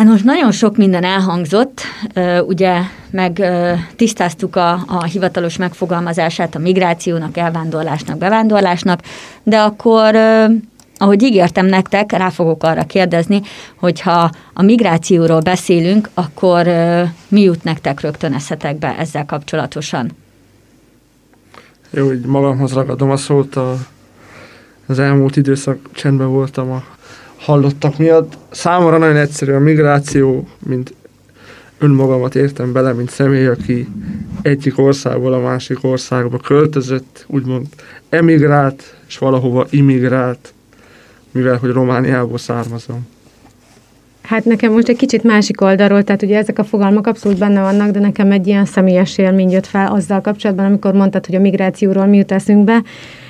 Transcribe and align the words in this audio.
Hát 0.00 0.08
most 0.08 0.24
nagyon 0.24 0.52
sok 0.52 0.76
minden 0.76 1.04
elhangzott, 1.04 1.80
ugye 2.46 2.80
meg 3.10 3.42
tisztáztuk 3.96 4.56
a, 4.56 4.72
a 4.86 5.04
hivatalos 5.04 5.56
megfogalmazását 5.56 6.54
a 6.54 6.58
migrációnak, 6.58 7.36
elvándorlásnak, 7.36 8.18
bevándorlásnak, 8.18 9.00
de 9.42 9.58
akkor 9.58 10.16
ahogy 10.96 11.22
ígértem 11.22 11.66
nektek, 11.66 12.12
rá 12.12 12.28
fogok 12.28 12.62
arra 12.62 12.84
kérdezni, 12.84 13.40
hogyha 13.76 14.30
a 14.52 14.62
migrációról 14.62 15.40
beszélünk, 15.40 16.08
akkor 16.14 16.66
mi 17.28 17.40
jut 17.40 17.64
nektek 17.64 18.00
rögtön 18.00 18.34
eszetekbe 18.34 18.96
ezzel 18.98 19.26
kapcsolatosan? 19.26 20.10
Jó, 21.90 22.06
hogy 22.06 22.20
magamhoz 22.20 22.72
ragadom 22.72 23.10
a 23.10 23.16
szót, 23.16 23.56
a, 23.56 23.76
az 24.86 24.98
elmúlt 24.98 25.36
időszak 25.36 25.78
csendben 25.92 26.28
voltam 26.28 26.70
a 26.70 26.84
hallottak 27.40 27.98
miatt. 27.98 28.36
Számomra 28.50 28.98
nagyon 28.98 29.16
egyszerű 29.16 29.52
a 29.52 29.58
migráció, 29.58 30.48
mint 30.66 30.94
önmagamat 31.78 32.34
értem 32.34 32.72
bele, 32.72 32.92
mint 32.92 33.10
személy, 33.10 33.46
aki 33.46 33.88
egyik 34.42 34.78
országból 34.78 35.32
a 35.32 35.40
másik 35.40 35.84
országba 35.84 36.36
költözött, 36.36 37.24
úgymond 37.26 37.66
emigrált, 38.08 38.94
és 39.06 39.18
valahova 39.18 39.66
immigrált, 39.70 40.52
mivel 41.30 41.56
hogy 41.56 41.70
Romániából 41.70 42.38
származom. 42.38 43.06
Hát 44.30 44.44
nekem 44.44 44.72
most 44.72 44.88
egy 44.88 44.96
kicsit 44.96 45.22
másik 45.22 45.60
oldalról, 45.60 46.02
tehát 46.02 46.22
ugye 46.22 46.36
ezek 46.36 46.58
a 46.58 46.64
fogalmak 46.64 47.06
abszolút 47.06 47.38
benne 47.38 47.60
vannak, 47.60 47.90
de 47.90 48.00
nekem 48.00 48.32
egy 48.32 48.46
ilyen 48.46 48.64
személyes 48.64 49.18
élmény 49.18 49.50
jött 49.50 49.66
fel 49.66 49.86
azzal 49.86 50.20
kapcsolatban, 50.20 50.64
amikor 50.64 50.92
mondtad, 50.92 51.26
hogy 51.26 51.34
a 51.34 51.40
migrációról 51.40 52.06
mi 52.06 52.16
jut 52.16 52.32
eszünkbe. 52.32 52.82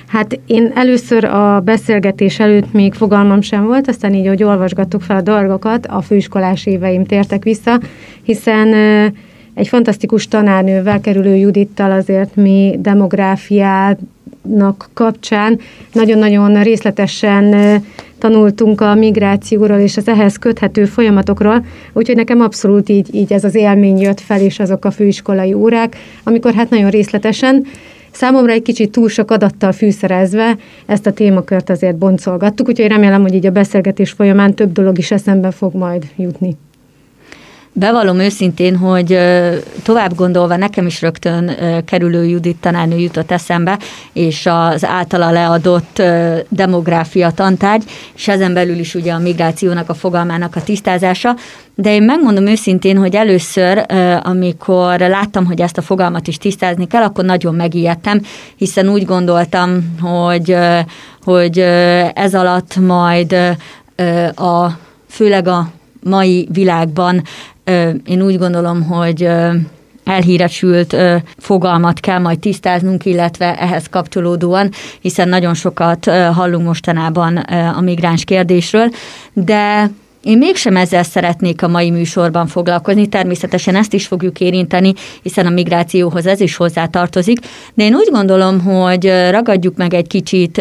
Hát 0.07 0.39
én 0.45 0.71
először 0.75 1.23
a 1.23 1.59
beszélgetés 1.59 2.39
előtt 2.39 2.73
még 2.73 2.93
fogalmam 2.93 3.41
sem 3.41 3.65
volt, 3.65 3.87
aztán 3.87 4.13
így, 4.13 4.27
hogy 4.27 4.43
olvasgattuk 4.43 5.01
fel 5.01 5.15
a 5.15 5.21
dolgokat, 5.21 5.85
a 5.85 6.01
főiskolás 6.01 6.65
éveim 6.65 7.05
tértek 7.05 7.43
vissza, 7.43 7.79
hiszen 8.23 8.73
egy 9.53 9.67
fantasztikus 9.67 10.27
tanárnővel, 10.27 11.01
kerülő 11.01 11.35
Judittal 11.35 11.91
azért 11.91 12.35
mi 12.35 12.75
demográfiát 12.79 13.99
kapcsán 14.93 15.59
nagyon-nagyon 15.93 16.63
részletesen 16.63 17.55
tanultunk 18.17 18.81
a 18.81 18.95
migrációról 18.95 19.77
és 19.77 19.97
az 19.97 20.07
ehhez 20.07 20.37
köthető 20.37 20.85
folyamatokról, 20.85 21.65
úgyhogy 21.93 22.15
nekem 22.15 22.41
abszolút 22.41 22.89
így, 22.89 23.15
így 23.15 23.33
ez 23.33 23.43
az 23.43 23.55
élmény 23.55 23.99
jött 23.99 24.19
fel, 24.19 24.39
és 24.39 24.59
azok 24.59 24.85
a 24.85 24.91
főiskolai 24.91 25.53
órák, 25.53 25.97
amikor 26.23 26.53
hát 26.53 26.69
nagyon 26.69 26.89
részletesen 26.89 27.65
Számomra 28.11 28.51
egy 28.51 28.61
kicsit 28.61 28.91
túl 28.91 29.09
sok 29.09 29.31
adattal 29.31 29.71
fűszerezve 29.71 30.57
ezt 30.85 31.05
a 31.05 31.13
témakört 31.13 31.69
azért 31.69 31.95
boncolgattuk, 31.95 32.67
úgyhogy 32.67 32.87
remélem, 32.87 33.21
hogy 33.21 33.33
így 33.33 33.45
a 33.45 33.51
beszélgetés 33.51 34.11
folyamán 34.11 34.53
több 34.53 34.71
dolog 34.71 34.97
is 34.97 35.11
eszembe 35.11 35.51
fog 35.51 35.75
majd 35.75 36.05
jutni. 36.17 36.57
Bevallom 37.73 38.19
őszintén, 38.19 38.77
hogy 38.77 39.19
tovább 39.83 40.15
gondolva 40.15 40.55
nekem 40.55 40.85
is 40.85 41.01
rögtön 41.01 41.51
kerülő 41.85 42.25
Judit 42.25 42.57
tanárnő 42.57 42.97
jutott 42.97 43.31
eszembe, 43.31 43.79
és 44.13 44.45
az 44.45 44.85
általa 44.85 45.31
leadott 45.31 46.01
demográfia 46.49 47.31
tantárgy, 47.31 47.83
és 48.15 48.27
ezen 48.27 48.53
belül 48.53 48.79
is 48.79 48.95
ugye 48.95 49.13
a 49.13 49.19
migrációnak 49.19 49.89
a 49.89 49.93
fogalmának 49.93 50.55
a 50.55 50.63
tisztázása, 50.63 51.35
de 51.75 51.93
én 51.93 52.03
megmondom 52.03 52.47
őszintén, 52.47 52.97
hogy 52.97 53.15
először, 53.15 53.85
amikor 54.23 54.99
láttam, 54.99 55.45
hogy 55.45 55.61
ezt 55.61 55.77
a 55.77 55.81
fogalmat 55.81 56.27
is 56.27 56.37
tisztázni 56.37 56.87
kell, 56.87 57.03
akkor 57.03 57.25
nagyon 57.25 57.55
megijedtem, 57.55 58.21
hiszen 58.55 58.89
úgy 58.89 59.05
gondoltam, 59.05 59.97
hogy, 60.01 60.55
hogy 61.23 61.59
ez 62.13 62.35
alatt 62.35 62.75
majd 62.75 63.33
a 64.35 64.67
főleg 65.07 65.47
a 65.47 65.71
mai 66.03 66.47
világban 66.51 67.21
én 68.05 68.21
úgy 68.21 68.37
gondolom, 68.37 68.83
hogy 68.83 69.27
elhíresült 70.03 70.95
fogalmat 71.37 71.99
kell 71.99 72.19
majd 72.19 72.39
tisztáznunk, 72.39 73.05
illetve 73.05 73.59
ehhez 73.59 73.89
kapcsolódóan, 73.89 74.69
hiszen 75.01 75.29
nagyon 75.29 75.53
sokat 75.53 76.05
hallunk 76.33 76.65
mostanában 76.65 77.37
a 77.75 77.81
migráns 77.81 78.23
kérdésről, 78.23 78.89
de 79.33 79.89
én 80.23 80.37
mégsem 80.37 80.75
ezzel 80.75 81.03
szeretnék 81.03 81.63
a 81.63 81.67
mai 81.67 81.91
műsorban 81.91 82.47
foglalkozni, 82.47 83.07
természetesen 83.07 83.75
ezt 83.75 83.93
is 83.93 84.07
fogjuk 84.07 84.39
érinteni, 84.39 84.93
hiszen 85.21 85.45
a 85.45 85.49
migrációhoz 85.49 86.25
ez 86.25 86.39
is 86.39 86.55
hozzátartozik, 86.55 87.39
de 87.73 87.83
én 87.83 87.95
úgy 87.95 88.09
gondolom, 88.11 88.61
hogy 88.61 89.11
ragadjuk 89.29 89.77
meg 89.77 89.93
egy 89.93 90.07
kicsit 90.07 90.57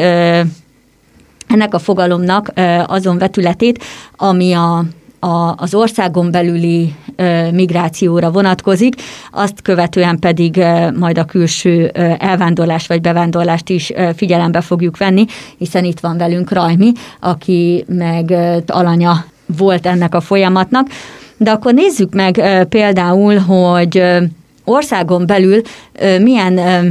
ennek 1.47 1.75
a 1.75 1.79
fogalomnak 1.79 2.53
azon 2.87 3.19
vetületét, 3.19 3.85
ami 4.17 4.53
a 4.53 4.85
a, 5.21 5.55
az 5.57 5.75
országon 5.75 6.31
belüli 6.31 6.95
ö, 7.17 7.51
migrációra 7.51 8.31
vonatkozik, 8.31 8.95
azt 9.33 9.63
követően 9.63 10.19
pedig 10.19 10.57
ö, 10.57 10.91
majd 10.91 11.19
a 11.19 11.25
külső 11.25 11.91
ö, 11.95 12.13
elvándorlás 12.19 12.87
vagy 12.87 13.01
bevándorlást 13.01 13.69
is 13.69 13.91
ö, 13.91 14.11
figyelembe 14.17 14.61
fogjuk 14.61 14.97
venni, 14.97 15.25
hiszen 15.59 15.85
itt 15.85 16.01
van 16.01 16.17
velünk 16.17 16.53
Rajmi, 16.53 16.93
aki 17.21 17.85
meg 17.89 18.31
ö, 18.31 18.57
alanya 18.67 19.25
volt 19.59 19.87
ennek 19.87 20.15
a 20.15 20.21
folyamatnak. 20.21 20.89
De 21.37 21.51
akkor 21.51 21.75
nézzük 21.75 22.15
meg 22.15 22.37
ö, 22.37 22.65
például, 22.65 23.39
hogy 23.39 23.99
ö, 23.99 24.23
országon 24.65 25.27
belül 25.27 25.61
ö, 25.93 26.19
milyen 26.19 26.59
ö, 26.59 26.89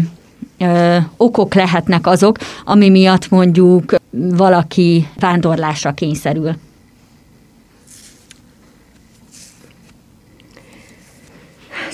ö, 0.59 0.97
okok 1.17 1.53
lehetnek 1.53 2.07
azok, 2.07 2.37
ami 2.65 2.89
miatt 2.89 3.29
mondjuk 3.29 3.95
valaki 4.11 5.07
vándorlásra 5.19 5.91
kényszerül. 5.91 6.55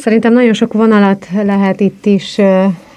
Szerintem 0.05 0.33
nagyon 0.33 0.53
sok 0.53 0.73
vonalat 0.73 1.27
lehet 1.43 1.79
itt 1.79 2.05
is 2.05 2.37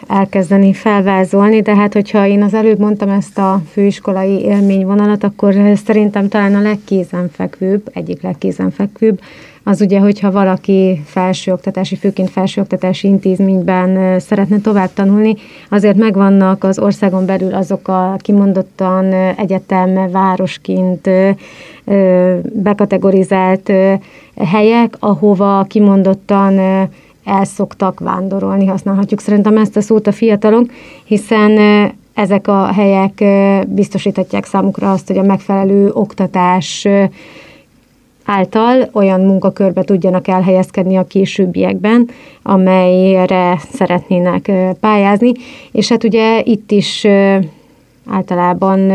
elkezdeni 0.09 0.73
felvázolni, 0.73 1.61
de 1.61 1.75
hát 1.75 1.93
hogyha 1.93 2.27
én 2.27 2.43
az 2.43 2.55
előbb 2.55 2.79
mondtam 2.79 3.09
ezt 3.09 3.39
a 3.39 3.63
főiskolai 3.71 4.41
élményvonalat, 4.41 5.25
akkor 5.25 5.55
szerintem 5.85 6.29
talán 6.29 6.55
a 6.55 6.61
legkézenfekvőbb, 6.61 7.91
egyik 7.93 8.23
legkézenfekvőbb, 8.23 9.21
az 9.69 9.81
ugye, 9.81 9.99
hogyha 9.99 10.31
valaki 10.31 11.03
felsőoktatási, 11.05 11.97
főként 11.97 12.31
felsőoktatási 12.31 13.09
intézményben 13.09 14.21
szeretne 14.21 14.61
tovább 14.61 14.93
tanulni, 14.95 15.35
azért 15.71 15.97
megvannak 15.97 16.65
az 16.65 16.79
országon 16.79 17.27
belül 17.27 17.55
azok 17.55 17.89
a 17.89 18.17
kimondottan 18.19 19.13
egyetem, 19.37 20.11
városként 20.11 21.11
bekategorizált 22.43 23.73
helyek, 24.45 24.97
ahova 24.99 25.65
kimondottan 25.69 26.59
el 27.25 27.45
szoktak 27.45 28.01
vándorolni, 28.01 28.67
használhatjuk 28.67 29.21
szerintem 29.21 29.57
ezt 29.57 29.77
a 29.77 29.81
szót 29.81 30.07
a 30.07 30.13
fiatalok, 30.13 30.71
hiszen 31.05 31.59
ezek 32.15 32.49
a 32.49 32.73
helyek 32.73 33.25
biztosíthatják 33.69 34.45
számukra 34.45 34.93
azt, 34.93 35.07
hogy 35.07 35.19
a 35.19 35.23
megfelelő 35.23 35.91
oktatás 35.93 36.87
által 38.31 38.89
olyan 38.93 39.21
munkakörbe 39.21 39.83
tudjanak 39.83 40.29
elhelyezkedni 40.29 40.97
a 40.97 41.07
későbbiekben, 41.07 42.09
amelyre 42.43 43.59
szeretnének 43.73 44.51
pályázni. 44.81 45.33
És 45.73 45.89
hát 45.89 46.05
ugye 46.05 46.41
itt 46.45 46.71
is 46.71 47.07
általában 48.11 48.93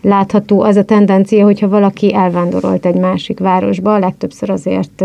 látható 0.00 0.62
az 0.62 0.76
a 0.76 0.84
tendencia, 0.84 1.44
hogyha 1.44 1.68
valaki 1.68 2.14
elvándorolt 2.14 2.86
egy 2.86 2.94
másik 2.94 3.38
városba, 3.38 3.98
legtöbbször 3.98 4.50
azért 4.50 5.04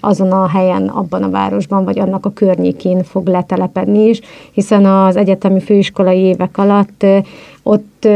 azon 0.00 0.32
a 0.32 0.48
helyen, 0.48 0.88
abban 0.88 1.22
a 1.22 1.30
városban, 1.30 1.84
vagy 1.84 1.98
annak 1.98 2.26
a 2.26 2.32
környékén 2.32 3.02
fog 3.02 3.26
letelepedni 3.26 4.08
is, 4.08 4.20
hiszen 4.52 4.84
az 4.84 5.16
egyetemi 5.16 5.60
főiskolai 5.60 6.18
évek 6.18 6.58
alatt 6.58 7.06
ott 7.62 8.08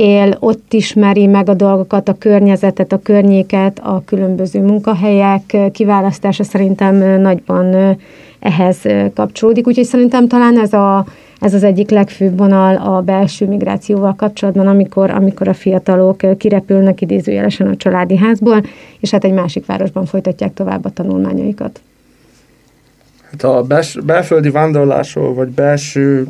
él, 0.00 0.36
ott 0.38 0.72
ismeri 0.72 1.26
meg 1.26 1.48
a 1.48 1.54
dolgokat, 1.54 2.08
a 2.08 2.18
környezetet, 2.18 2.92
a 2.92 2.98
környéket, 3.02 3.78
a 3.82 4.02
különböző 4.04 4.60
munkahelyek 4.60 5.56
kiválasztása 5.72 6.44
szerintem 6.44 7.20
nagyban 7.20 7.96
ehhez 8.38 8.78
kapcsolódik. 9.14 9.66
Úgyhogy 9.66 9.84
szerintem 9.84 10.28
talán 10.28 10.58
ez, 10.58 10.72
a, 10.72 11.06
ez 11.40 11.54
az 11.54 11.62
egyik 11.62 11.90
legfőbb 11.90 12.38
vonal 12.38 12.76
a 12.76 13.00
belső 13.00 13.46
migrációval 13.46 14.14
kapcsolatban, 14.14 14.66
amikor, 14.66 15.10
amikor 15.10 15.48
a 15.48 15.54
fiatalok 15.54 16.38
kirepülnek 16.38 17.00
idézőjelesen 17.00 17.66
a 17.66 17.76
családi 17.76 18.16
házból, 18.16 18.62
és 19.00 19.10
hát 19.10 19.24
egy 19.24 19.32
másik 19.32 19.66
városban 19.66 20.04
folytatják 20.04 20.54
tovább 20.54 20.84
a 20.84 20.90
tanulmányaikat. 20.90 21.80
Hát 23.30 23.44
a 23.44 23.62
bels- 23.62 24.04
belföldi 24.04 24.50
vándorlásról, 24.50 25.34
vagy 25.34 25.48
belső 25.48 26.26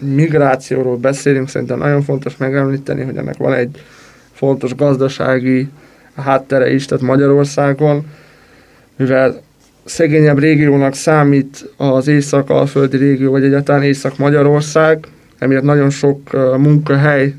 migrációról 0.00 0.96
beszélünk, 0.96 1.48
szerintem 1.48 1.78
nagyon 1.78 2.02
fontos 2.02 2.36
megemlíteni, 2.36 3.02
hogy 3.02 3.16
ennek 3.16 3.36
van 3.36 3.52
egy 3.52 3.82
fontos 4.32 4.74
gazdasági 4.74 5.68
háttere 6.16 6.72
is, 6.72 6.84
tehát 6.86 7.04
Magyarországon, 7.04 8.06
mivel 8.96 9.40
szegényebb 9.84 10.38
régiónak 10.38 10.94
számít 10.94 11.70
az 11.76 12.08
Észak-Alföldi 12.08 12.96
régió, 12.96 13.30
vagy 13.30 13.44
egyáltalán 13.44 13.82
Észak-Magyarország, 13.82 15.06
emiatt 15.38 15.62
nagyon 15.62 15.90
sok 15.90 16.30
munkahely 16.58 17.34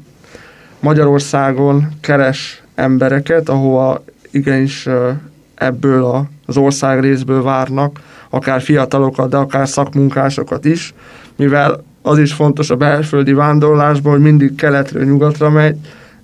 Magyarországon 0.79 1.87
keres 2.01 2.63
embereket, 2.75 3.49
ahova 3.49 4.03
igenis 4.31 4.87
ebből 5.55 6.27
az 6.45 6.57
ország 6.57 6.99
részből 6.99 7.43
várnak, 7.43 7.99
akár 8.29 8.61
fiatalokat, 8.61 9.29
de 9.29 9.37
akár 9.37 9.67
szakmunkásokat 9.67 10.65
is, 10.65 10.93
mivel 11.35 11.83
az 12.01 12.17
is 12.17 12.33
fontos 12.33 12.69
a 12.69 12.75
belföldi 12.75 13.33
vándorlásban, 13.33 14.11
hogy 14.11 14.21
mindig 14.21 14.55
keletről 14.55 15.03
nyugatra 15.03 15.49
megy, 15.49 15.75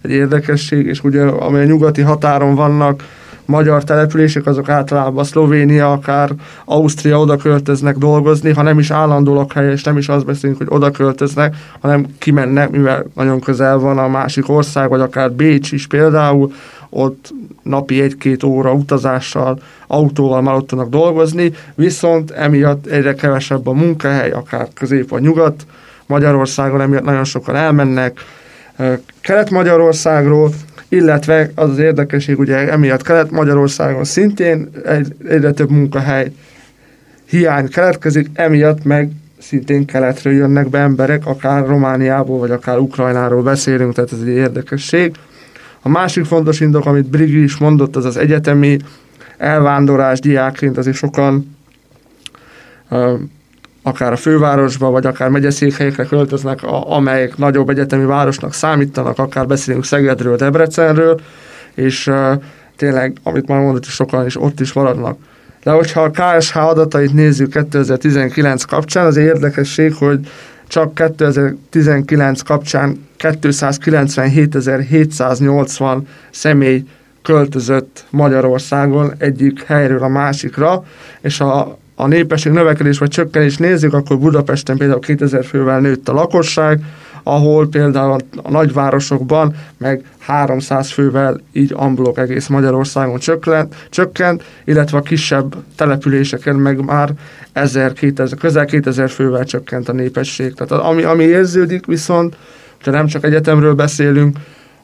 egy 0.02 0.12
érdekesség, 0.12 0.86
és 0.86 1.04
ugye 1.04 1.24
amely 1.24 1.64
a 1.64 1.68
nyugati 1.68 2.02
határon 2.02 2.56
vannak 2.56 3.04
magyar 3.48 3.84
települések, 3.84 4.46
azok 4.46 4.70
általában 4.70 5.24
Szlovénia, 5.24 5.92
akár 5.92 6.30
Ausztria 6.66 7.20
oda 7.20 7.38
költöznek 7.38 7.98
dolgozni, 7.98 8.54
ha 8.54 8.62
nem 8.62 8.80
is 8.80 8.92
állandó 8.92 9.34
lakhely, 9.34 9.72
és 9.72 9.84
nem 9.84 9.98
is 9.98 10.10
azt 10.10 10.26
beszélünk, 10.26 10.58
hogy 10.58 10.68
oda 10.70 10.92
költöznek, 10.92 11.56
hanem 11.80 12.06
kimennek, 12.18 12.70
mivel 12.72 13.06
nagyon 13.16 13.40
közel 13.40 13.78
van 13.78 13.98
a 13.98 14.08
másik 14.08 14.50
ország, 14.50 14.90
vagy 14.90 15.02
akár 15.02 15.32
Bécs 15.32 15.72
is 15.72 15.88
például, 15.88 16.52
ott 16.98 17.34
napi 17.64 18.02
egy-két 18.02 18.44
óra 18.44 18.74
utazással, 18.74 19.60
autóval 19.88 20.42
már 20.42 20.56
ott 20.56 20.68
tudnak 20.68 20.90
dolgozni, 20.90 21.52
viszont 21.76 22.32
emiatt 22.32 22.86
egyre 22.86 23.14
kevesebb 23.14 23.68
a 23.68 23.74
munkahely, 23.74 24.32
akár 24.32 24.68
közép 24.74 25.10
vagy 25.10 25.22
nyugat, 25.22 25.66
Magyarországon 26.06 26.82
emiatt 26.82 27.04
nagyon 27.04 27.24
sokan 27.24 27.56
elmennek, 27.56 28.20
Kelet-Magyarországról, 29.22 30.52
illetve 30.90 31.52
az 31.56 31.70
az 31.70 31.80
érdekesség, 31.80 32.40
ugye 32.40 32.72
emiatt 32.72 33.02
Kelet-Magyarországon 33.02 34.04
szintén 34.04 34.70
egy, 34.86 35.16
egyre 35.28 35.52
több 35.52 35.70
munkahely 35.70 36.32
hiány 37.26 37.70
keletkezik, 37.70 38.30
emiatt 38.34 38.84
meg 38.84 39.12
szintén 39.40 39.86
keletről 39.86 40.34
jönnek 40.34 40.70
be 40.70 40.80
emberek, 40.80 41.26
akár 41.26 41.66
Romániából, 41.66 42.40
vagy 42.40 42.52
akár 42.52 42.78
Ukrajnáról 42.78 43.42
beszélünk, 43.42 43.94
tehát 43.94 44.12
ez 44.12 44.20
egy 44.20 44.28
érdekesség. 44.28 45.16
A 45.82 45.90
másik 45.90 46.26
fontos 46.26 46.60
indok, 46.60 46.86
amit 46.86 47.10
Brigi 47.10 47.44
is 47.44 47.58
mondott, 47.58 47.96
az 47.96 48.06
az 48.06 48.18
egyetemi 48.18 48.78
elvándorlás 49.38 50.20
diákként, 50.20 50.78
azért 50.78 50.96
sokan 50.96 51.58
akár 53.84 54.12
a 54.12 54.16
fővárosba, 54.16 54.90
vagy 54.90 55.06
akár 55.06 55.30
megyeszékhelyekre 55.30 56.06
költöznek, 56.06 56.60
amelyek 56.64 57.38
nagyobb 57.38 57.70
egyetemi 57.70 58.06
városnak 58.06 58.54
számítanak, 58.54 59.20
akár 59.20 59.48
beszélünk 59.48 59.86
Szegedről, 59.86 60.36
Debrecenről, 60.36 61.20
és 61.74 62.12
tényleg, 62.76 63.18
amit 63.24 63.48
már 63.48 63.60
mondott, 63.60 63.84
sokan 63.84 64.26
is 64.26 64.42
ott 64.42 64.60
is 64.60 64.74
maradnak. 64.74 65.18
De 65.64 65.72
hogyha 65.72 66.02
a 66.02 66.12
KSH 66.12 66.58
adatait 66.58 67.14
nézzük 67.14 67.52
2019 67.52 68.64
kapcsán, 68.64 69.06
az 69.06 69.18
érdekesség, 69.18 69.94
hogy 69.94 70.20
csak 70.68 70.96
2019 70.96 72.42
kapcsán 72.42 73.06
297.780 73.19 76.02
személy 76.30 76.84
költözött 77.22 78.06
Magyarországon 78.10 79.14
egyik 79.18 79.64
helyről 79.64 80.04
a 80.04 80.08
másikra, 80.08 80.84
és 81.22 81.40
a 81.40 81.78
a 82.00 82.08
népesség 82.08 82.52
növekedés 82.52 82.98
vagy 82.98 83.10
csökkenés 83.10 83.58
nézzük, 83.58 83.94
akkor 83.94 84.18
Budapesten 84.18 84.78
például 84.78 85.00
2000 85.00 85.46
fővel 85.46 85.80
nőtt 85.80 86.10
a 86.10 86.14
lakosság, 86.14 86.80
ahol 87.24 87.68
például 87.68 88.18
a 88.44 88.52
nagyvárosokban 88.52 89.56
meg 89.78 90.04
300 90.19 90.92
fővel 90.92 91.42
így 91.52 91.74
amblok 91.75 92.18
egész 92.18 92.48
Magyarországon 92.48 93.19
csökkent, 93.19 93.75
csökkent, 93.90 94.44
illetve 94.66 94.98
a 94.98 95.02
kisebb 95.02 95.56
településeken 95.75 96.56
meg 96.56 96.86
már 96.86 97.10
1000, 97.54 97.94
2000, 97.94 98.38
közel 98.38 98.66
2000 98.66 99.10
fővel 99.10 99.46
csökkent 99.46 99.90
a 99.90 99.94
népesség. 99.94 100.54
Tehát 100.54 100.84
ami, 100.84 101.04
ami 101.04 101.24
érződik 101.24 101.86
viszont, 101.86 102.36
hogyha 102.78 102.92
nem 102.92 103.08
csak 103.08 103.24
egyetemről 103.24 103.74
beszélünk, 103.74 104.38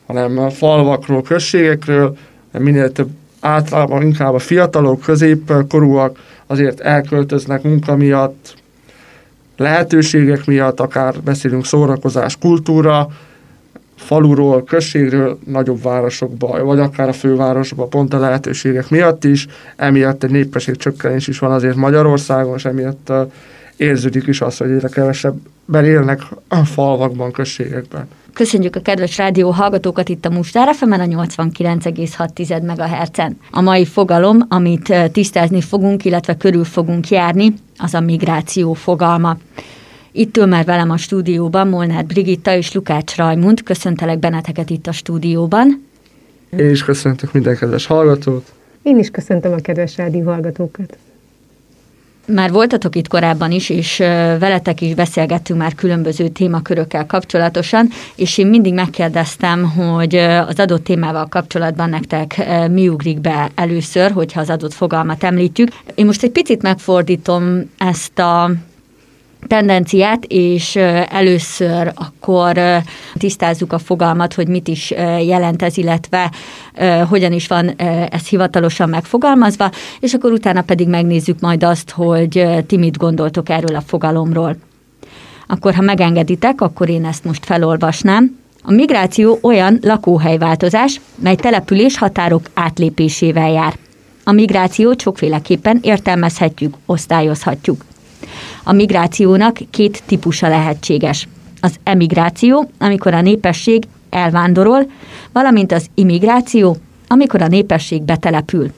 hanem 0.05 0.37
a 0.37 0.49
falvakról, 0.49 1.21
községekről, 1.21 2.17
minél 2.51 2.91
több 2.91 3.09
általában 3.39 4.01
inkább 4.01 4.33
a 4.33 4.39
fiatalok, 4.39 5.01
középkorúak 5.01 6.19
azért 6.47 6.79
elköltöznek 6.79 7.63
munka 7.63 7.95
miatt, 7.95 8.55
lehetőségek 9.57 10.45
miatt, 10.45 10.79
akár 10.79 11.15
beszélünk 11.23 11.65
szórakozás, 11.65 12.37
kultúra, 12.37 13.07
faluról, 13.95 14.63
községről, 14.63 15.39
nagyobb 15.45 15.81
városokba, 15.81 16.63
vagy 16.63 16.79
akár 16.79 17.07
a 17.07 17.13
fővárosba, 17.13 17.85
pont 17.85 18.13
a 18.13 18.19
lehetőségek 18.19 18.89
miatt 18.89 19.23
is, 19.23 19.47
emiatt 19.75 20.23
egy 20.23 20.31
népesség 20.31 20.75
csökkenés 20.75 21.27
is 21.27 21.39
van 21.39 21.51
azért 21.51 21.75
Magyarországon, 21.75 22.55
és 22.55 22.65
emiatt 22.65 23.11
érződik 23.77 24.27
is 24.27 24.41
az, 24.41 24.57
hogy 24.57 24.69
egyre 24.69 24.87
kevesebben 24.87 25.85
élnek 25.85 26.21
a 26.47 26.65
falvakban, 26.65 27.31
községekben. 27.31 28.07
Köszönjük 28.33 28.75
a 28.75 28.81
kedves 28.81 29.17
rádió 29.17 29.49
hallgatókat 29.49 30.09
itt 30.09 30.25
a 30.25 30.29
Mustár 30.29 30.75
fm 30.75 30.91
a 30.91 30.97
89,6 30.97 32.61
MHz-en. 32.61 33.37
A 33.51 33.61
mai 33.61 33.85
fogalom, 33.85 34.37
amit 34.49 34.93
tisztázni 35.11 35.61
fogunk, 35.61 36.05
illetve 36.05 36.37
körül 36.37 36.63
fogunk 36.63 37.09
járni, 37.09 37.53
az 37.77 37.93
a 37.93 37.99
migráció 37.99 38.73
fogalma. 38.73 39.37
Itt 40.11 40.37
ül 40.37 40.45
már 40.45 40.65
velem 40.65 40.89
a 40.89 40.97
stúdióban 40.97 41.67
Molnár 41.67 42.05
Brigitta 42.05 42.55
és 42.55 42.73
Lukács 42.73 43.15
Rajmund. 43.15 43.63
Köszöntelek 43.63 44.19
benneteket 44.19 44.69
itt 44.69 44.87
a 44.87 44.91
stúdióban. 44.91 45.85
Én 46.57 46.69
is 46.69 46.83
köszöntök 46.83 47.31
minden 47.31 47.57
kedves 47.57 47.85
hallgatót. 47.85 48.51
Én 48.81 48.97
is 48.97 49.09
köszöntöm 49.09 49.53
a 49.53 49.55
kedves 49.55 49.97
rádió 49.97 50.23
hallgatókat. 50.23 50.97
Már 52.27 52.51
voltatok 52.51 52.95
itt 52.95 53.07
korábban 53.07 53.51
is, 53.51 53.69
és 53.69 53.97
veletek 54.39 54.81
is 54.81 54.93
beszélgettünk 54.93 55.59
már 55.59 55.75
különböző 55.75 56.27
témakörökkel 56.27 57.05
kapcsolatosan, 57.05 57.89
és 58.15 58.37
én 58.37 58.47
mindig 58.47 58.73
megkérdeztem, 58.73 59.69
hogy 59.69 60.15
az 60.15 60.59
adott 60.59 60.83
témával 60.83 61.27
kapcsolatban 61.27 61.89
nektek 61.89 62.43
mi 62.71 62.87
ugrik 62.87 63.21
be 63.21 63.51
először, 63.55 64.11
hogyha 64.11 64.41
az 64.41 64.49
adott 64.49 64.73
fogalmat 64.73 65.23
említjük. 65.23 65.69
Én 65.95 66.05
most 66.05 66.23
egy 66.23 66.31
picit 66.31 66.61
megfordítom 66.61 67.69
ezt 67.77 68.19
a 68.19 68.51
tendenciát, 69.47 70.25
és 70.27 70.75
először 71.09 71.91
akkor 71.95 72.59
tisztázzuk 73.13 73.73
a 73.73 73.77
fogalmat, 73.77 74.33
hogy 74.33 74.47
mit 74.47 74.67
is 74.67 74.91
jelent 75.25 75.61
ez, 75.61 75.77
illetve 75.77 76.31
hogyan 77.09 77.31
is 77.31 77.47
van 77.47 77.69
ez 78.09 78.27
hivatalosan 78.27 78.89
megfogalmazva, 78.89 79.71
és 79.99 80.13
akkor 80.13 80.31
utána 80.31 80.61
pedig 80.61 80.87
megnézzük 80.87 81.39
majd 81.39 81.63
azt, 81.63 81.89
hogy 81.89 82.47
ti 82.67 82.77
mit 82.77 82.97
gondoltok 82.97 83.49
erről 83.49 83.75
a 83.75 83.81
fogalomról. 83.81 84.55
Akkor, 85.47 85.73
ha 85.73 85.81
megengeditek, 85.81 86.61
akkor 86.61 86.89
én 86.89 87.05
ezt 87.05 87.23
most 87.23 87.45
felolvasnám. 87.45 88.37
A 88.63 88.71
migráció 88.71 89.39
olyan 89.41 89.79
lakóhelyváltozás, 89.81 91.01
mely 91.15 91.35
település 91.35 91.97
határok 91.97 92.41
átlépésével 92.53 93.51
jár. 93.51 93.73
A 94.23 94.31
migrációt 94.31 95.01
sokféleképpen 95.01 95.79
értelmezhetjük, 95.81 96.73
osztályozhatjuk. 96.85 97.85
A 98.63 98.71
migrációnak 98.71 99.59
két 99.69 100.03
típusa 100.05 100.47
lehetséges. 100.47 101.27
Az 101.61 101.75
emigráció, 101.83 102.69
amikor 102.79 103.13
a 103.13 103.21
népesség 103.21 103.83
elvándorol, 104.09 104.91
valamint 105.31 105.71
az 105.71 105.85
immigráció, 105.93 106.77
amikor 107.07 107.41
a 107.41 107.47
népesség 107.47 108.01
betelepül. 108.01 108.71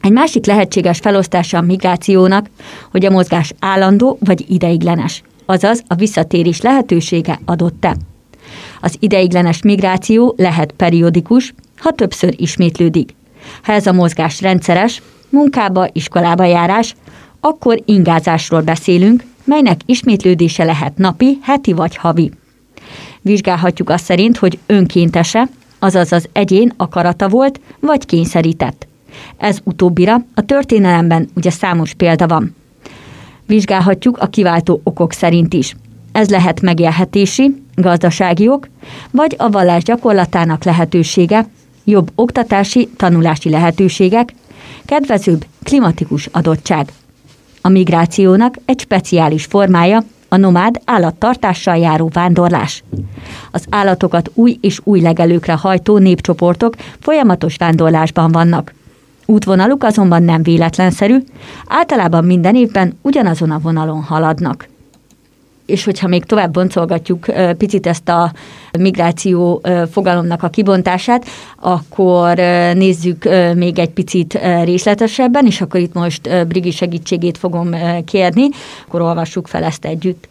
Egy 0.00 0.12
másik 0.12 0.46
lehetséges 0.46 0.98
felosztása 0.98 1.58
a 1.58 1.62
migrációnak, 1.62 2.50
hogy 2.90 3.04
a 3.04 3.10
mozgás 3.10 3.52
állandó 3.58 4.18
vagy 4.20 4.44
ideiglenes, 4.48 5.22
azaz 5.46 5.82
a 5.86 5.94
visszatérés 5.94 6.60
lehetősége 6.60 7.40
adott-e. 7.44 7.96
Az 8.80 8.96
ideiglenes 8.98 9.62
migráció 9.62 10.34
lehet 10.36 10.72
periódikus, 10.72 11.54
ha 11.76 11.92
többször 11.92 12.34
ismétlődik. 12.36 13.14
Ha 13.62 13.72
ez 13.72 13.86
a 13.86 13.92
mozgás 13.92 14.40
rendszeres, 14.40 15.02
munkába, 15.28 15.88
iskolába 15.92 16.44
járás, 16.44 16.94
akkor 17.40 17.82
ingázásról 17.84 18.60
beszélünk, 18.60 19.24
melynek 19.44 19.80
ismétlődése 19.86 20.64
lehet 20.64 20.96
napi, 20.98 21.38
heti 21.42 21.72
vagy 21.72 21.96
havi. 21.96 22.30
Vizsgálhatjuk 23.20 23.90
azt 23.90 24.04
szerint, 24.04 24.36
hogy 24.36 24.58
önkéntese, 24.66 25.48
azaz 25.78 26.12
az 26.12 26.28
egyén 26.32 26.72
akarata 26.76 27.28
volt, 27.28 27.60
vagy 27.80 28.06
kényszerített. 28.06 28.86
Ez 29.36 29.58
utóbbira 29.64 30.24
a 30.34 30.44
történelemben 30.44 31.28
ugye 31.34 31.50
számos 31.50 31.94
példa 31.94 32.26
van. 32.26 32.56
Vizsgálhatjuk 33.46 34.18
a 34.18 34.26
kiváltó 34.26 34.80
okok 34.84 35.12
szerint 35.12 35.54
is. 35.54 35.76
Ez 36.12 36.28
lehet 36.28 36.60
megélhetési, 36.60 37.62
gazdasági 37.74 38.48
ok, 38.48 38.68
vagy 39.10 39.34
a 39.38 39.50
vallás 39.50 39.82
gyakorlatának 39.82 40.64
lehetősége, 40.64 41.46
jobb 41.84 42.10
oktatási, 42.14 42.88
tanulási 42.96 43.50
lehetőségek, 43.50 44.32
kedvezőbb 44.84 45.44
klimatikus 45.62 46.26
adottság. 46.26 46.92
A 47.68 47.70
migrációnak 47.70 48.54
egy 48.64 48.80
speciális 48.80 49.44
formája 49.44 50.02
a 50.28 50.36
nomád 50.36 50.80
állattartással 50.84 51.76
járó 51.76 52.10
vándorlás. 52.12 52.84
Az 53.50 53.64
állatokat 53.70 54.30
új 54.34 54.58
és 54.60 54.80
új 54.84 55.00
legelőkre 55.00 55.52
hajtó 55.52 55.98
népcsoportok 55.98 56.74
folyamatos 57.00 57.56
vándorlásban 57.56 58.32
vannak. 58.32 58.74
Útvonaluk 59.26 59.84
azonban 59.84 60.22
nem 60.22 60.42
véletlenszerű, 60.42 61.16
általában 61.66 62.24
minden 62.24 62.54
évben 62.54 62.98
ugyanazon 63.02 63.50
a 63.50 63.58
vonalon 63.58 64.02
haladnak. 64.02 64.68
És 65.66 65.84
hogyha 65.84 66.08
még 66.08 66.24
tovább 66.24 66.52
boncolgatjuk 66.52 67.26
picit 67.58 67.86
ezt 67.86 68.08
a 68.08 68.32
migráció 68.78 69.62
fogalomnak 69.90 70.42
a 70.42 70.48
kibontását, 70.48 71.26
akkor 71.60 72.36
nézzük 72.74 73.28
még 73.54 73.78
egy 73.78 73.90
picit 73.90 74.38
részletesebben, 74.64 75.46
és 75.46 75.60
akkor 75.60 75.80
itt 75.80 75.94
most 75.94 76.46
Brigi 76.46 76.70
segítségét 76.70 77.38
fogom 77.38 77.70
kérni, 78.04 78.48
akkor 78.86 79.00
olvassuk 79.00 79.46
fel 79.46 79.64
ezt 79.64 79.84
együtt. 79.84 80.28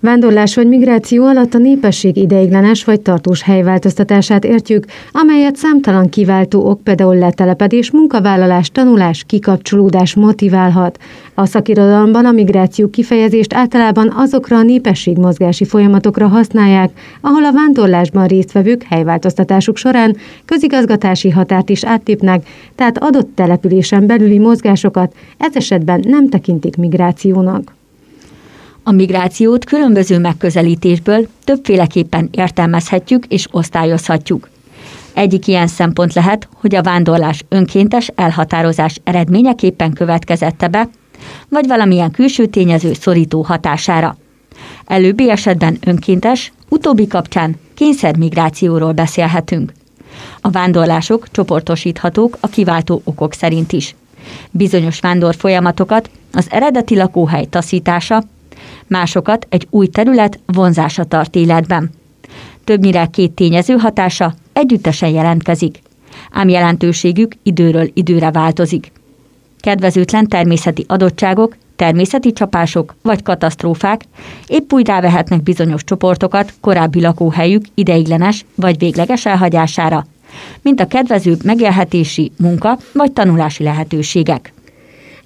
Vándorlás 0.00 0.54
vagy 0.54 0.68
migráció 0.68 1.24
alatt 1.26 1.54
a 1.54 1.58
népesség 1.58 2.16
ideiglenes 2.16 2.84
vagy 2.84 3.00
tartós 3.00 3.42
helyváltoztatását 3.42 4.44
értjük, 4.44 4.84
amelyet 5.12 5.56
számtalan 5.56 6.08
kiváltó 6.08 6.68
ok, 6.70 6.82
például 6.82 7.16
letelepedés, 7.16 7.90
munkavállalás, 7.90 8.70
tanulás, 8.70 9.24
kikapcsolódás 9.26 10.14
motiválhat. 10.14 10.98
A 11.34 11.46
szakirodalomban 11.46 12.26
a 12.26 12.30
migráció 12.30 12.90
kifejezést 12.90 13.54
általában 13.54 14.12
azokra 14.16 14.56
a 14.56 14.62
népességmozgási 14.62 15.64
folyamatokra 15.64 16.28
használják, 16.28 16.90
ahol 17.20 17.44
a 17.44 17.52
vándorlásban 17.52 18.26
résztvevők 18.26 18.82
helyváltoztatásuk 18.82 19.76
során 19.76 20.16
közigazgatási 20.44 21.30
határt 21.30 21.68
is 21.68 21.84
áttépnek, 21.84 22.46
tehát 22.74 22.98
adott 22.98 23.28
településen 23.34 24.06
belüli 24.06 24.38
mozgásokat 24.38 25.14
ez 25.38 25.56
esetben 25.56 26.04
nem 26.06 26.28
tekintik 26.28 26.76
migrációnak. 26.76 27.75
A 28.88 28.92
migrációt 28.92 29.64
különböző 29.64 30.18
megközelítésből 30.18 31.26
többféleképpen 31.44 32.28
értelmezhetjük 32.32 33.26
és 33.26 33.46
osztályozhatjuk. 33.50 34.48
Egyik 35.14 35.46
ilyen 35.46 35.66
szempont 35.66 36.14
lehet, 36.14 36.48
hogy 36.54 36.74
a 36.74 36.82
vándorlás 36.82 37.44
önkéntes 37.48 38.10
elhatározás 38.14 39.00
eredményeképpen 39.04 39.92
következette 39.92 40.68
be, 40.68 40.88
vagy 41.48 41.66
valamilyen 41.66 42.10
külső 42.10 42.46
tényező 42.46 42.92
szorító 42.92 43.42
hatására. 43.42 44.16
Előbbi 44.84 45.30
esetben 45.30 45.78
önkéntes, 45.84 46.52
utóbbi 46.68 47.06
kapcsán 47.06 47.56
kényszermigrációról 47.74 48.92
beszélhetünk. 48.92 49.72
A 50.40 50.50
vándorlások 50.50 51.30
csoportosíthatók 51.30 52.36
a 52.40 52.48
kiváltó 52.48 53.00
okok 53.04 53.32
szerint 53.32 53.72
is. 53.72 53.94
Bizonyos 54.50 55.00
vándor 55.00 55.34
folyamatokat 55.34 56.10
az 56.32 56.46
eredeti 56.50 56.96
lakóhely 56.96 57.44
taszítása, 57.44 58.22
másokat 58.88 59.46
egy 59.50 59.66
új 59.70 59.86
terület 59.86 60.38
vonzása 60.46 61.04
tart 61.04 61.34
életben. 61.34 61.90
Többnyire 62.64 63.06
két 63.06 63.32
tényező 63.32 63.74
hatása 63.74 64.34
együttesen 64.52 65.08
jelentkezik, 65.08 65.82
ám 66.30 66.48
jelentőségük 66.48 67.32
időről 67.42 67.90
időre 67.94 68.30
változik. 68.30 68.92
Kedvezőtlen 69.60 70.26
természeti 70.26 70.84
adottságok, 70.88 71.56
természeti 71.76 72.32
csapások 72.32 72.94
vagy 73.02 73.22
katasztrófák 73.22 74.00
épp 74.46 74.72
úgy 74.72 74.86
rávehetnek 74.86 75.42
bizonyos 75.42 75.84
csoportokat 75.84 76.52
korábbi 76.60 77.00
lakóhelyük 77.00 77.64
ideiglenes 77.74 78.44
vagy 78.54 78.78
végleges 78.78 79.26
elhagyására, 79.26 80.06
mint 80.62 80.80
a 80.80 80.86
kedvezőbb 80.86 81.44
megélhetési, 81.44 82.32
munka 82.38 82.78
vagy 82.92 83.12
tanulási 83.12 83.62
lehetőségek. 83.62 84.52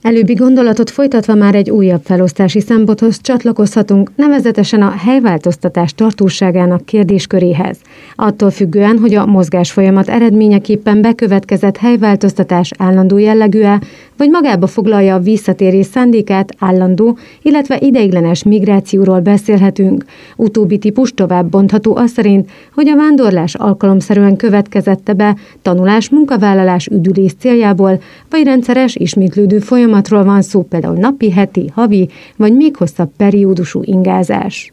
Előbbi 0.03 0.35
gondolatot 0.35 0.91
folytatva 0.91 1.35
már 1.35 1.55
egy 1.55 1.71
újabb 1.71 2.01
felosztási 2.05 2.61
szemponthoz 2.61 3.21
csatlakozhatunk, 3.21 4.11
nevezetesen 4.17 4.83
a 4.83 4.91
helyváltoztatás 4.91 5.95
tartóságának 5.95 6.85
kérdésköréhez. 6.85 7.79
Attól 8.15 8.51
függően, 8.51 8.99
hogy 8.99 9.15
a 9.15 9.27
mozgás 9.27 9.73
folyamat 9.73 10.09
eredményeképpen 10.09 11.01
bekövetkezett 11.01 11.77
helyváltoztatás 11.77 12.71
állandó 12.79 13.19
jellegű-e, 13.19 13.81
vagy 14.17 14.31
magába 14.31 14.67
foglalja 14.67 15.15
a 15.15 15.21
visszatérés 15.21 15.87
szándékát 15.87 16.55
állandó, 16.59 17.19
illetve 17.43 17.79
ideiglenes 17.81 18.43
migrációról 18.43 19.21
beszélhetünk. 19.21 20.05
Utóbbi 20.37 20.79
típus 20.79 21.13
tovább 21.15 21.51
bontható 21.51 21.97
az 21.97 22.11
szerint, 22.11 22.51
hogy 22.75 22.89
a 22.89 22.97
vándorlás 22.97 23.55
alkalomszerűen 23.55 24.37
következette 24.37 25.13
be 25.13 25.37
tanulás, 25.63 26.11
munkavállalás, 26.11 26.87
üdülés 26.87 27.33
céljából, 27.39 28.01
vagy 28.31 28.45
rendszeres, 28.45 28.97
ismétlődő 28.97 29.59
folyamat 29.59 29.89
folyamatról 29.91 30.25
van 30.25 30.43
szó, 30.43 30.63
például 30.63 30.95
napi, 30.95 31.31
heti, 31.31 31.71
havi, 31.75 32.09
vagy 32.37 32.55
még 32.55 32.77
hosszabb 32.77 33.11
periódusú 33.17 33.83
ingázás. 33.85 34.71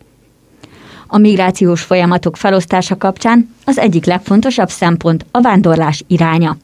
A 1.08 1.18
migrációs 1.18 1.82
folyamatok 1.82 2.38
felosztása 2.38 2.98
kapcsán 2.98 3.50
az 3.66 3.78
egyik 3.78 4.06
legfontosabb 4.06 4.70
szempont 4.70 5.26
a 5.32 5.42
vándorlás 5.42 6.04
iránya. 6.08 6.58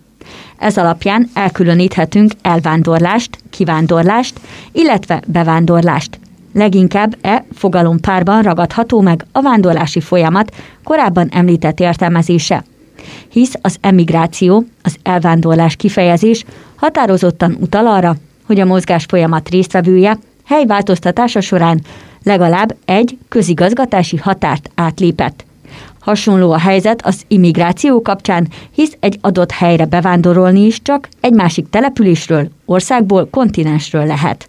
Ez 0.58 0.78
alapján 0.78 1.30
elkülöníthetünk 1.34 2.32
elvándorlást, 2.42 3.38
kivándorlást, 3.50 4.40
illetve 4.72 5.22
bevándorlást. 5.28 6.20
Leginkább 6.54 7.16
e 7.22 7.46
fogalompárban 7.54 8.42
ragadható 8.42 9.02
meg 9.02 9.26
a 9.32 9.42
vándorlási 9.42 10.00
folyamat 10.00 10.56
korábban 10.84 11.30
említett 11.32 11.80
értelmezése. 11.80 12.64
Hisz 13.30 13.54
az 13.62 13.78
emigráció, 13.82 14.66
az 14.84 14.96
elvándorlás 15.04 15.76
kifejezés 15.76 16.46
határozottan 16.76 17.58
utal 17.60 17.88
arra, 17.88 18.16
hogy 18.46 18.60
a 18.60 18.66
mozgás 18.66 19.06
folyamat 19.08 19.50
résztvevője 19.50 20.18
helyváltoztatása 20.46 21.42
során 21.42 21.82
legalább 22.24 22.76
egy 22.86 23.18
közigazgatási 23.30 24.18
határt 24.18 24.70
átlépett. 24.76 25.46
Hasonló 26.00 26.52
a 26.52 26.60
helyzet 26.60 27.06
az 27.06 27.22
immigráció 27.28 28.02
kapcsán, 28.02 28.48
hisz 28.72 28.98
egy 29.00 29.18
adott 29.22 29.52
helyre 29.52 29.86
bevándorolni 29.86 30.66
is 30.66 30.82
csak 30.82 31.10
egy 31.20 31.34
másik 31.34 31.70
településről, 31.70 32.50
országból, 32.66 33.28
kontinensről 33.32 34.06
lehet. 34.06 34.48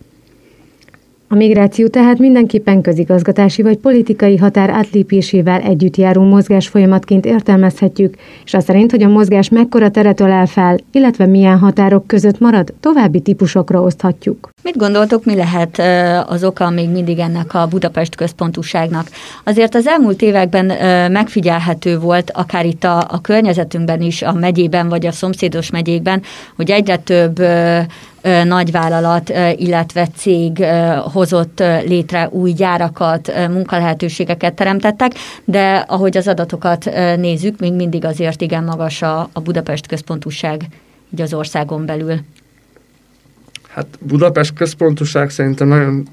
A 1.29 1.35
migráció 1.35 1.87
tehát 1.87 2.19
mindenképpen 2.19 2.81
közigazgatási 2.81 3.63
vagy 3.63 3.77
politikai 3.77 4.37
határ 4.37 4.71
átlépésével 4.71 5.61
együtt 5.61 5.97
járó 5.97 6.23
mozgás 6.23 6.69
folyamatként 6.69 7.27
értelmezhetjük, 7.27 8.15
és 8.45 8.55
az 8.55 8.65
szerint, 8.65 8.91
hogy 8.91 9.03
a 9.03 9.09
mozgás 9.09 9.49
mekkora 9.49 9.91
teret 9.91 10.21
ölel 10.21 10.47
fel, 10.47 10.79
illetve 10.93 11.27
milyen 11.27 11.59
határok 11.59 12.07
között 12.07 12.41
marad, 12.41 12.73
további 12.81 13.21
típusokra 13.21 13.83
oszthatjuk. 13.83 14.49
Mit 14.63 14.77
gondoltok, 14.77 15.25
mi 15.25 15.35
lehet 15.35 15.83
az 16.29 16.45
oka 16.45 16.71
még 16.71 16.89
mindig 16.91 17.19
ennek 17.19 17.55
a 17.55 17.67
Budapest 17.67 18.15
központúságnak? 18.15 19.07
Azért 19.45 19.75
az 19.75 19.87
elmúlt 19.87 20.23
években 20.23 20.67
megfigyelhető 21.13 21.99
volt, 21.99 22.31
akár 22.31 22.67
itt 22.67 22.85
a, 22.85 22.99
a 22.99 23.21
környezetünkben 23.21 24.01
is, 24.01 24.23
a 24.23 24.33
megyében 24.33 24.89
vagy 24.89 25.07
a 25.07 25.13
szomszédos 25.13 25.71
megyékben, 25.71 26.23
hogy 26.57 26.71
egyre 26.71 26.97
több 26.97 27.43
nagyvállalat, 28.45 29.33
illetve 29.57 30.07
cég 30.07 30.65
hozott 31.13 31.59
létre 31.87 32.29
új 32.29 32.53
gyárakat, 32.53 33.33
munkalehetőségeket 33.49 34.55
teremtettek, 34.55 35.13
de 35.45 35.85
ahogy 35.89 36.17
az 36.17 36.29
adatokat 36.29 36.85
nézzük, 37.17 37.59
még 37.59 37.73
mindig 37.73 38.05
azért 38.05 38.41
igen 38.41 38.65
magas 38.65 39.03
a, 39.03 39.31
Budapest 39.45 39.87
központúság 39.87 40.67
így 41.13 41.21
az 41.21 41.35
országon 41.35 41.87
belül. 41.87 42.21
Hát 43.69 43.87
Budapest 44.01 44.55
központoság 44.55 45.31
szerintem 45.31 45.69
nagyon 45.69 46.07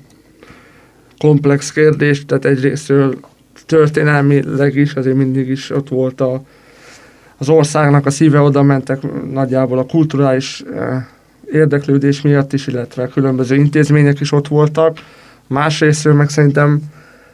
komplex 1.17 1.71
kérdés, 1.71 2.25
tehát 2.25 2.45
egyrésztről 2.45 3.19
történelmileg 3.65 4.75
is, 4.75 4.93
azért 4.93 5.15
mindig 5.15 5.49
is 5.49 5.69
ott 5.69 5.89
volt 5.89 6.21
a, 6.21 6.41
az 7.37 7.49
országnak 7.49 8.05
a 8.05 8.09
szíve, 8.09 8.39
oda 8.39 8.61
mentek 8.61 9.31
nagyjából 9.31 9.77
a 9.77 9.85
kulturális 9.85 10.63
érdeklődés 11.51 12.22
miatt 12.22 12.53
is, 12.53 12.67
illetve 12.67 13.08
különböző 13.08 13.55
intézmények 13.55 14.20
is 14.20 14.31
ott 14.31 14.48
voltak. 14.48 14.98
Másrésztről 15.48 16.13
meg 16.13 16.29
szerintem 16.29 16.81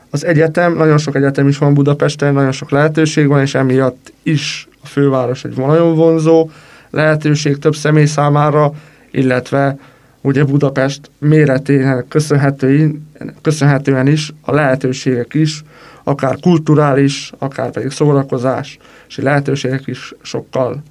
az 0.09 0.25
egyetem, 0.25 0.75
nagyon 0.75 0.97
sok 0.97 1.15
egyetem 1.15 1.47
is 1.47 1.57
van 1.57 1.73
Budapesten, 1.73 2.33
nagyon 2.33 2.51
sok 2.51 2.71
lehetőség 2.71 3.27
van, 3.27 3.41
és 3.41 3.55
emiatt 3.55 4.13
is 4.23 4.67
a 4.83 4.87
főváros 4.87 5.43
egy 5.43 5.57
nagyon 5.57 5.95
vonzó 5.95 6.49
lehetőség 6.89 7.57
több 7.57 7.75
személy 7.75 8.05
számára, 8.05 8.71
illetve 9.11 9.77
ugye 10.21 10.43
Budapest 10.43 11.09
méretének 11.19 12.07
köszönhetően, 12.07 13.07
köszönhetően 13.41 14.07
is 14.07 14.33
a 14.41 14.53
lehetőségek 14.53 15.33
is, 15.33 15.63
akár 16.03 16.37
kulturális, 16.41 17.31
akár 17.37 17.71
pedig 17.71 17.91
szórakozás, 17.91 18.77
és 19.07 19.17
lehetőségek 19.17 19.87
is 19.87 20.13
sokkal 20.21 20.83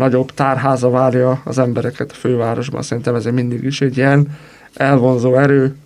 nagyobb 0.00 0.30
tárháza 0.34 0.90
várja 0.90 1.40
az 1.44 1.58
embereket 1.58 2.10
a 2.10 2.14
fővárosban. 2.14 2.82
Szerintem 2.82 3.14
ez 3.14 3.24
mindig 3.24 3.64
is 3.64 3.80
egy 3.80 3.96
ilyen 3.96 4.28
elvonzó 4.74 5.34
erő, 5.34 5.76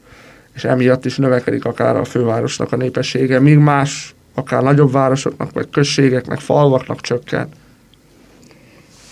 és 0.55 0.65
emiatt 0.65 1.05
is 1.05 1.17
növekedik 1.17 1.65
akár 1.65 1.97
a 1.97 2.05
fővárosnak 2.05 2.73
a 2.73 2.77
népessége, 2.77 3.41
míg 3.41 3.59
más, 3.59 4.15
akár 4.35 4.63
nagyobb 4.63 4.93
városoknak, 4.93 5.53
vagy 5.53 5.71
községeknek, 5.71 6.39
falvaknak 6.39 7.01
csökken. 7.01 7.49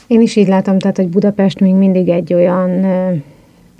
Én 0.06 0.20
is 0.20 0.36
így 0.36 0.48
látom, 0.48 0.78
tehát, 0.78 0.96
hogy 0.96 1.08
Budapest 1.08 1.60
még 1.60 1.74
mindig 1.74 2.08
egy 2.08 2.34
olyan 2.34 2.86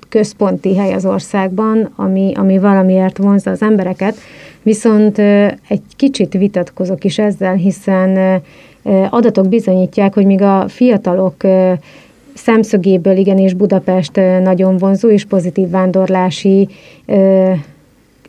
központi 0.09 0.77
hely 0.77 0.93
az 0.93 1.05
országban, 1.05 1.93
ami, 1.97 2.33
ami 2.37 2.59
valamiért 2.59 3.17
vonzza 3.17 3.51
az 3.51 3.63
embereket, 3.63 4.17
viszont 4.63 5.19
egy 5.69 5.83
kicsit 5.97 6.33
vitatkozok 6.33 7.05
is 7.05 7.19
ezzel, 7.19 7.55
hiszen 7.55 8.43
adatok 9.11 9.49
bizonyítják, 9.49 10.15
hogy 10.15 10.25
míg 10.27 10.43
a 10.43 10.65
fiatalok 10.69 11.37
szemszögéből 12.35 13.17
igenis 13.17 13.55
Budapest 13.55 14.17
nagyon 14.43 14.77
vonzó 14.77 15.09
és 15.09 15.25
pozitív 15.25 15.71
vándorlási 15.71 16.69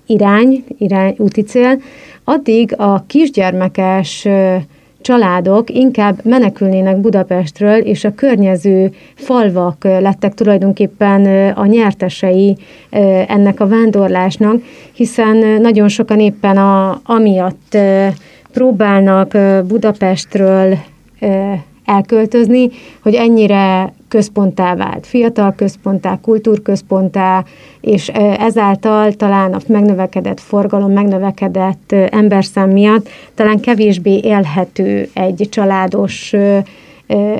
irány, 0.06 0.64
irány, 0.78 1.16
úti 1.18 1.42
cél, 1.42 1.82
addig 2.24 2.74
a 2.78 3.04
kisgyermekes 3.08 4.28
családok 5.02 5.70
inkább 5.70 6.26
menekülnének 6.26 6.98
Budapestről, 6.98 7.78
és 7.78 8.04
a 8.04 8.16
környező 8.16 8.94
falvak 9.16 9.84
lettek 9.84 10.34
tulajdonképpen 10.34 11.52
a 11.56 11.66
nyertesei 11.66 12.58
ennek 13.28 13.60
a 13.60 13.68
vándorlásnak, 13.68 14.62
hiszen 14.94 15.38
nagyon 15.62 15.88
sokan 15.88 16.20
éppen 16.20 16.58
a, 16.58 17.00
amiatt 17.04 17.78
próbálnak 18.54 19.38
Budapestről 19.68 20.78
elköltözni, 21.86 22.70
hogy 23.02 23.14
ennyire 23.14 23.94
központtá 24.08 24.76
vált, 24.76 25.08
fiatal 25.08 25.54
központtá, 25.56 26.20
kultúrközponttá, 26.22 27.44
és 27.82 28.08
ezáltal 28.38 29.14
talán 29.14 29.54
a 29.54 29.60
megnövekedett 29.68 30.40
forgalom, 30.40 30.92
megnövekedett 30.92 31.92
emberszám 32.10 32.70
miatt 32.70 33.10
talán 33.36 33.60
kevésbé 33.60 34.20
élhető 34.24 35.10
egy 35.14 35.48
családos 35.50 36.34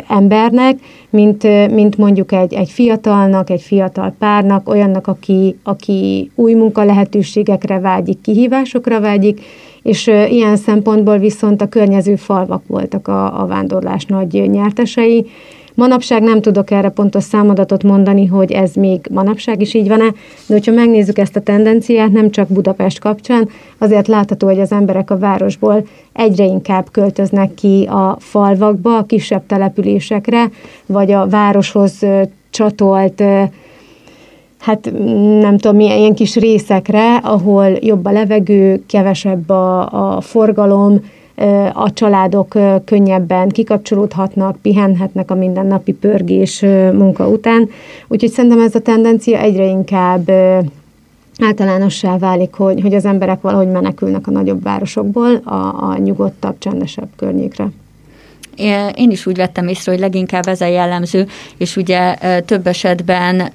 embernek, 0.08 0.76
mint, 1.10 1.44
mint 1.72 1.98
mondjuk 1.98 2.32
egy, 2.32 2.54
egy 2.54 2.70
fiatalnak, 2.70 3.50
egy 3.50 3.62
fiatal 3.62 4.16
párnak, 4.20 4.70
olyannak, 4.70 5.08
aki, 5.08 5.58
aki 5.64 6.32
új 6.36 6.54
munka 6.54 6.84
lehetőségekre 6.84 7.80
vágyik, 7.80 8.22
kihívásokra 8.22 9.00
vágyik, 9.00 9.42
és 9.84 10.08
ilyen 10.08 10.56
szempontból 10.56 11.18
viszont 11.18 11.62
a 11.62 11.70
környező 11.70 12.16
falvak 12.16 12.64
voltak 12.68 13.08
a, 13.08 13.42
a 13.42 13.46
vándorlás 13.46 14.06
nagy 14.06 14.50
nyertesei. 14.50 15.26
Manapság 15.76 16.22
nem 16.22 16.42
tudok 16.42 16.72
erre 16.72 16.90
pontos 16.90 17.24
számadatot 17.24 17.84
mondani, 17.84 18.26
hogy 18.26 18.52
ez 18.52 18.74
még 18.74 19.00
manapság 19.12 19.62
is 19.62 19.74
így 19.74 19.88
van-e, 19.88 20.12
de 20.48 20.54
hogyha 20.54 20.72
megnézzük 20.72 21.18
ezt 21.18 21.36
a 21.36 21.42
tendenciát, 21.42 22.12
nem 22.12 22.30
csak 22.30 22.48
Budapest 22.48 23.00
kapcsán, 23.00 23.50
azért 23.78 24.08
látható, 24.08 24.48
hogy 24.48 24.60
az 24.60 24.72
emberek 24.72 25.12
a 25.12 25.18
városból 25.18 25.88
egyre 26.14 26.44
inkább 26.44 26.92
költöznek 26.92 27.54
ki 27.54 27.88
a 27.90 28.16
falvakba, 28.20 28.98
a 28.98 29.06
kisebb 29.06 29.46
településekre, 29.46 30.50
vagy 30.86 31.12
a 31.12 31.28
városhoz 31.28 32.00
csatolt 32.50 33.24
hát 34.64 34.92
nem 35.40 35.58
tudom, 35.58 35.76
milyen 35.76 35.98
ilyen 35.98 36.16
kis 36.16 36.36
részekre, 36.36 37.16
ahol 37.16 37.66
jobb 37.66 38.06
a 38.06 38.12
levegő, 38.12 38.84
kevesebb 38.88 39.50
a, 39.50 40.16
a 40.16 40.22
forgalom, 40.22 41.00
a 41.74 41.94
családok 41.94 42.58
könnyebben 42.86 43.50
kikapcsolódhatnak, 43.50 44.58
pihenhetnek 44.62 45.32
a 45.32 45.36
mindennapi 45.36 45.94
pörgés 45.94 46.62
munka 46.94 47.28
után. 47.28 47.70
Úgyhogy 48.08 48.32
szerintem 48.32 48.60
ez 48.60 48.76
a 48.76 48.80
tendencia 48.80 49.40
egyre 49.40 49.66
inkább 49.66 50.32
általánossá 51.40 52.18
válik, 52.18 52.54
hogy, 52.54 52.82
hogy 52.82 52.94
az 52.94 53.06
emberek 53.06 53.42
valahogy 53.42 53.72
menekülnek 53.72 54.28
a 54.28 54.32
nagyobb 54.32 54.64
városokból 54.64 55.36
a, 55.36 55.56
a 55.90 55.98
nyugodtabb, 55.98 56.56
csendesebb 56.58 57.10
környékre. 57.16 57.72
Én 58.96 59.12
is 59.12 59.26
úgy 59.26 59.36
vettem 59.36 59.68
észre, 59.68 59.92
hogy 59.92 60.02
leginkább 60.02 60.48
ez 60.48 60.62
a 60.62 60.66
jellemző, 60.66 61.28
és 61.58 61.76
ugye 61.76 62.16
több 62.46 62.68
esetben 62.68 63.52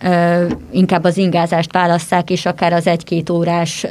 inkább 0.71 1.05
az 1.05 1.17
ingázást 1.17 1.73
válasszák, 1.73 2.31
és 2.31 2.47
akár 2.47 2.73
az 2.73 2.87
egy-két 2.87 3.31
órás 3.31 3.87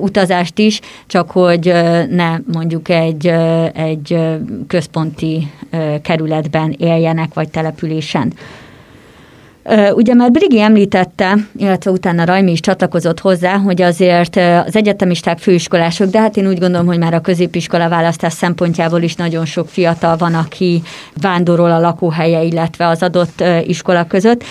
utazást 0.00 0.58
is, 0.58 0.80
csak 1.06 1.30
hogy 1.30 1.72
ne 2.10 2.36
mondjuk 2.52 2.88
egy, 2.88 3.26
egy 3.74 4.18
központi 4.66 5.52
kerületben 6.02 6.74
éljenek, 6.78 7.34
vagy 7.34 7.48
településen. 7.48 8.32
Ugye 9.94 10.14
már 10.14 10.30
Brigi 10.30 10.60
említette, 10.60 11.34
illetve 11.56 11.90
utána 11.90 12.24
Rajmi 12.24 12.50
is 12.50 12.60
csatlakozott 12.60 13.20
hozzá, 13.20 13.56
hogy 13.56 13.82
azért 13.82 14.36
az 14.36 14.76
egyetemisták 14.76 15.38
főiskolások, 15.38 16.10
de 16.10 16.20
hát 16.20 16.36
én 16.36 16.48
úgy 16.48 16.58
gondolom, 16.58 16.86
hogy 16.86 16.98
már 16.98 17.14
a 17.14 17.20
középiskola 17.20 17.88
választás 17.88 18.32
szempontjából 18.32 19.02
is 19.02 19.14
nagyon 19.14 19.44
sok 19.44 19.68
fiatal 19.68 20.16
van, 20.16 20.34
aki 20.34 20.82
vándorol 21.20 21.70
a 21.70 21.80
lakóhelye, 21.80 22.42
illetve 22.42 22.86
az 22.86 23.02
adott 23.02 23.44
iskola 23.66 24.06
között. 24.06 24.44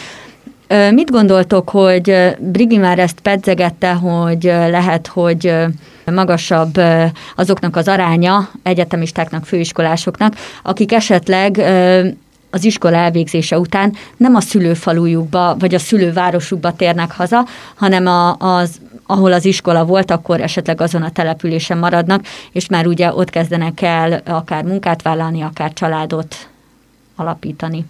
Mit 0.92 1.12
gondoltok, 1.12 1.70
hogy 1.70 2.36
Brigi 2.39 2.78
már 2.78 3.00
ezt 3.00 3.20
pedzegette, 3.20 3.94
hogy 3.94 4.44
lehet, 4.44 5.08
hogy 5.08 5.54
magasabb 6.06 6.82
azoknak 7.36 7.76
az 7.76 7.88
aránya 7.88 8.50
egyetemistáknak, 8.63 9.46
főiskolásoknak, 9.46 10.36
akik 10.63 10.91
esetleg 10.91 11.63
az 12.58 12.65
iskola 12.65 12.96
elvégzése 12.96 13.60
után 13.60 13.93
nem 14.17 14.36
a 14.36 14.41
szülőfalujukba 14.41 15.56
vagy 15.60 15.76
a 15.76 15.80
szülővárosukba 15.80 16.76
térnek 16.76 17.12
haza, 17.12 17.46
hanem 17.76 18.06
a, 18.06 18.36
az, 18.36 18.82
ahol 19.06 19.34
az 19.34 19.46
iskola 19.46 19.86
volt, 19.86 20.12
akkor 20.12 20.41
esetleg 20.41 20.82
azon 20.82 21.02
a 21.02 21.12
településen 21.12 21.78
maradnak, 21.78 22.26
és 22.52 22.67
már 22.70 22.88
ugye 22.88 23.13
ott 23.13 23.30
kezdenek 23.30 23.82
el 23.82 24.22
akár 24.26 24.63
munkát 24.63 25.02
vállalni, 25.02 25.41
akár 25.41 25.74
családot 25.74 26.36
alapítani. 27.15 27.86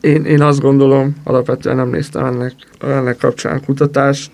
Én, 0.00 0.24
én 0.24 0.42
azt 0.42 0.60
gondolom, 0.60 1.16
alapvetően 1.24 1.76
nem 1.76 1.88
néztem 1.88 2.24
ennek, 2.24 2.52
ennek 2.80 3.16
kapcsán 3.16 3.64
kutatást, 3.64 4.30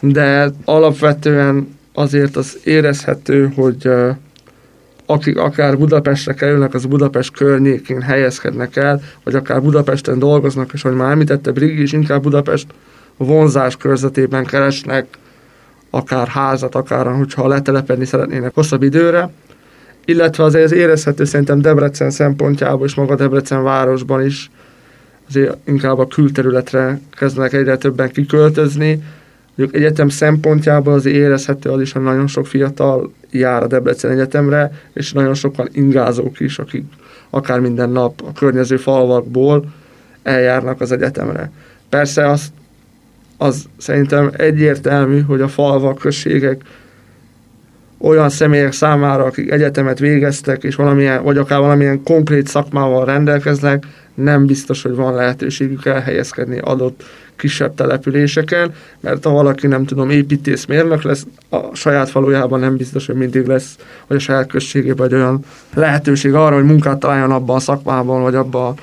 de 0.00 0.50
alapvetően 0.64 1.78
azért 1.92 2.36
az 2.36 2.58
érezhető, 2.64 3.52
hogy 3.56 3.88
akik 5.06 5.38
akár 5.38 5.78
Budapestre 5.78 6.34
kerülnek, 6.34 6.74
az 6.74 6.86
Budapest 6.86 7.32
környékén 7.32 8.02
helyezkednek 8.02 8.76
el, 8.76 9.00
vagy 9.24 9.34
akár 9.34 9.62
Budapesten 9.62 10.18
dolgoznak, 10.18 10.72
és 10.72 10.84
ahogy 10.84 10.96
már 10.96 11.10
említette 11.10 11.52
Brigi 11.52 11.82
is, 11.82 11.92
inkább 11.92 12.22
Budapest 12.22 12.66
vonzás 13.16 13.76
körzetében 13.76 14.44
keresnek 14.44 15.06
akár 15.90 16.26
házat, 16.26 16.74
akár 16.74 17.06
hogyha 17.06 17.48
letelepedni 17.48 18.04
szeretnének 18.04 18.54
hosszabb 18.54 18.82
időre, 18.82 19.30
illetve 20.04 20.44
azért 20.44 20.72
érezhető 20.72 21.24
szerintem 21.24 21.60
Debrecen 21.60 22.10
szempontjából 22.10 22.86
és 22.86 22.94
maga 22.94 23.14
Debrecen 23.14 23.62
városban 23.62 24.24
is. 24.24 24.50
Azért 25.28 25.56
inkább 25.64 25.98
a 25.98 26.06
külterületre 26.06 27.00
kezdenek 27.16 27.52
egyre 27.52 27.76
többen 27.76 28.10
kiköltözni, 28.10 29.02
Mondjuk 29.54 29.80
egyetem 29.80 30.08
szempontjából 30.08 30.92
az 30.92 31.06
érezhető 31.06 31.70
az 31.70 31.80
is, 31.80 31.92
hogy 31.92 32.02
nagyon 32.02 32.26
sok 32.26 32.46
fiatal 32.46 33.12
jár 33.30 33.62
a 33.62 33.66
Debrecen 33.66 34.10
Egyetemre, 34.10 34.70
és 34.92 35.12
nagyon 35.12 35.34
sokan 35.34 35.68
ingázók 35.72 36.40
is, 36.40 36.58
akik 36.58 36.84
akár 37.30 37.60
minden 37.60 37.90
nap 37.90 38.22
a 38.26 38.32
környező 38.32 38.76
falvakból 38.76 39.64
eljárnak 40.22 40.80
az 40.80 40.92
egyetemre. 40.92 41.50
Persze 41.88 42.30
az, 42.30 42.52
az 43.36 43.64
szerintem 43.76 44.30
egyértelmű, 44.36 45.20
hogy 45.20 45.40
a 45.40 45.48
falvak, 45.48 45.98
községek 45.98 46.62
olyan 47.98 48.28
személyek 48.28 48.72
számára, 48.72 49.24
akik 49.24 49.50
egyetemet 49.50 49.98
végeztek, 49.98 50.62
és 50.62 50.74
valamilyen, 50.74 51.22
vagy 51.22 51.38
akár 51.38 51.60
valamilyen 51.60 52.02
konkrét 52.02 52.46
szakmával 52.46 53.04
rendelkeznek, 53.04 53.86
nem 54.14 54.46
biztos, 54.46 54.82
hogy 54.82 54.94
van 54.94 55.14
lehetőségük 55.14 55.86
elhelyezkedni 55.86 56.58
adott 56.58 57.02
kisebb 57.36 57.74
településeken, 57.74 58.74
mert 59.00 59.24
ha 59.24 59.30
valaki 59.30 59.66
nem 59.66 59.84
tudom, 59.84 60.10
építészmérnök 60.10 61.02
lesz, 61.02 61.26
a 61.50 61.74
saját 61.74 62.10
falujában 62.10 62.60
nem 62.60 62.76
biztos, 62.76 63.06
hogy 63.06 63.16
mindig 63.16 63.46
lesz, 63.46 63.76
vagy 64.06 64.16
a 64.16 64.20
saját 64.20 64.46
községében 64.46 65.06
egy 65.06 65.14
olyan 65.14 65.44
lehetőség 65.74 66.34
arra, 66.34 66.54
hogy 66.54 66.64
munkát 66.64 66.98
találjon 66.98 67.30
abban 67.30 67.56
a 67.56 67.60
szakmában, 67.60 68.22
vagy 68.22 68.34
abban 68.34 68.74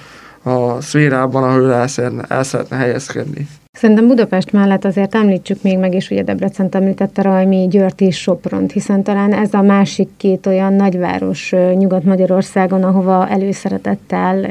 a 0.44 0.82
szférában, 0.82 1.44
ahol 1.44 1.74
el 1.74 1.88
szeretne, 1.88 2.26
el 2.28 2.44
szeretne 2.44 2.78
helyezkedni. 2.78 3.48
Szerintem 3.72 4.08
Budapest 4.08 4.52
mellett 4.52 4.86
azért 4.86 5.16
említsük 5.16 5.62
még 5.62 5.78
meg, 5.78 5.94
és 5.94 6.10
ugye 6.10 6.24
Debrecen 6.24 6.68
említette 6.72 7.22
Rajmi, 7.22 7.68
Győrt 7.70 8.02
és 8.02 8.18
Sopront, 8.22 8.72
hiszen 8.72 9.04
talán 9.04 9.34
ez 9.34 9.54
a 9.54 9.62
másik 9.62 10.10
két 10.18 10.46
olyan 10.46 10.74
nagyváros 10.74 11.54
Nyugat-Magyarországon, 11.78 12.84
ahova 12.84 13.28
előszeretettel 13.28 14.46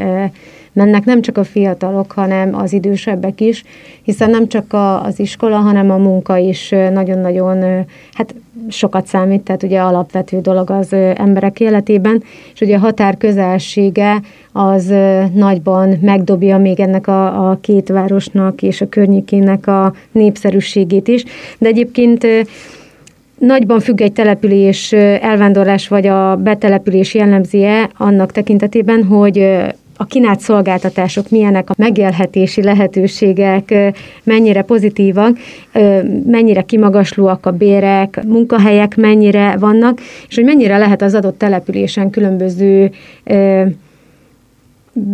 mennek 0.73 1.05
nem 1.05 1.23
csak 1.23 1.39
a 1.39 1.45
fiatalok, 1.45 2.13
hanem 2.13 2.55
az 2.55 2.73
idősebbek 2.73 3.41
is, 3.41 3.65
hiszen 4.03 4.31
nem 4.31 4.49
csak 4.49 4.73
a, 4.73 5.03
az 5.05 5.19
iskola, 5.19 5.57
hanem 5.57 5.91
a 5.91 5.97
munka 5.97 6.37
is 6.37 6.75
nagyon-nagyon 6.93 7.87
hát 8.13 8.35
sokat 8.69 9.07
számít, 9.07 9.41
tehát 9.41 9.63
ugye 9.63 9.81
alapvető 9.81 10.41
dolog 10.41 10.71
az 10.71 10.93
emberek 11.15 11.61
életében, 11.61 12.23
és 12.55 12.61
ugye 12.61 12.77
a 12.77 12.81
határ 12.81 13.17
közelsége 13.17 14.21
az 14.53 14.95
nagyban 15.35 15.99
megdobja 16.01 16.59
még 16.59 16.81
ennek 16.81 17.07
a, 17.07 17.51
a 17.51 17.59
két 17.61 17.89
városnak 17.89 18.63
és 18.63 18.81
a 18.81 18.89
környékének 18.89 19.67
a 19.67 19.95
népszerűségét 20.13 21.09
is, 21.09 21.25
de 21.59 21.69
egyébként 21.69 22.27
nagyban 23.39 23.81
függ 23.81 24.01
egy 24.01 24.13
település 24.13 24.93
elvándorlás 24.93 25.89
vagy 25.89 26.07
a 26.07 26.37
betelepülés 26.37 27.15
jellemzie 27.15 27.91
annak 27.97 28.33
tekintetében, 28.33 29.05
hogy 29.05 29.63
a 30.01 30.05
kínált 30.05 30.41
szolgáltatások 30.41 31.31
milyenek, 31.31 31.71
a 31.71 31.75
megélhetési 31.77 32.63
lehetőségek 32.63 33.75
mennyire 34.25 34.63
pozitívak, 34.63 35.39
mennyire 36.27 36.63
kimagaslóak 36.63 37.47
a 37.47 37.51
bérek, 37.51 38.25
munkahelyek 38.27 38.97
mennyire 38.97 39.57
vannak, 39.59 40.01
és 40.29 40.35
hogy 40.35 40.45
mennyire 40.45 40.79
lehet 40.79 41.03
az 41.03 41.15
adott 41.15 41.39
településen 41.39 42.11
különböző 42.11 42.91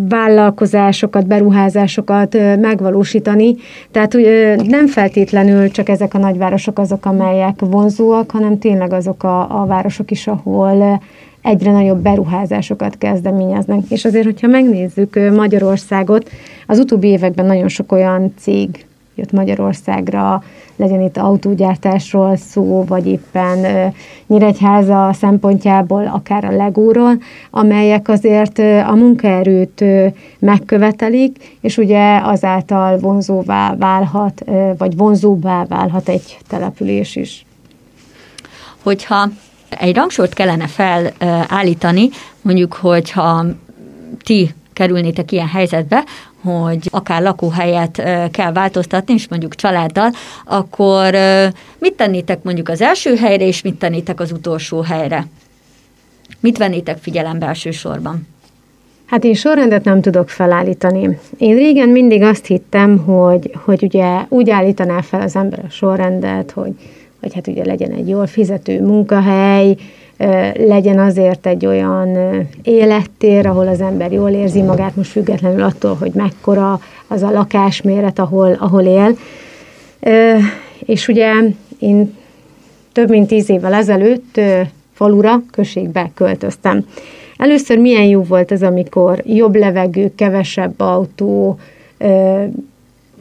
vállalkozásokat, 0.08 1.26
beruházásokat 1.26 2.36
megvalósítani. 2.60 3.54
Tehát 3.90 4.16
nem 4.66 4.86
feltétlenül 4.86 5.70
csak 5.70 5.88
ezek 5.88 6.14
a 6.14 6.18
nagyvárosok 6.18 6.78
azok, 6.78 7.06
amelyek 7.06 7.60
vonzóak, 7.60 8.30
hanem 8.30 8.58
tényleg 8.58 8.92
azok 8.92 9.22
a, 9.22 9.62
a 9.62 9.66
városok 9.66 10.10
is, 10.10 10.26
ahol 10.26 11.00
egyre 11.46 11.72
nagyobb 11.72 11.98
beruházásokat 11.98 12.98
kezdeményeznek. 12.98 13.80
És 13.88 14.04
azért, 14.04 14.24
hogyha 14.24 14.46
megnézzük 14.46 15.18
Magyarországot, 15.34 16.30
az 16.66 16.78
utóbbi 16.78 17.08
években 17.08 17.46
nagyon 17.46 17.68
sok 17.68 17.92
olyan 17.92 18.32
cég 18.38 18.86
jött 19.14 19.32
Magyarországra, 19.32 20.42
legyen 20.76 21.00
itt 21.00 21.16
autógyártásról 21.16 22.36
szó, 22.36 22.84
vagy 22.88 23.06
éppen 23.06 23.92
Nyíregyháza 24.26 25.12
szempontjából, 25.12 26.06
akár 26.06 26.44
a 26.44 26.56
legóról, 26.56 27.22
amelyek 27.50 28.08
azért 28.08 28.58
a 28.88 28.94
munkaerőt 28.94 29.84
megkövetelik, 30.38 31.56
és 31.60 31.76
ugye 31.76 32.20
azáltal 32.22 32.98
vonzóvá 32.98 33.74
válhat, 33.78 34.44
vagy 34.78 34.96
vonzóbbá 34.96 35.64
válhat 35.64 36.08
egy 36.08 36.38
település 36.48 37.16
is. 37.16 37.46
Hogyha 38.82 39.28
egy 39.68 39.96
rangsort 39.96 40.34
kellene 40.34 40.66
felállítani, 40.66 42.08
mondjuk, 42.42 42.72
hogyha 42.72 43.44
ti 44.22 44.54
kerülnétek 44.72 45.32
ilyen 45.32 45.48
helyzetbe, 45.48 46.04
hogy 46.42 46.88
akár 46.90 47.22
lakóhelyet 47.22 48.02
kell 48.30 48.52
változtatni, 48.52 49.14
és 49.14 49.28
mondjuk 49.28 49.54
családdal, 49.54 50.10
akkor 50.44 51.14
mit 51.78 51.94
tennétek 51.96 52.42
mondjuk 52.42 52.68
az 52.68 52.80
első 52.80 53.16
helyre, 53.16 53.46
és 53.46 53.62
mit 53.62 53.74
tennétek 53.74 54.20
az 54.20 54.32
utolsó 54.32 54.80
helyre? 54.80 55.26
Mit 56.40 56.58
vennétek 56.58 56.98
figyelembe 56.98 57.46
elsősorban? 57.46 58.26
Hát 59.06 59.24
én 59.24 59.34
sorrendet 59.34 59.84
nem 59.84 60.00
tudok 60.00 60.28
felállítani. 60.28 61.18
Én 61.38 61.54
régen 61.54 61.88
mindig 61.88 62.22
azt 62.22 62.46
hittem, 62.46 62.98
hogy, 62.98 63.50
hogy 63.64 63.82
ugye 63.82 64.24
úgy 64.28 64.50
állítaná 64.50 65.00
fel 65.00 65.20
az 65.20 65.36
ember 65.36 65.64
a 65.66 65.70
sorrendet, 65.70 66.50
hogy, 66.50 66.72
hogy 67.20 67.34
hát 67.34 67.46
ugye 67.46 67.64
legyen 67.64 67.90
egy 67.90 68.08
jól 68.08 68.26
fizető 68.26 68.82
munkahely, 68.82 69.76
legyen 70.54 70.98
azért 70.98 71.46
egy 71.46 71.66
olyan 71.66 72.16
élettér, 72.62 73.46
ahol 73.46 73.68
az 73.68 73.80
ember 73.80 74.12
jól 74.12 74.30
érzi 74.30 74.62
magát, 74.62 74.96
most 74.96 75.10
függetlenül 75.10 75.62
attól, 75.62 75.94
hogy 75.94 76.12
mekkora 76.14 76.80
az 77.06 77.22
a 77.22 77.30
lakásméret, 77.30 78.18
ahol, 78.18 78.56
ahol 78.60 78.82
él. 78.82 79.16
És 80.86 81.08
ugye 81.08 81.32
én 81.78 82.14
több 82.92 83.08
mint 83.08 83.26
tíz 83.26 83.50
évvel 83.50 83.74
ezelőtt 83.74 84.40
falura, 84.92 85.42
községbe 85.50 86.10
költöztem. 86.14 86.86
Először 87.36 87.78
milyen 87.78 88.04
jó 88.04 88.22
volt 88.22 88.52
ez, 88.52 88.62
amikor 88.62 89.22
jobb 89.24 89.54
levegő, 89.54 90.12
kevesebb 90.14 90.80
autó, 90.80 91.58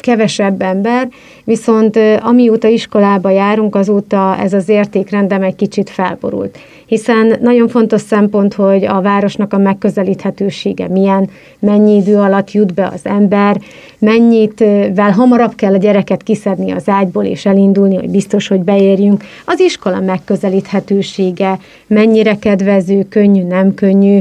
kevesebb 0.06 0.62
ember, 0.62 1.08
viszont 1.44 2.00
amióta 2.22 2.68
iskolába 2.68 3.30
járunk, 3.30 3.76
azóta 3.76 4.38
ez 4.40 4.54
az 4.54 4.70
értékrendem 4.70 5.42
egy 5.42 5.56
kicsit 5.56 5.90
felborult. 5.90 6.58
Hiszen 6.86 7.38
nagyon 7.42 7.68
fontos 7.68 8.02
szempont, 8.02 8.54
hogy 8.54 8.86
a 8.86 9.02
városnak 9.02 9.54
a 9.54 9.58
megközelíthetősége 9.58 10.88
milyen, 10.88 11.30
mennyi 11.60 11.96
idő 11.96 12.18
alatt 12.18 12.52
jut 12.52 12.74
be 12.74 12.88
az 12.94 13.02
ember, 13.04 13.58
mennyit 14.00 14.60
vel 14.96 15.12
hamarabb 15.12 15.56
kell 15.56 15.74
a 15.74 15.78
gyereket 15.78 16.24
kiszedni 16.24 16.72
az 16.72 16.90
ágyból 16.90 17.24
és 17.24 17.46
elindulni, 17.46 17.96
hogy 17.96 18.10
biztos, 18.10 18.48
hogy 18.48 18.60
beérjünk. 18.60 19.24
Az 19.46 19.60
iskola 19.60 20.00
megközelíthetősége, 20.00 21.60
mennyire 21.88 22.36
kedvező, 22.40 23.06
könnyű, 23.10 23.44
nem 23.44 23.74
könnyű, 23.74 24.20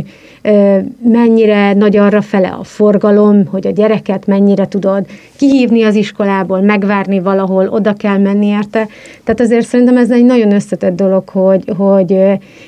mennyire 1.02 1.72
nagy 1.72 1.96
arra 1.96 2.22
fele 2.22 2.48
a 2.48 2.64
forgalom, 2.64 3.46
hogy 3.46 3.66
a 3.66 3.70
gyereket 3.70 4.26
mennyire 4.26 4.68
tudod 4.68 5.06
kihívni 5.36 5.82
az 5.82 5.94
iskolából, 5.94 6.60
megvárni 6.60 7.20
valahol, 7.20 7.68
oda 7.68 7.92
kell 7.92 8.18
menni 8.18 8.46
érte. 8.46 8.88
Tehát 9.24 9.40
azért 9.40 9.66
szerintem 9.66 9.96
ez 9.96 10.10
egy 10.10 10.24
nagyon 10.24 10.52
összetett 10.52 10.96
dolog, 10.96 11.28
hogy, 11.28 11.64
hogy 11.76 12.16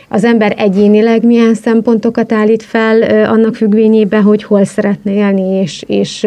az 0.08 0.24
ember 0.24 0.54
egyénileg 0.56 1.24
milyen 1.24 1.54
szempontokat 1.54 2.32
állít 2.32 2.62
fel 2.62 3.02
annak 3.24 3.54
függvényében, 3.54 4.22
hogy 4.22 4.42
hol 4.42 4.64
szeretne 4.64 5.12
élni, 5.12 5.60
és, 5.60 5.84
és 5.86 6.26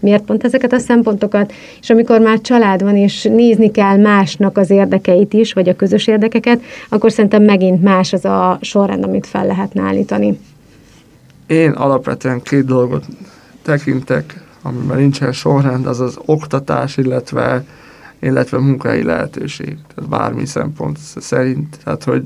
miért 0.00 0.24
pont 0.24 0.44
ezeket 0.44 0.72
a 0.72 0.78
szempontokat. 0.78 1.52
És 1.80 1.90
amikor 1.90 2.20
már 2.20 2.40
család 2.40 2.82
van, 2.82 2.96
és 2.96 3.22
nézni 3.22 3.70
kell 3.70 3.96
másnak 3.96 4.58
az 4.58 4.70
érdekeit 4.70 5.32
is, 5.32 5.52
vagy 5.52 5.68
a 5.68 5.76
közös 5.76 6.06
érdekeket, 6.06 6.62
akkor 6.88 7.12
szerintem 7.12 7.42
megint 7.42 7.82
más 7.82 8.12
az 8.12 8.24
a 8.24 8.58
sorrend, 8.60 9.04
amit 9.04 9.26
fel 9.26 9.46
lehetne 9.46 9.82
állítani. 9.82 10.38
Én 11.46 11.70
alapvetően 11.70 12.42
két 12.42 12.64
dolgot 12.64 13.04
tekintek, 13.62 14.42
amiben 14.62 14.98
nincsen 14.98 15.32
sorrend, 15.32 15.86
az 15.86 16.00
az 16.00 16.18
oktatás, 16.24 16.96
illetve, 16.96 17.64
illetve 18.20 18.58
munkai 18.58 19.02
lehetőség. 19.02 19.78
Tehát 19.94 20.10
bármi 20.10 20.46
szempont 20.46 20.98
szerint. 21.16 21.78
Tehát, 21.84 22.04
hogy 22.04 22.22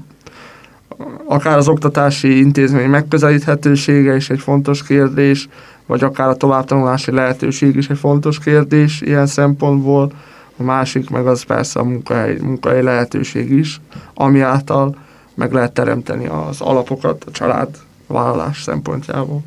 akár 1.24 1.56
az 1.56 1.68
oktatási 1.68 2.38
intézmény 2.38 2.88
megközelíthetősége 2.88 4.16
is 4.16 4.30
egy 4.30 4.40
fontos 4.40 4.82
kérdés, 4.82 5.48
vagy 5.86 6.04
akár 6.04 6.28
a 6.28 6.36
továbbtanulási 6.36 7.10
lehetőség 7.10 7.76
is 7.76 7.88
egy 7.88 7.98
fontos 7.98 8.38
kérdés 8.38 9.00
ilyen 9.00 9.26
szempontból. 9.26 10.12
A 10.56 10.62
másik 10.62 11.10
meg 11.10 11.26
az 11.26 11.42
persze 11.42 11.80
a 11.80 11.84
munkahely, 11.84 12.38
munkahely 12.40 12.82
lehetőség 12.82 13.50
is, 13.50 13.80
ami 14.14 14.40
által 14.40 14.96
meg 15.34 15.52
lehet 15.52 15.72
teremteni 15.72 16.26
az 16.26 16.60
alapokat 16.60 17.24
a 17.24 17.30
család 17.30 17.68
vállalás 18.06 18.62
szempontjából. 18.62 19.42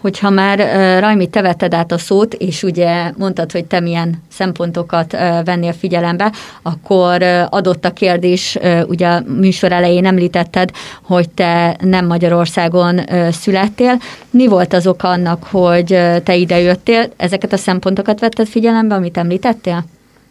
Hogyha 0.00 0.30
már 0.30 0.58
Rajmi, 1.00 1.28
te 1.28 1.42
vetted 1.42 1.74
át 1.74 1.92
a 1.92 1.98
szót, 1.98 2.34
és 2.34 2.62
ugye 2.62 3.12
mondtad, 3.16 3.52
hogy 3.52 3.64
te 3.64 3.80
milyen 3.80 4.22
szempontokat 4.30 5.12
vennél 5.44 5.72
figyelembe, 5.72 6.32
akkor 6.62 7.22
adott 7.48 7.84
a 7.84 7.92
kérdés, 7.92 8.58
ugye 8.86 9.06
a 9.06 9.22
műsor 9.38 9.72
elején 9.72 10.06
említetted, 10.06 10.70
hogy 11.02 11.28
te 11.30 11.76
nem 11.80 12.06
Magyarországon 12.06 13.00
születtél. 13.30 13.98
Mi 14.30 14.46
volt 14.46 14.72
az 14.72 14.86
oka 14.86 15.08
annak, 15.08 15.44
hogy 15.44 15.86
te 16.24 16.34
ide 16.34 16.60
jöttél? 16.60 17.10
Ezeket 17.16 17.52
a 17.52 17.56
szempontokat 17.56 18.20
vetted 18.20 18.46
figyelembe, 18.46 18.94
amit 18.94 19.16
említettél? 19.16 19.84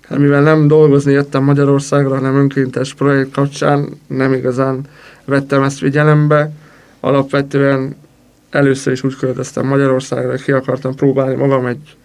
Hát 0.10 0.18
mivel 0.18 0.42
nem 0.42 0.68
dolgozni 0.68 1.12
jöttem 1.12 1.44
Magyarországra, 1.44 2.16
hanem 2.16 2.36
önkéntes 2.36 2.94
projekt 2.94 3.32
kapcsán, 3.32 3.90
nem 4.08 4.34
igazán 4.34 4.82
vettem 5.26 5.64
ezt 5.64 5.78
figyelembe 5.78 6.52
alapvetően 7.00 7.96
először 8.50 8.94
is 8.94 9.04
úgy 9.04 9.16
költöztem 9.16 9.66
Magyarországra, 9.66 10.30
hogy 10.30 10.44
ki 10.44 10.52
akartam 10.52 10.96
próbálni 10.96 11.36
magam 11.36 11.66
egy 11.66 11.96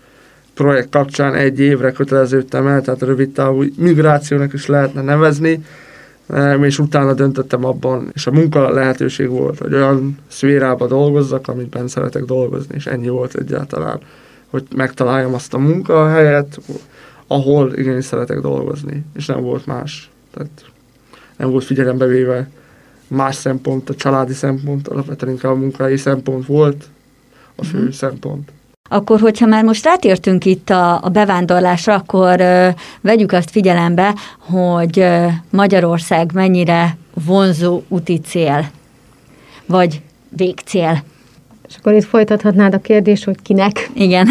projekt 0.55 0.89
kapcsán 0.91 1.35
egy 1.35 1.61
évre 1.61 1.93
köteleződtem 1.93 2.67
el, 2.67 2.81
tehát 2.81 3.03
rövid 3.03 3.31
távú 3.31 3.65
migrációnak 3.77 4.53
is 4.53 4.67
lehetne 4.67 5.03
nevezni, 5.03 5.65
és 6.61 6.79
utána 6.79 7.15
döntöttem 7.15 7.65
abban, 7.65 8.11
és 8.15 8.27
a 8.27 8.31
munka 8.31 8.71
lehetőség 8.71 9.29
volt, 9.29 9.59
hogy 9.59 9.75
olyan 9.75 10.19
szférába 10.29 10.87
dolgozzak, 10.87 11.49
amiben 11.49 11.89
szeretek 11.89 12.25
dolgozni, 12.25 12.75
és 12.75 12.87
ennyi 12.87 13.09
volt 13.09 13.35
egyáltalán, 13.35 14.01
hogy 14.51 14.65
megtaláljam 14.77 15.35
azt 15.35 15.55
a 15.55 15.59
munkahelyet, 15.59 16.61
ahol 17.27 17.73
igenis 17.75 18.05
szeretek 18.05 18.41
dolgozni, 18.41 19.05
és 19.15 19.27
nem 19.27 19.41
volt 19.41 19.67
más. 19.67 20.11
Tehát 20.35 20.51
nem 21.37 21.51
volt 21.51 21.65
figyelembe 21.65 22.07
véve 22.07 22.51
más 23.13 23.35
szempont, 23.35 23.89
a 23.89 23.95
családi 23.95 24.33
szempont, 24.33 24.89
alapvetően 24.89 25.33
inkább 25.33 25.53
a 25.53 25.57
munkai 25.57 25.97
szempont 25.97 26.47
volt 26.47 26.85
a 27.57 27.65
fő 27.65 27.79
mm. 27.79 27.89
szempont. 27.89 28.53
Akkor, 28.89 29.21
hogyha 29.21 29.47
már 29.47 29.65
most 29.65 29.85
rátértünk 29.85 30.45
itt 30.45 30.71
a, 30.71 31.05
a 31.05 31.09
bevándorlásra, 31.09 31.95
akkor 31.95 32.41
ö, 32.41 32.69
vegyük 33.01 33.33
azt 33.33 33.51
figyelembe, 33.51 34.15
hogy 34.39 34.99
ö, 34.99 35.27
Magyarország 35.51 36.31
mennyire 36.35 36.97
vonzó 37.27 37.83
úti 37.89 38.21
cél, 38.21 38.71
vagy 39.67 40.01
végcél. 40.29 41.03
És 41.69 41.77
akkor 41.79 41.93
itt 41.93 42.05
folytathatnád 42.05 42.75
a 42.75 42.81
kérdést, 42.81 43.25
hogy 43.25 43.43
kinek? 43.43 43.91
Igen. 43.95 44.29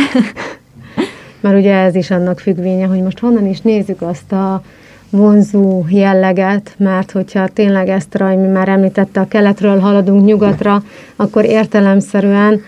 Mert 1.42 1.58
ugye 1.58 1.74
ez 1.74 1.96
is 1.96 2.12
annak 2.12 2.40
függvénye, 2.40 2.86
hogy 2.86 3.02
most 3.02 3.20
honnan 3.20 3.48
is 3.48 3.62
nézzük 3.62 4.02
azt 4.02 4.32
a 4.32 4.64
vonzó 5.12 5.84
jelleget, 5.90 6.74
mert 6.78 7.12
hogyha 7.12 7.48
tényleg 7.48 7.90
ezt 7.90 8.16
Rajmi 8.16 8.48
már 8.48 8.70
említette, 8.70 9.20
a 9.20 9.28
keletről 9.28 9.80
haladunk 9.80 10.26
nyugatra, 10.26 10.84
akkor 11.16 11.46
értelemszerűen 11.46 12.62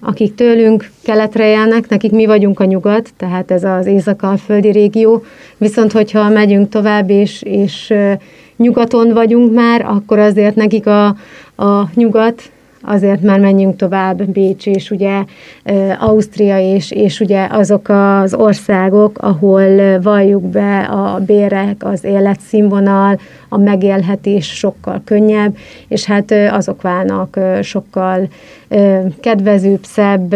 akik 0.00 0.34
tőlünk 0.34 0.90
keletre 1.02 1.48
élnek, 1.50 1.88
nekik 1.88 2.10
mi 2.10 2.26
vagyunk 2.26 2.60
a 2.60 2.64
nyugat, 2.64 3.10
tehát 3.16 3.50
ez 3.50 3.64
az 3.64 3.86
észak-alföldi 3.86 4.70
régió, 4.70 5.24
viszont 5.56 5.92
hogyha 5.92 6.28
megyünk 6.28 6.68
tovább 6.68 7.10
és, 7.10 7.42
és 7.42 7.94
nyugaton 8.56 9.12
vagyunk 9.12 9.54
már, 9.54 9.84
akkor 9.84 10.18
azért 10.18 10.54
nekik 10.54 10.86
a, 10.86 11.06
a 11.56 11.90
nyugat 11.94 12.42
azért 12.82 13.22
már 13.22 13.40
menjünk 13.40 13.76
tovább, 13.76 14.24
Bécs 14.24 14.66
és 14.66 14.90
ugye 14.90 15.24
Ausztria 15.98 16.74
és, 16.74 16.90
és 16.90 17.20
ugye 17.20 17.46
azok 17.50 17.88
az 17.88 18.34
országok, 18.34 19.18
ahol 19.18 20.00
valljuk 20.00 20.42
be 20.42 20.78
a 20.78 21.18
bérek, 21.26 21.84
az 21.84 22.04
életszínvonal, 22.04 23.18
a 23.48 23.58
megélhetés 23.58 24.46
sokkal 24.46 25.02
könnyebb, 25.04 25.56
és 25.88 26.04
hát 26.04 26.32
azok 26.50 26.82
válnak 26.82 27.38
sokkal 27.62 28.28
kedvezőbb, 29.20 29.84
szebb, 29.84 30.34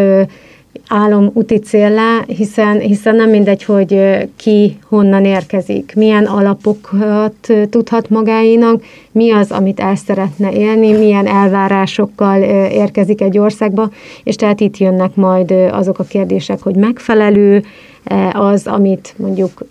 álom 0.93 1.31
úti 1.33 1.59
célá, 1.59 2.25
hiszen, 2.27 2.79
hiszen 2.79 3.17
nem 3.17 3.31
mindegy, 3.31 3.65
hogy 3.65 4.19
ki 4.37 4.77
honnan 4.89 5.25
érkezik, 5.25 5.93
milyen 5.97 6.25
alapokat 6.25 7.53
tudhat 7.71 8.09
magáénak, 8.09 8.83
mi 9.13 9.33
az, 9.33 9.51
amit 9.51 9.81
el 9.81 9.95
szeretne 9.95 10.53
élni, 10.53 10.93
milyen 10.93 11.27
elvárásokkal 11.27 12.43
érkezik 12.71 13.21
egy 13.21 13.39
országba, 13.39 13.91
és 14.25 14.37
tehát 14.37 14.61
itt 14.61 14.77
jönnek 14.77 15.15
majd 15.15 15.51
azok 15.51 15.99
a 15.99 16.05
kérdések, 16.05 16.63
hogy 16.63 16.75
megfelelő 16.75 17.63
az, 18.33 18.67
amit 18.67 19.15
mondjuk 19.17 19.65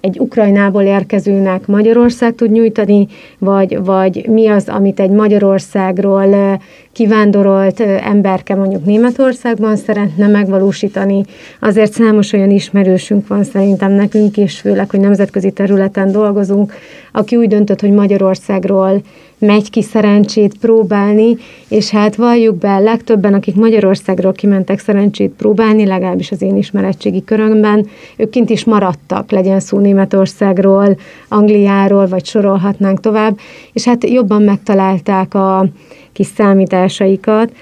egy 0.00 0.18
Ukrajnából 0.18 0.82
érkezőnek 0.82 1.66
Magyarország 1.66 2.34
tud 2.34 2.50
nyújtani, 2.50 3.06
vagy, 3.38 3.84
vagy 3.84 4.26
mi 4.28 4.46
az, 4.48 4.68
amit 4.68 5.00
egy 5.00 5.10
Magyarországról 5.10 6.60
kivándorolt 6.94 7.80
emberke 7.80 8.54
mondjuk 8.54 8.84
Németországban 8.84 9.76
szeretne 9.76 10.26
megvalósítani. 10.26 11.24
Azért 11.60 11.92
számos 11.92 12.32
olyan 12.32 12.50
ismerősünk 12.50 13.26
van 13.26 13.44
szerintem 13.44 13.92
nekünk 13.92 14.36
is, 14.36 14.60
főleg, 14.60 14.90
hogy 14.90 15.00
nemzetközi 15.00 15.50
területen 15.50 16.12
dolgozunk, 16.12 16.72
aki 17.12 17.36
úgy 17.36 17.48
döntött, 17.48 17.80
hogy 17.80 17.92
Magyarországról 17.92 19.02
megy 19.38 19.70
ki 19.70 19.82
szerencsét 19.82 20.58
próbálni, 20.58 21.36
és 21.68 21.90
hát 21.90 22.16
valljuk 22.16 22.56
be, 22.56 22.78
legtöbben, 22.78 23.34
akik 23.34 23.54
Magyarországról 23.54 24.32
kimentek 24.32 24.78
szerencsét 24.78 25.30
próbálni, 25.30 25.86
legalábbis 25.86 26.30
az 26.30 26.42
én 26.42 26.56
ismeretségi 26.56 27.24
körömben, 27.24 27.86
ők 28.16 28.30
kint 28.30 28.50
is 28.50 28.64
maradtak, 28.64 29.30
legyen 29.30 29.60
szó 29.60 29.78
Németországról, 29.78 30.96
Angliáról, 31.28 32.06
vagy 32.06 32.24
sorolhatnánk 32.24 33.00
tovább, 33.00 33.38
és 33.72 33.84
hát 33.84 34.10
jobban 34.10 34.42
megtalálták 34.42 35.34
a 35.34 35.66
kis 36.14 36.26
számításaikat. 36.26 37.52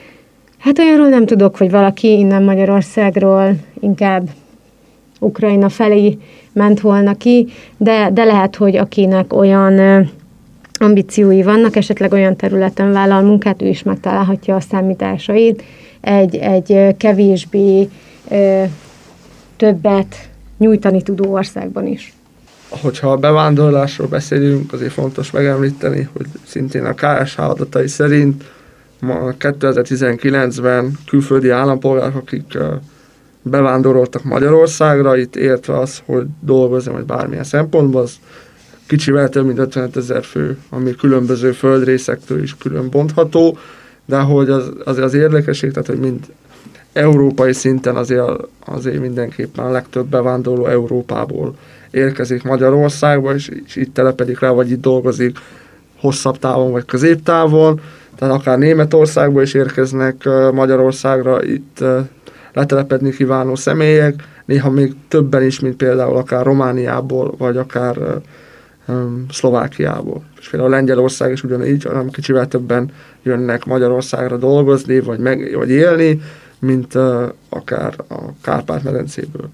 Hát 0.59 0.79
olyanról 0.79 1.09
nem 1.09 1.27
tudok, 1.27 1.57
hogy 1.57 1.71
valaki 1.71 2.09
innen 2.09 2.43
Magyarországról 2.43 3.55
inkább 3.81 4.29
Ukrajna 5.21 5.69
felé 5.69 6.19
ment 6.53 6.81
volna 6.81 7.17
ki, 7.17 7.49
de, 7.77 8.11
de 8.13 8.25
lehet, 8.25 8.57
hogy 8.57 8.77
akinek 8.77 9.33
olyan 9.33 10.07
ambíciói 10.73 11.43
vannak, 11.43 11.77
esetleg 11.77 12.13
olyan 12.13 12.37
területen 12.37 12.93
vállal 12.93 13.23
munkát, 13.23 13.63
ő 13.63 13.67
is 13.67 13.83
megtalálhatja 13.83 14.55
a 14.55 14.61
számításait 14.61 15.63
egy, 16.01 16.37
egy 16.37 16.97
kevésbé 16.97 17.89
többet 19.57 20.31
nyújtani 20.59 21.03
tudó 21.03 21.33
országban 21.33 21.87
is. 21.87 22.13
Hogyha 22.81 23.13
a 23.13 23.17
bevándorlásról 23.17 24.07
beszélünk, 24.09 24.73
azért 24.73 24.93
fontos 24.93 25.31
megemlíteni, 25.31 26.09
hogy 26.13 26.27
szintén 26.47 26.85
a 26.85 26.95
KSH 26.95 27.41
adatai 27.41 27.89
szerint 27.89 28.45
ma 29.01 29.35
2019-ben 29.39 30.99
külföldi 31.07 31.51
állampolgárok, 31.51 32.17
akik 32.17 32.59
bevándoroltak 33.43 34.25
Magyarországra, 34.25 35.17
itt 35.17 35.37
értve 35.37 35.79
az, 35.79 36.03
hogy 36.05 36.27
dolgozni, 36.41 36.93
vagy 36.93 37.05
bármilyen 37.05 37.45
szempontból, 37.45 38.03
az 38.03 38.15
kicsivel 38.87 39.29
több 39.29 39.47
mint 39.47 39.59
55 39.59 39.97
ezer 39.97 40.25
fő, 40.25 40.59
ami 40.71 40.95
különböző 40.95 41.53
földrészektől 41.53 42.43
is 42.43 42.57
külön 42.57 42.91
bontható, 42.91 43.59
de 44.05 44.19
hogy 44.19 44.51
az, 44.51 44.73
az, 44.85 44.99
az 44.99 45.15
érdekesség, 45.15 45.71
tehát 45.71 45.89
hogy 45.89 45.99
mind 45.99 46.27
európai 46.93 47.53
szinten 47.53 47.97
azért, 47.97 48.25
azért 48.65 49.01
mindenképpen 49.01 49.65
a 49.65 49.71
legtöbb 49.71 50.07
bevándorló 50.07 50.67
Európából 50.67 51.55
érkezik 51.93 52.43
Magyarországba, 52.43 53.35
és, 53.35 53.51
és 53.67 53.77
itt 53.77 53.95
telepedik 53.95 54.41
rá, 54.41 54.51
vagy 54.51 54.71
itt 54.71 54.81
dolgozik 54.81 55.39
hosszabb 56.01 56.39
távon, 56.39 56.71
vagy 56.71 56.85
középtávon, 56.85 57.81
tehát 58.17 58.35
akár 58.35 58.59
Németországba 58.59 59.43
is 59.43 59.55
érkeznek 59.55 60.29
Magyarországra, 60.53 61.45
itt 61.45 61.85
letelepedni 62.53 63.11
kívánó 63.11 63.55
személyek, 63.55 64.15
néha 64.45 64.71
még 64.71 64.95
többen 65.09 65.43
is, 65.43 65.61
mint 65.61 65.77
például 65.77 66.17
akár 66.17 66.45
Romániából, 66.45 67.35
vagy 67.39 67.57
akár 67.57 67.97
Szlovákiából. 69.31 70.23
És 70.41 70.49
például 70.49 70.71
Lengyelország 70.71 71.33
is 71.33 71.45
ugyanígy, 71.45 71.85
hanem 71.85 72.11
kicsivel 72.11 72.49
többen 72.49 72.91
jönnek 73.23 73.65
Magyarországra 73.65 74.37
dolgozni, 74.37 75.01
vagy, 75.01 75.19
meg, 75.19 75.55
vagy 75.57 75.71
élni, 75.71 76.21
mint 76.59 76.95
uh, 76.95 77.23
akár 77.49 77.95
a 78.09 78.15
Kárpát-medencéből. 78.43 79.49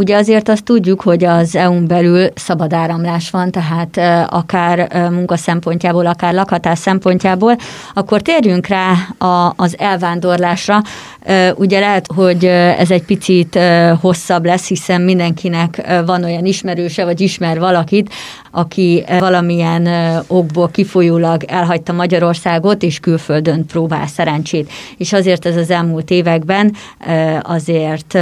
Ugye 0.00 0.16
azért 0.16 0.48
azt 0.48 0.64
tudjuk, 0.64 1.00
hogy 1.00 1.24
az 1.24 1.56
EU-n 1.56 1.86
belül 1.86 2.28
szabad 2.34 2.72
áramlás 2.72 3.30
van, 3.30 3.50
tehát 3.50 4.26
akár 4.30 5.08
munka 5.10 5.36
szempontjából, 5.36 6.06
akár 6.06 6.34
lakhatás 6.34 6.78
szempontjából, 6.78 7.56
akkor 7.94 8.20
térjünk 8.22 8.66
rá 8.66 8.92
az 9.56 9.78
elvándorlásra. 9.78 10.82
Ugye 11.56 11.80
lehet, 11.80 12.06
hogy 12.14 12.44
ez 12.44 12.90
egy 12.90 13.02
picit 13.02 13.58
hosszabb 14.00 14.44
lesz, 14.44 14.68
hiszen 14.68 15.00
mindenkinek 15.00 15.82
van 16.06 16.24
olyan 16.24 16.44
ismerőse, 16.44 17.04
vagy 17.04 17.20
ismer 17.20 17.58
valakit, 17.58 18.12
aki 18.50 19.04
valamilyen 19.18 19.88
okból 20.26 20.68
kifolyólag 20.68 21.44
elhagyta 21.44 21.92
Magyarországot, 21.92 22.82
és 22.82 23.00
külföldön 23.00 23.66
próbál 23.66 24.06
szerencsét. 24.06 24.70
És 24.96 25.12
azért 25.12 25.46
ez 25.46 25.56
az 25.56 25.70
elmúlt 25.70 26.10
években 26.10 26.74
azért 27.42 28.12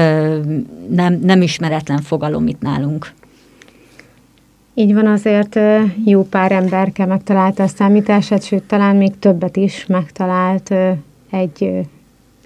nem, 0.91 1.19
nem 1.23 1.43
ismeretlen 1.43 2.01
fogalom 2.01 2.47
itt 2.47 2.61
nálunk. 2.61 3.13
Így 4.75 4.95
van, 4.95 5.07
azért 5.07 5.59
jó 6.05 6.23
pár 6.23 6.53
emberke 6.53 7.07
megtalálta 7.07 7.63
a 7.63 7.67
számítását, 7.67 8.45
sőt, 8.45 8.63
talán 8.63 8.97
még 8.97 9.19
többet 9.19 9.57
is 9.57 9.87
megtalált 9.87 10.75
egy 11.31 11.71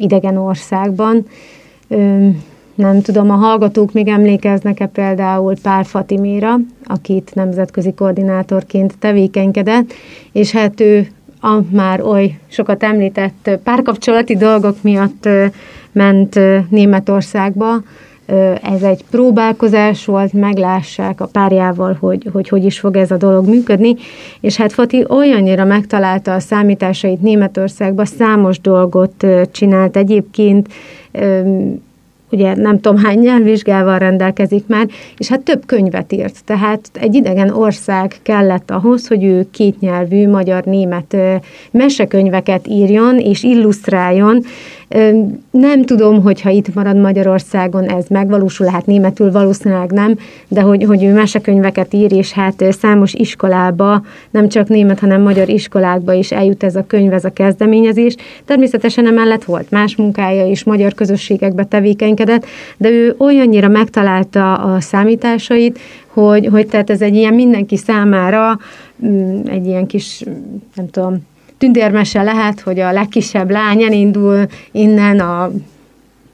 idegen 0.03 0.37
országban. 0.37 1.27
Nem 2.75 3.01
tudom, 3.03 3.31
a 3.31 3.35
hallgatók 3.35 3.93
még 3.93 4.09
emlékeznek-e 4.09 4.87
például 4.87 5.55
Pál 5.63 5.85
Fatiméra, 5.85 6.57
akit 6.85 7.31
nemzetközi 7.35 7.93
koordinátorként 7.93 8.99
tevékenykedett, 8.99 9.93
és 10.33 10.51
hát 10.51 10.81
ő 10.81 11.07
a 11.41 11.61
már 11.71 12.03
oly 12.03 12.39
sokat 12.49 12.83
említett 12.83 13.51
párkapcsolati 13.65 14.37
dolgok 14.37 14.83
miatt 14.83 15.29
ment 15.93 16.39
Németországba, 16.69 17.83
ez 18.63 18.83
egy 18.83 19.05
próbálkozás 19.11 20.05
volt, 20.05 20.33
meglássák 20.33 21.21
a 21.21 21.27
párjával, 21.27 21.97
hogy, 22.01 22.29
hogy 22.33 22.49
hogy 22.49 22.65
is 22.65 22.79
fog 22.79 22.97
ez 22.97 23.11
a 23.11 23.17
dolog 23.17 23.49
működni, 23.49 23.95
és 24.41 24.57
hát 24.57 24.73
Fati 24.73 25.05
olyannyira 25.09 25.65
megtalálta 25.65 26.35
a 26.35 26.41
számításait 26.41 27.23
Németországba, 27.23 28.05
számos 28.05 28.61
dolgot 28.61 29.27
csinált 29.53 29.97
egyébként, 29.97 30.69
ugye 32.33 32.55
nem 32.55 32.81
tudom 32.81 33.03
hány 33.03 33.19
nyelvvizsgával 33.19 33.99
rendelkezik 33.99 34.67
már, 34.67 34.87
és 35.17 35.29
hát 35.29 35.41
több 35.41 35.67
könyvet 35.67 36.13
írt. 36.13 36.45
Tehát 36.45 36.91
egy 36.93 37.15
idegen 37.15 37.51
ország 37.51 38.15
kellett 38.23 38.71
ahhoz, 38.71 39.07
hogy 39.07 39.25
ő 39.25 39.47
kétnyelvű 39.51 40.29
magyar-német 40.29 41.17
mesekönyveket 41.71 42.67
írjon 42.69 43.19
és 43.19 43.43
illusztráljon, 43.43 44.45
nem 45.51 45.83
tudom, 45.85 46.23
hogyha 46.23 46.51
itt 46.51 46.75
marad 46.75 46.97
Magyarországon 46.97 47.91
ez 47.91 48.05
megvalósul, 48.09 48.67
hát 48.67 48.87
németül 48.87 49.33
valószínűleg 49.33 49.91
nem, 49.91 50.19
de 50.49 50.61
hogy, 50.61 50.85
hogy 50.85 51.05
ő 51.05 51.13
mesekönyveket 51.13 51.95
ír, 51.95 52.13
és 52.13 52.33
hát 52.33 52.65
számos 52.71 53.13
iskolába, 53.13 54.03
nem 54.31 54.49
csak 54.49 54.69
német, 54.69 54.99
hanem 54.99 55.23
magyar 55.23 55.49
iskolákba 55.49 56.13
is 56.13 56.33
eljut 56.33 56.63
ez 56.63 56.77
a 56.77 56.85
könyv, 56.87 57.13
ez 57.13 57.25
a 57.25 57.33
kezdeményezés. 57.33 58.17
Természetesen 58.45 59.07
emellett 59.07 59.45
volt 59.45 59.71
más 59.71 59.97
munkája 59.97 60.47
is, 60.47 60.65
magyar 60.65 60.95
közösségekbe 60.95 61.65
tevékenykedett, 61.65 62.45
de 62.77 62.91
ő 62.91 63.15
olyannyira 63.19 63.69
megtalálta 63.69 64.55
a 64.55 64.81
számításait, 64.81 65.79
hogy, 66.07 66.47
hogy 66.47 66.67
tehát 66.67 66.91
ez 66.91 67.01
egy 67.01 67.15
ilyen 67.15 67.35
mindenki 67.35 67.77
számára 67.77 68.59
mm, 69.07 69.41
egy 69.47 69.67
ilyen 69.67 69.87
kis, 69.87 70.25
nem 70.75 70.89
tudom, 70.91 71.31
tündérmese 71.63 72.23
lehet, 72.23 72.61
hogy 72.61 72.81
a 72.81 72.93
legkisebb 72.93 73.51
lány 73.51 73.83
elindul 73.83 74.47
innen 74.73 75.21
a 75.21 75.51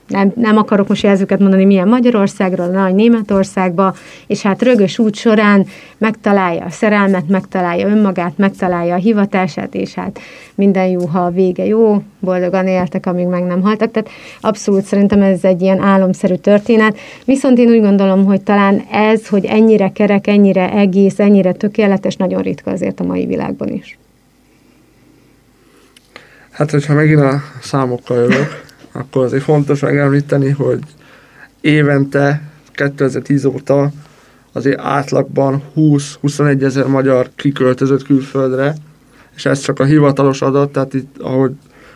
nem, 0.07 0.33
nem 0.37 0.57
akarok 0.57 0.89
most 0.89 1.03
jelzőket 1.03 1.39
mondani, 1.39 1.65
milyen 1.65 1.89
Magyarországról, 1.89 2.67
nagy 2.67 2.95
Németországba, 2.95 3.95
és 4.27 4.43
hát 4.43 4.63
rögös 4.63 4.99
út 4.99 5.15
során 5.15 5.67
megtalálja 5.99 6.65
a 6.65 6.71
szerelmet, 6.71 7.29
megtalálja 7.29 7.89
önmagát, 7.89 8.33
megtalálja 8.37 8.95
a 8.95 8.99
hivatását, 8.99 9.75
és 9.75 9.95
hát 9.95 10.19
minden 10.55 10.87
jó, 10.87 11.07
ha 11.07 11.19
a 11.19 11.31
vége 11.31 11.65
jó, 11.65 12.03
boldogan 12.21 12.67
éltek, 12.67 13.07
amíg 13.07 13.27
meg 13.27 13.43
nem 13.43 13.63
haltak. 13.63 13.91
Tehát 13.91 14.11
abszolút 14.41 14.85
szerintem 14.85 15.23
ez 15.23 15.45
egy 15.45 15.63
ilyen 15.63 15.81
álomszerű 15.81 16.35
történet. 16.35 16.99
Viszont 17.25 17.59
én 17.59 17.69
úgy 17.69 17.81
gondolom, 17.81 18.25
hogy 18.25 18.41
talán 18.41 18.83
ez, 18.93 19.29
hogy 19.29 19.45
ennyire 19.45 19.93
kerek, 19.93 20.27
ennyire 20.27 20.73
egész, 20.73 21.19
ennyire 21.19 21.53
tökéletes, 21.53 22.17
nagyon 22.17 22.43
ritka 22.43 22.71
azért 22.71 23.01
a 23.01 23.05
mai 23.05 23.27
világban 23.27 23.69
is. 23.69 23.99
Hát, 26.59 26.71
hogyha 26.71 26.95
megint 26.95 27.21
a 27.21 27.43
számokkal 27.61 28.17
jövök, 28.17 28.63
akkor 28.93 29.25
azért 29.25 29.43
fontos 29.43 29.81
megemlíteni, 29.81 30.51
hogy 30.51 30.79
évente 31.61 32.43
2010 32.73 33.45
óta 33.45 33.91
azért 34.53 34.81
átlagban 34.81 35.63
20-21 35.77 36.63
ezer 36.63 36.87
magyar 36.87 37.31
kiköltözött 37.37 38.03
külföldre, 38.03 38.75
és 39.37 39.47
ez 39.47 39.61
csak 39.61 39.81
a 39.81 39.85
hivatalos 39.85 40.43
adat, 40.43 40.73
tehát 40.73 40.95
itt, 40.95 41.19
ahogy 41.19 41.53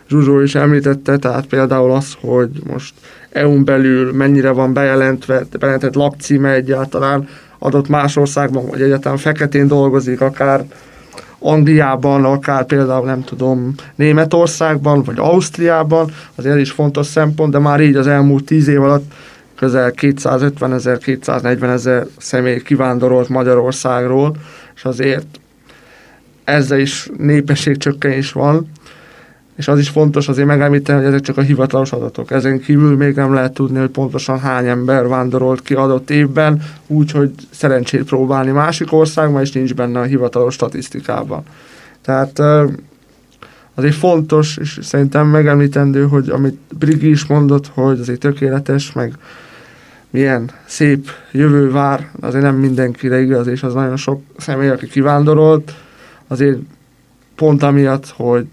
Zsuzsó 0.08 0.40
is 0.40 0.54
említette, 0.54 1.16
tehát 1.16 1.46
például 1.46 1.92
az, 1.92 2.16
hogy 2.20 2.50
most 2.66 2.94
EU-n 3.30 3.64
belül 3.64 4.12
mennyire 4.12 4.50
van 4.50 4.72
bejelentve, 4.72 5.46
bejelentett 5.58 5.94
lakcíme 5.94 6.52
egyáltalán 6.52 7.28
adott 7.58 7.88
más 7.88 8.16
országban, 8.16 8.66
vagy 8.66 8.82
egyetem 8.82 9.16
feketén 9.16 9.66
dolgozik, 9.66 10.20
akár 10.20 10.64
Angliában, 11.42 12.24
akár 12.24 12.64
például 12.64 13.06
nem 13.06 13.24
tudom, 13.24 13.74
Németországban, 13.94 15.02
vagy 15.02 15.18
Ausztriában, 15.18 16.10
azért 16.34 16.58
is 16.58 16.70
fontos 16.70 17.06
szempont, 17.06 17.52
de 17.52 17.58
már 17.58 17.80
így 17.80 17.96
az 17.96 18.06
elmúlt 18.06 18.44
tíz 18.44 18.68
év 18.68 18.82
alatt 18.82 19.12
közel 19.54 19.90
250 19.90 20.72
ezer, 20.72 20.98
240 20.98 21.70
ezer 21.70 22.06
személy 22.16 22.62
kivándorolt 22.62 23.28
Magyarországról, 23.28 24.36
és 24.74 24.84
azért 24.84 25.40
ezzel 26.44 26.78
is 26.78 27.10
népességcsökkenés 27.16 28.32
van, 28.32 28.70
és 29.62 29.68
az 29.68 29.78
is 29.78 29.88
fontos 29.88 30.28
azért 30.28 30.46
megemlíteni, 30.46 30.98
hogy 30.98 31.08
ezek 31.08 31.20
csak 31.20 31.36
a 31.36 31.40
hivatalos 31.40 31.92
adatok. 31.92 32.30
Ezen 32.30 32.60
kívül 32.60 32.96
még 32.96 33.14
nem 33.14 33.34
lehet 33.34 33.52
tudni, 33.52 33.78
hogy 33.78 33.88
pontosan 33.88 34.38
hány 34.38 34.66
ember 34.66 35.08
vándorolt 35.08 35.62
ki 35.62 35.74
adott 35.74 36.10
évben, 36.10 36.62
úgyhogy 36.86 37.30
szerencsét 37.50 38.04
próbálni 38.04 38.50
másik 38.50 38.92
országban, 38.92 39.40
és 39.40 39.52
nincs 39.52 39.74
benne 39.74 40.00
a 40.00 40.02
hivatalos 40.02 40.54
statisztikában. 40.54 41.42
Tehát 42.00 42.38
azért 43.74 43.94
fontos, 43.94 44.56
és 44.56 44.78
szerintem 44.82 45.26
megemlítendő, 45.26 46.06
hogy 46.06 46.28
amit 46.28 46.58
Brigi 46.78 47.10
is 47.10 47.26
mondott, 47.26 47.66
hogy 47.66 48.00
azért 48.00 48.20
tökéletes, 48.20 48.92
meg 48.92 49.14
milyen 50.10 50.50
szép 50.66 51.10
jövő 51.32 51.70
vár, 51.70 52.10
azért 52.20 52.44
nem 52.44 52.56
mindenkire 52.56 53.20
igaz, 53.20 53.46
és 53.46 53.62
az 53.62 53.74
nagyon 53.74 53.96
sok 53.96 54.22
személy, 54.36 54.68
aki 54.68 54.86
kivándorolt, 54.86 55.74
azért 56.26 56.58
pont 57.34 57.62
amiatt, 57.62 58.08
hogy 58.16 58.46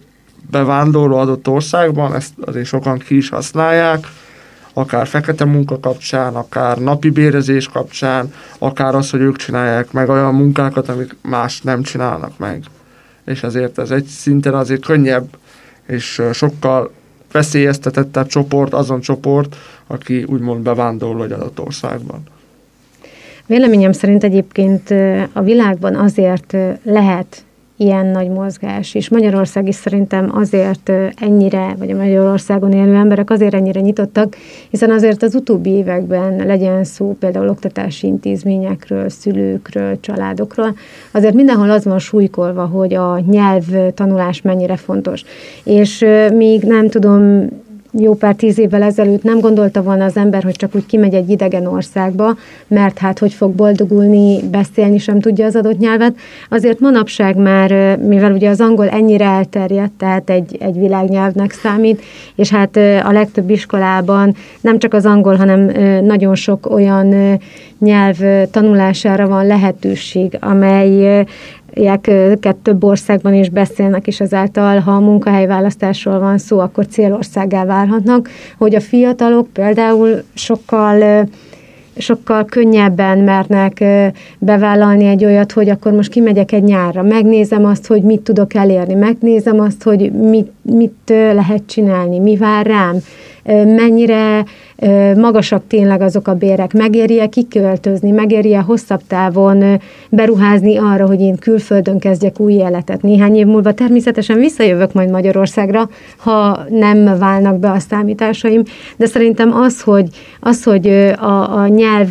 bevándorló 0.52 1.18
adott 1.18 1.48
országban, 1.48 2.16
ezt 2.16 2.34
azért 2.42 2.66
sokan 2.66 2.98
ki 2.98 3.16
is 3.16 3.30
használják, 3.30 4.08
akár 4.74 5.08
fekete 5.08 5.46
munka 5.46 5.80
kapcsán, 5.80 6.36
akár 6.36 6.78
napi 6.78 7.10
bérezés 7.10 7.68
kapcsán, 7.68 8.34
akár 8.58 8.96
az, 8.96 9.10
hogy 9.10 9.22
ők 9.22 9.36
csinálják 9.36 9.92
meg 9.92 10.10
olyan 10.10 10.34
munkákat, 10.34 10.90
amik 10.90 11.16
más 11.22 11.62
nem 11.62 11.82
csinálnak 11.82 12.38
meg. 12.38 12.64
És 13.26 13.44
ezért 13.44 13.78
ez 13.78 13.92
egy 13.92 14.06
szinten 14.06 14.54
azért 14.54 14.86
könnyebb, 14.86 15.28
és 15.88 16.22
sokkal 16.34 16.92
veszélyeztetettebb 17.32 18.28
csoport, 18.28 18.74
azon 18.74 19.00
csoport, 19.00 19.56
aki 19.88 20.24
úgymond 20.24 20.64
bevándorló 20.64 21.24
egy 21.24 21.32
adott 21.32 21.60
országban. 21.60 22.24
Véleményem 23.46 23.92
szerint 23.92 24.24
egyébként 24.24 24.90
a 25.34 25.42
világban 25.42 25.96
azért 25.96 26.56
lehet 26.84 27.44
ilyen 27.82 28.06
nagy 28.06 28.30
mozgás. 28.30 28.96
És 28.96 29.10
Magyarország 29.10 29.68
is 29.68 29.76
szerintem 29.76 30.32
azért 30.34 30.92
ennyire, 31.16 31.76
vagy 31.78 31.92
a 31.92 31.96
Magyarországon 31.96 32.72
élő 32.72 32.96
emberek 32.96 33.30
azért 33.30 33.54
ennyire 33.54 33.80
nyitottak, 33.80 34.36
hiszen 34.70 34.92
azért 34.92 35.24
az 35.24 35.36
utóbbi 35.36 35.70
években 35.70 36.46
legyen 36.46 36.84
szó 36.84 37.16
például 37.20 37.50
oktatási 37.50 38.08
intézményekről, 38.08 39.10
szülőkről, 39.10 40.00
családokról, 40.00 40.76
azért 41.12 41.34
mindenhol 41.34 41.70
az 41.70 41.86
van 41.86 42.00
súlykolva, 42.00 42.66
hogy 42.66 42.94
a 42.94 43.20
nyelv 43.20 43.66
tanulás 43.94 44.42
mennyire 44.42 44.76
fontos. 44.76 45.24
És 45.64 46.06
még 46.34 46.64
nem 46.64 46.90
tudom, 46.90 47.48
jó 47.92 48.14
pár 48.14 48.36
tíz 48.36 48.60
évvel 48.60 48.84
ezelőtt 48.84 49.24
nem 49.24 49.40
gondolta 49.40 49.82
volna 49.82 50.06
az 50.06 50.18
ember, 50.18 50.44
hogy 50.44 50.56
csak 50.56 50.76
úgy 50.76 50.86
kimegy 50.86 51.14
egy 51.14 51.30
idegen 51.30 51.66
országba, 51.66 52.36
mert 52.68 52.98
hát 52.98 53.20
hogy 53.20 53.34
fog 53.34 53.52
boldogulni, 53.52 54.40
beszélni 54.52 54.98
sem 54.98 55.20
tudja 55.20 55.46
az 55.46 55.56
adott 55.56 55.78
nyelvet. 55.78 56.16
Azért 56.50 56.80
manapság 56.80 57.38
már, 57.38 57.98
mivel 57.98 58.32
ugye 58.32 58.50
az 58.50 58.62
angol 58.62 58.88
ennyire 58.88 59.26
elterjedt, 59.26 59.92
tehát 59.98 60.30
egy, 60.30 60.58
egy 60.60 60.80
világnyelvnek 60.80 61.52
számít, 61.52 62.02
és 62.36 62.50
hát 62.50 62.78
a 63.04 63.12
legtöbb 63.12 63.50
iskolában 63.50 64.36
nem 64.62 64.80
csak 64.80 64.94
az 64.94 65.06
angol, 65.06 65.36
hanem 65.36 65.60
nagyon 66.06 66.36
sok 66.36 66.70
olyan 66.70 67.40
nyelv 67.80 68.18
tanulására 68.52 69.28
van 69.28 69.48
lehetőség, 69.48 70.38
amely 70.40 71.26
őket 72.08 72.56
több 72.56 72.84
országban 72.84 73.34
is 73.34 73.50
beszélnek, 73.50 74.08
és 74.08 74.20
ezáltal, 74.20 74.80
ha 74.80 74.92
a 74.92 75.00
munkahelyválasztásról 75.00 76.20
van 76.20 76.38
szó, 76.38 76.60
akkor 76.60 76.88
célországá 76.88 77.66
válhatnak, 77.66 78.30
hogy 78.58 78.76
a 78.76 78.82
fiatalok 78.82 79.48
például 79.54 80.24
sokkal 80.34 81.28
sokkal 81.98 82.46
könnyebben 82.46 83.18
mernek 83.18 83.84
bevállalni 84.40 85.06
egy 85.06 85.26
olyat, 85.26 85.52
hogy 85.52 85.70
akkor 85.70 85.92
most 85.92 86.12
kimegyek 86.12 86.52
egy 86.52 86.64
nyárra, 86.64 87.02
megnézem 87.02 87.66
azt, 87.66 87.88
hogy 87.88 88.02
mit 88.02 88.22
tudok 88.22 88.54
elérni, 88.54 88.94
megnézem 88.94 89.60
azt, 89.60 89.84
hogy 89.84 90.12
mit, 90.12 90.52
mit 90.62 91.14
lehet 91.34 91.62
csinálni, 91.66 92.20
mi 92.20 92.38
vár 92.38 92.66
rám, 92.66 92.98
mennyire 93.66 94.44
magasak 95.16 95.64
tényleg 95.68 96.02
azok 96.02 96.28
a 96.28 96.34
bérek, 96.34 96.74
megéri-e 96.74 97.28
kiköltözni, 97.28 98.12
megéri-e 98.12 98.60
hosszabb 98.60 99.02
távon 99.08 99.80
beruházni 100.10 100.78
arra, 100.78 101.06
hogy 101.06 101.22
én 101.22 101.38
külföldön 101.38 102.00
kezdjek 102.00 102.40
új 102.40 102.54
életet. 102.54 103.02
Néhány 103.02 103.36
év 103.36 103.46
múlva 103.46 103.74
természetesen 103.74 104.40
visszajövök 104.40 104.94
majd 104.94 105.10
Magyarországra, 105.10 105.90
ha 106.18 106.60
nem 106.70 107.18
válnak 107.20 107.60
be 107.60 107.72
a 107.72 107.80
számításaim, 107.80 108.64
de 108.98 109.06
szerintem 109.06 109.54
az, 109.54 109.82
hogy, 109.82 110.08
az, 110.40 110.64
hogy 110.64 110.88
a, 111.20 111.58
a 111.58 111.68
nyelv 111.68 112.10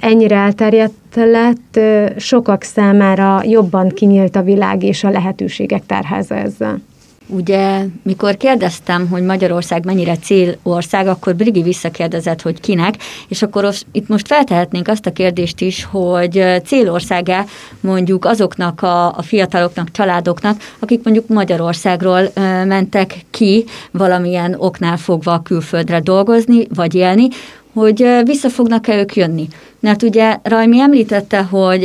ennyire 0.00 0.36
elterjedt 0.36 1.14
lett, 1.14 1.80
sokak 2.16 2.62
számára 2.62 3.42
jobban 3.44 3.88
kinyílt 3.88 4.36
a 4.36 4.42
világ 4.42 4.82
és 4.82 5.04
a 5.04 5.10
lehetőségek 5.10 5.86
tárháza 5.86 6.34
ezzel. 6.34 6.80
Ugye, 7.26 7.84
mikor 8.02 8.36
kérdeztem, 8.36 9.08
hogy 9.08 9.22
Magyarország 9.22 9.84
mennyire 9.84 10.16
célország, 10.16 11.06
akkor 11.06 11.34
Brigi 11.34 11.62
visszakérdezett, 11.62 12.42
hogy 12.42 12.60
kinek, 12.60 12.94
és 13.28 13.42
akkor 13.42 13.64
os, 13.64 13.82
itt 13.92 14.08
most 14.08 14.26
feltehetnénk 14.26 14.88
azt 14.88 15.06
a 15.06 15.12
kérdést 15.12 15.60
is, 15.60 15.84
hogy 15.84 16.44
célországa 16.64 17.44
mondjuk 17.80 18.24
azoknak 18.24 18.82
a, 18.82 19.06
a 19.06 19.22
fiataloknak, 19.22 19.90
családoknak, 19.90 20.60
akik 20.78 21.04
mondjuk 21.04 21.28
Magyarországról 21.28 22.30
ö, 22.34 22.64
mentek 22.64 23.24
ki 23.30 23.64
valamilyen 23.90 24.54
oknál 24.58 24.96
fogva 24.96 25.42
külföldre 25.42 26.00
dolgozni, 26.00 26.66
vagy 26.74 26.94
élni, 26.94 27.28
hogy 27.74 28.06
vissza 28.24 28.48
fognak-e 28.48 28.96
ők 28.98 29.16
jönni. 29.16 29.48
Mert 29.80 30.02
ugye 30.02 30.38
Rajmi 30.42 30.80
említette, 30.80 31.42
hogy 31.42 31.84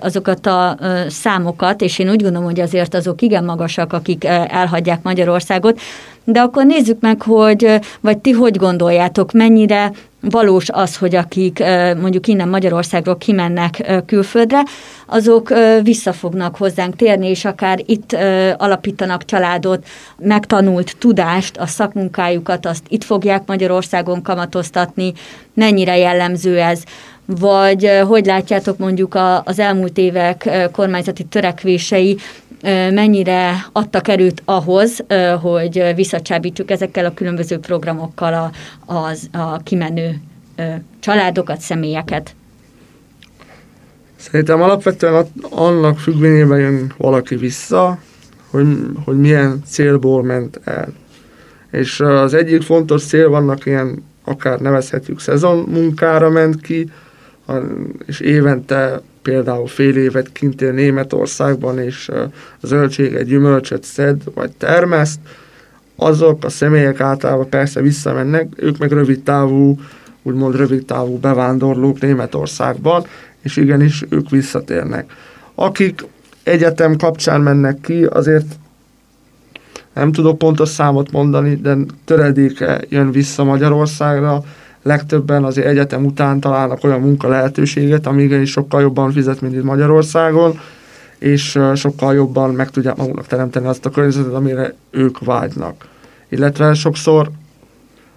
azokat 0.00 0.46
a 0.46 0.76
számokat, 1.08 1.80
és 1.80 1.98
én 1.98 2.10
úgy 2.10 2.22
gondolom, 2.22 2.46
hogy 2.46 2.60
azért 2.60 2.94
azok 2.94 3.22
igen 3.22 3.44
magasak, 3.44 3.92
akik 3.92 4.24
elhagyják 4.24 5.02
Magyarországot, 5.02 5.80
de 6.24 6.40
akkor 6.40 6.66
nézzük 6.66 7.00
meg, 7.00 7.22
hogy, 7.22 7.80
vagy 8.00 8.18
ti 8.18 8.30
hogy 8.30 8.56
gondoljátok, 8.56 9.32
mennyire 9.32 9.92
valós 10.20 10.68
az, 10.68 10.96
hogy 10.96 11.14
akik 11.14 11.62
mondjuk 12.00 12.26
innen 12.26 12.48
Magyarországról 12.48 13.16
kimennek 13.16 14.02
külföldre, 14.06 14.62
azok 15.06 15.52
vissza 15.82 16.12
fognak 16.12 16.56
hozzánk 16.56 16.96
térni, 16.96 17.28
és 17.28 17.44
akár 17.44 17.80
itt 17.86 18.16
alapítanak 18.56 19.24
családot, 19.24 19.86
megtanult 20.18 20.96
tudást, 20.98 21.56
a 21.56 21.66
szakmunkájukat, 21.66 22.66
azt 22.66 22.82
itt 22.88 23.04
fogják 23.04 23.42
Magyarországon 23.46 24.22
kamatoztatni, 24.22 25.12
mennyire 25.54 25.96
jellemző 25.96 26.58
ez? 26.58 26.82
Vagy 27.26 27.90
hogy 28.06 28.26
látjátok 28.26 28.78
mondjuk 28.78 29.18
az 29.44 29.58
elmúlt 29.58 29.98
évek 29.98 30.68
kormányzati 30.72 31.24
törekvései 31.24 32.16
mennyire 32.62 33.66
adtak 33.72 34.08
erőt 34.08 34.42
ahhoz, 34.44 35.04
hogy 35.40 35.92
visszacsábítsuk 35.94 36.70
ezekkel 36.70 37.04
a 37.04 37.14
különböző 37.14 37.58
programokkal 37.58 38.34
a, 38.34 38.50
az, 38.94 39.28
a 39.32 39.56
kimenő 39.56 40.20
családokat, 41.00 41.60
személyeket? 41.60 42.34
Szerintem 44.16 44.62
alapvetően 44.62 45.26
annak 45.50 45.98
függvényében 45.98 46.58
jön 46.58 46.92
valaki 46.96 47.36
vissza, 47.36 47.98
hogy, 48.50 48.66
hogy 49.04 49.18
milyen 49.18 49.62
célból 49.66 50.22
ment 50.22 50.60
el. 50.64 50.92
És 51.70 52.00
az 52.00 52.34
egyik 52.34 52.62
fontos 52.62 53.04
cél 53.04 53.28
vannak 53.28 53.66
ilyen, 53.66 54.04
akár 54.24 54.58
nevezhetjük 54.60 55.20
szezon 55.20 55.58
munkára 55.58 56.30
ment 56.30 56.60
ki, 56.60 56.90
és 58.06 58.20
évente 58.20 59.02
például 59.22 59.66
fél 59.66 59.96
évet 59.96 60.32
kint 60.32 60.62
él 60.62 60.72
Németországban, 60.72 61.78
és 61.78 62.10
zöldséget, 62.62 63.24
gyümölcsöt 63.24 63.84
szed, 63.84 64.22
vagy 64.34 64.50
termeszt, 64.50 65.18
azok 65.96 66.44
a 66.44 66.48
személyek 66.48 67.00
általában 67.00 67.48
persze 67.48 67.80
visszamennek, 67.80 68.48
ők 68.56 68.78
meg 68.78 68.92
rövid 68.92 69.22
távú, 69.22 69.80
úgymond 70.22 70.56
rövid 70.56 70.84
távú 70.84 71.18
bevándorlók 71.18 72.00
Németországban, 72.00 73.04
és 73.42 73.56
igenis 73.56 74.04
ők 74.08 74.30
visszatérnek. 74.30 75.12
Akik 75.54 76.04
egyetem 76.42 76.96
kapcsán 76.96 77.40
mennek 77.40 77.80
ki, 77.80 78.04
azért 78.04 78.46
nem 79.94 80.12
tudok 80.12 80.38
pontos 80.38 80.68
számot 80.68 81.10
mondani, 81.10 81.54
de 81.54 81.76
töredéke 82.04 82.80
jön 82.88 83.10
vissza 83.10 83.44
Magyarországra, 83.44 84.42
legtöbben 84.82 85.44
azért 85.44 85.66
egyetem 85.66 86.04
után 86.04 86.40
találnak 86.40 86.84
olyan 86.84 87.00
munka 87.00 87.28
lehetőséget, 87.28 88.06
ami 88.06 88.22
igenis 88.22 88.50
sokkal 88.50 88.80
jobban 88.80 89.12
fizet, 89.12 89.40
mint 89.40 89.54
itt 89.54 89.62
Magyarországon, 89.62 90.60
és 91.18 91.58
sokkal 91.74 92.14
jobban 92.14 92.54
meg 92.54 92.70
tudják 92.70 92.96
maguknak 92.96 93.26
teremteni 93.26 93.66
azt 93.66 93.86
a 93.86 93.90
környezetet, 93.90 94.34
amire 94.34 94.74
ők 94.90 95.18
vágynak. 95.18 95.88
Illetve 96.28 96.74
sokszor 96.74 97.30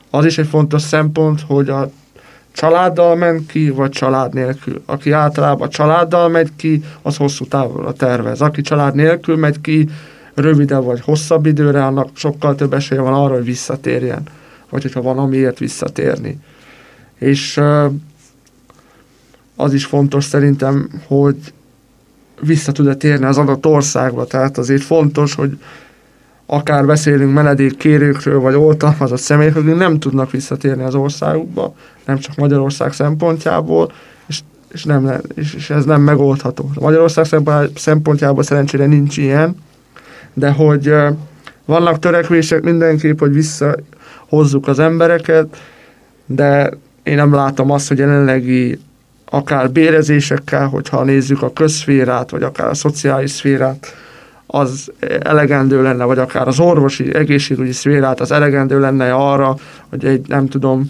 az 0.10 0.26
is 0.26 0.38
egy 0.38 0.48
fontos 0.48 0.82
szempont, 0.82 1.42
hogy 1.48 1.70
a 1.70 1.90
családdal 2.52 3.16
ment 3.16 3.46
ki, 3.46 3.70
vagy 3.70 3.90
család 3.90 4.34
nélkül. 4.34 4.82
Aki 4.86 5.12
általában 5.12 5.70
családdal 5.70 6.30
megy 6.30 6.50
ki, 6.56 6.84
az 7.02 7.18
hosszú 7.18 7.46
távra 7.46 7.94
tervez. 7.94 8.42
Aki 8.42 8.62
család 8.62 8.96
nélkül 8.96 9.36
megy 9.36 9.62
ki, 9.62 9.90
rövidebb 10.34 10.84
vagy 10.84 11.02
hosszabb 11.02 11.46
időre, 11.46 11.86
annak 11.86 12.10
sokkal 12.14 12.56
több 12.56 12.74
esélye 12.74 13.02
van 13.02 13.14
arra, 13.14 13.34
hogy 13.34 13.44
visszatérjen. 13.44 14.24
Vagy 14.70 14.82
hogyha 14.82 15.02
van 15.02 15.18
amiért 15.18 15.60
visszatérni. 15.60 16.40
És 17.24 17.62
az 19.56 19.74
is 19.74 19.86
fontos 19.86 20.24
szerintem, 20.24 20.90
hogy 21.08 21.36
vissza 22.42 22.72
tud-e 22.72 22.96
térni 22.96 23.26
az 23.26 23.38
adott 23.38 23.66
országba. 23.66 24.26
Tehát 24.26 24.58
azért 24.58 24.84
fontos, 24.84 25.36
hogy 25.36 25.58
akár 26.46 26.86
beszélünk 26.86 27.34
menedékkérőkről, 27.34 28.40
vagy 28.40 28.56
oltalmazott 28.56 29.20
személyekről, 29.20 29.76
nem 29.76 30.00
tudnak 30.00 30.32
visszatérni 30.32 30.84
az 30.84 30.96
országukba, 30.96 31.76
nem 32.06 32.18
csak 32.18 32.36
Magyarország 32.36 32.94
szempontjából, 32.94 33.92
és, 34.26 34.42
és, 34.72 34.84
nem, 34.84 35.12
és, 35.36 35.70
ez 35.70 35.86
nem 35.86 36.02
megoldható. 36.02 36.70
Magyarország 36.80 37.26
szempontjából 37.76 38.44
szerencsére 38.44 38.86
nincs 38.86 39.18
ilyen, 39.18 39.56
de 40.34 40.52
hogy 40.52 40.94
vannak 41.66 42.00
törekvések 42.00 42.62
mindenképp, 42.62 43.20
hogy 43.20 43.34
visszahozzuk 43.34 44.68
az 44.68 44.80
embereket, 44.80 45.58
de 46.26 46.70
én 47.04 47.16
nem 47.16 47.34
látom 47.34 47.72
azt, 47.72 47.88
hogy 47.88 47.98
jelenlegi 47.98 48.80
akár 49.26 49.72
bérezésekkel, 49.72 50.68
hogyha 50.68 51.04
nézzük 51.04 51.42
a 51.42 51.54
közszférát, 51.54 52.30
vagy 52.30 52.44
akár 52.44 52.68
a 52.70 52.74
szociális 52.74 53.32
szférát, 53.32 53.96
az 54.46 54.92
elegendő 55.20 55.82
lenne, 55.82 56.04
vagy 56.04 56.18
akár 56.18 56.48
az 56.48 56.60
orvosi, 56.60 57.16
egészségügyi 57.16 57.72
szférát, 57.72 58.20
az 58.20 58.32
elegendő 58.32 58.80
lenne 58.80 59.14
arra, 59.14 59.56
hogy 59.90 60.06
egy, 60.06 60.28
nem 60.28 60.48
tudom, 60.48 60.90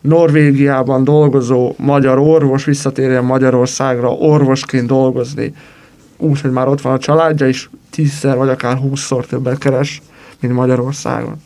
Norvégiában 0.00 1.04
dolgozó 1.04 1.74
magyar 1.78 2.18
orvos 2.18 2.64
visszatérjen 2.64 3.24
Magyarországra 3.24 4.10
orvosként 4.10 4.86
dolgozni. 4.86 5.54
Úgy, 6.16 6.40
hogy 6.40 6.50
már 6.50 6.68
ott 6.68 6.80
van 6.80 6.92
a 6.92 6.98
családja, 6.98 7.46
és 7.46 7.68
tízszer 7.90 8.36
vagy 8.36 8.48
akár 8.48 8.76
húszszor 8.76 9.26
többet 9.26 9.58
keres, 9.58 10.02
mint 10.40 10.54
Magyarországon. 10.54 11.40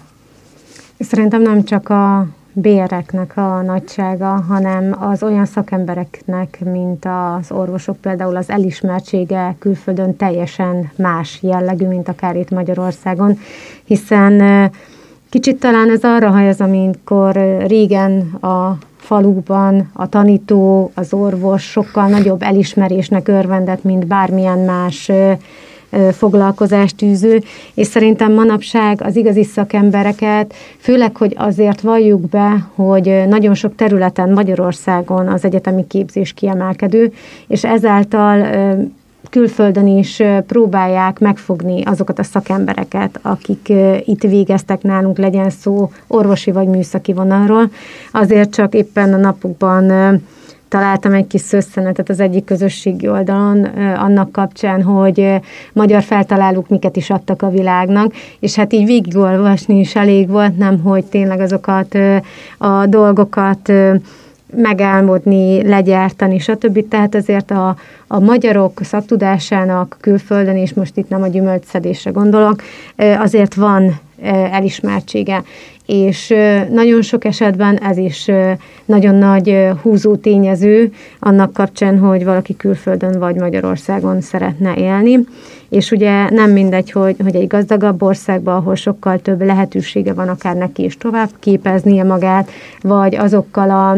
Szerintem 0.99 1.43
nem 1.43 1.65
csak 1.65 1.89
a 1.89 2.27
béreknek 2.59 3.37
a 3.37 3.63
nagysága, 3.63 4.27
hanem 4.49 4.97
az 5.01 5.23
olyan 5.23 5.45
szakembereknek, 5.45 6.59
mint 6.65 7.05
az 7.05 7.51
orvosok, 7.51 7.97
például 7.97 8.37
az 8.37 8.51
elismertsége 8.51 9.55
külföldön 9.59 10.17
teljesen 10.17 10.91
más 10.97 11.39
jellegű, 11.43 11.87
mint 11.87 12.09
akár 12.09 12.37
itt 12.37 12.51
Magyarországon, 12.51 13.39
hiszen 13.85 14.71
kicsit 15.29 15.61
talán 15.61 15.91
ez 15.91 16.03
arra 16.03 16.31
hajaz, 16.31 16.61
amikor 16.61 17.37
régen 17.67 18.21
a 18.41 18.79
faluban 18.97 19.91
a 19.93 20.09
tanító, 20.09 20.91
az 20.95 21.13
orvos 21.13 21.63
sokkal 21.71 22.09
nagyobb 22.09 22.43
elismerésnek 22.43 23.29
örvendett, 23.29 23.83
mint 23.83 24.07
bármilyen 24.07 24.59
más 24.59 25.11
foglalkozást 26.13 27.03
űző, 27.03 27.43
és 27.75 27.87
szerintem 27.87 28.33
manapság 28.33 29.03
az 29.03 29.17
igazi 29.17 29.45
szakembereket, 29.45 30.55
főleg, 30.79 31.17
hogy 31.17 31.35
azért 31.39 31.81
valljuk 31.81 32.29
be, 32.29 32.67
hogy 32.75 33.23
nagyon 33.29 33.55
sok 33.55 33.75
területen 33.75 34.31
Magyarországon 34.31 35.29
az 35.29 35.45
egyetemi 35.45 35.87
képzés 35.87 36.33
kiemelkedő, 36.33 37.13
és 37.47 37.65
ezáltal 37.65 38.47
külföldön 39.31 39.87
is 39.87 40.23
próbálják 40.47 41.19
megfogni 41.19 41.83
azokat 41.83 42.19
a 42.19 42.23
szakembereket, 42.23 43.19
akik 43.23 43.73
itt 44.05 44.23
végeztek 44.23 44.83
nálunk, 44.83 45.19
legyen 45.19 45.51
szó 45.51 45.91
orvosi 46.07 46.51
vagy 46.51 46.67
műszaki 46.67 47.13
vonalról. 47.13 47.71
Azért 48.13 48.55
csak 48.55 48.75
éppen 48.75 49.13
a 49.13 49.17
napokban 49.17 49.85
találtam 50.69 51.13
egy 51.13 51.27
kis 51.27 51.41
szösszenetet 51.41 52.09
az 52.09 52.21
egyik 52.21 52.45
közösségi 52.45 53.09
oldalon 53.09 53.65
annak 53.97 54.33
kapcsán, 54.33 54.83
hogy 54.83 55.41
magyar 55.73 56.03
feltalálók 56.03 56.69
miket 56.69 56.97
is 56.97 57.11
adtak 57.11 57.43
a 57.43 57.51
világnak, 57.51 58.13
és 58.41 58.55
hát 58.55 58.73
így 58.73 58.87
végigolvasni 58.87 59.79
is 59.79 59.95
elég 59.95 60.29
volt, 60.29 60.57
nem, 60.57 60.81
hogy 60.81 61.05
tényleg 61.05 61.41
azokat 61.41 61.99
a 62.59 62.87
dolgokat 62.87 63.73
megálmodni, 64.57 65.69
legyártani, 65.69 66.39
stb. 66.39 66.89
Tehát 66.89 67.15
azért 67.15 67.51
a, 67.51 67.77
a 68.07 68.19
magyarok 68.19 68.81
szaktudásának 68.83 69.97
külföldön, 70.01 70.57
és 70.57 70.75
most 70.75 70.97
itt 70.97 71.09
nem 71.09 71.23
a 71.23 71.27
gyümölcszedésre 71.27 72.11
gondolok, 72.11 72.63
azért 72.97 73.55
van 73.55 73.99
elismertsége 74.51 75.43
és 75.87 76.35
nagyon 76.71 77.03
sok 77.03 77.25
esetben 77.25 77.77
ez 77.77 77.97
is 77.97 78.31
nagyon 78.85 79.15
nagy 79.15 79.71
húzó 79.83 80.17
tényező 80.17 80.93
annak 81.19 81.53
kapcsán, 81.53 81.99
hogy 81.99 82.25
valaki 82.25 82.57
külföldön 82.57 83.19
vagy 83.19 83.35
Magyarországon 83.37 84.21
szeretne 84.21 84.75
élni, 84.77 85.19
és 85.69 85.91
ugye 85.91 86.31
nem 86.31 86.51
mindegy, 86.51 86.91
hogy, 86.91 87.17
hogy 87.23 87.35
egy 87.35 87.47
gazdagabb 87.47 88.03
országban, 88.03 88.57
ahol 88.57 88.75
sokkal 88.75 89.19
több 89.19 89.43
lehetősége 89.43 90.13
van 90.13 90.29
akár 90.29 90.57
neki 90.57 90.85
is 90.85 90.97
tovább 90.97 91.31
képeznie 91.39 92.05
magát, 92.05 92.51
vagy 92.81 93.15
azokkal 93.15 93.71
a 93.71 93.97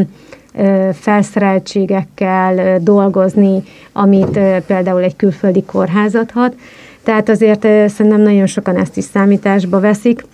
felszereltségekkel 0.92 2.78
dolgozni, 2.78 3.62
amit 3.92 4.38
például 4.66 5.02
egy 5.02 5.16
külföldi 5.16 5.62
kórház 5.62 6.14
adhat. 6.14 6.54
Tehát 7.02 7.28
azért 7.28 7.62
szerintem 7.62 8.20
nagyon 8.20 8.46
sokan 8.46 8.76
ezt 8.76 8.96
is 8.96 9.04
számításba 9.04 9.80
veszik, 9.80 10.24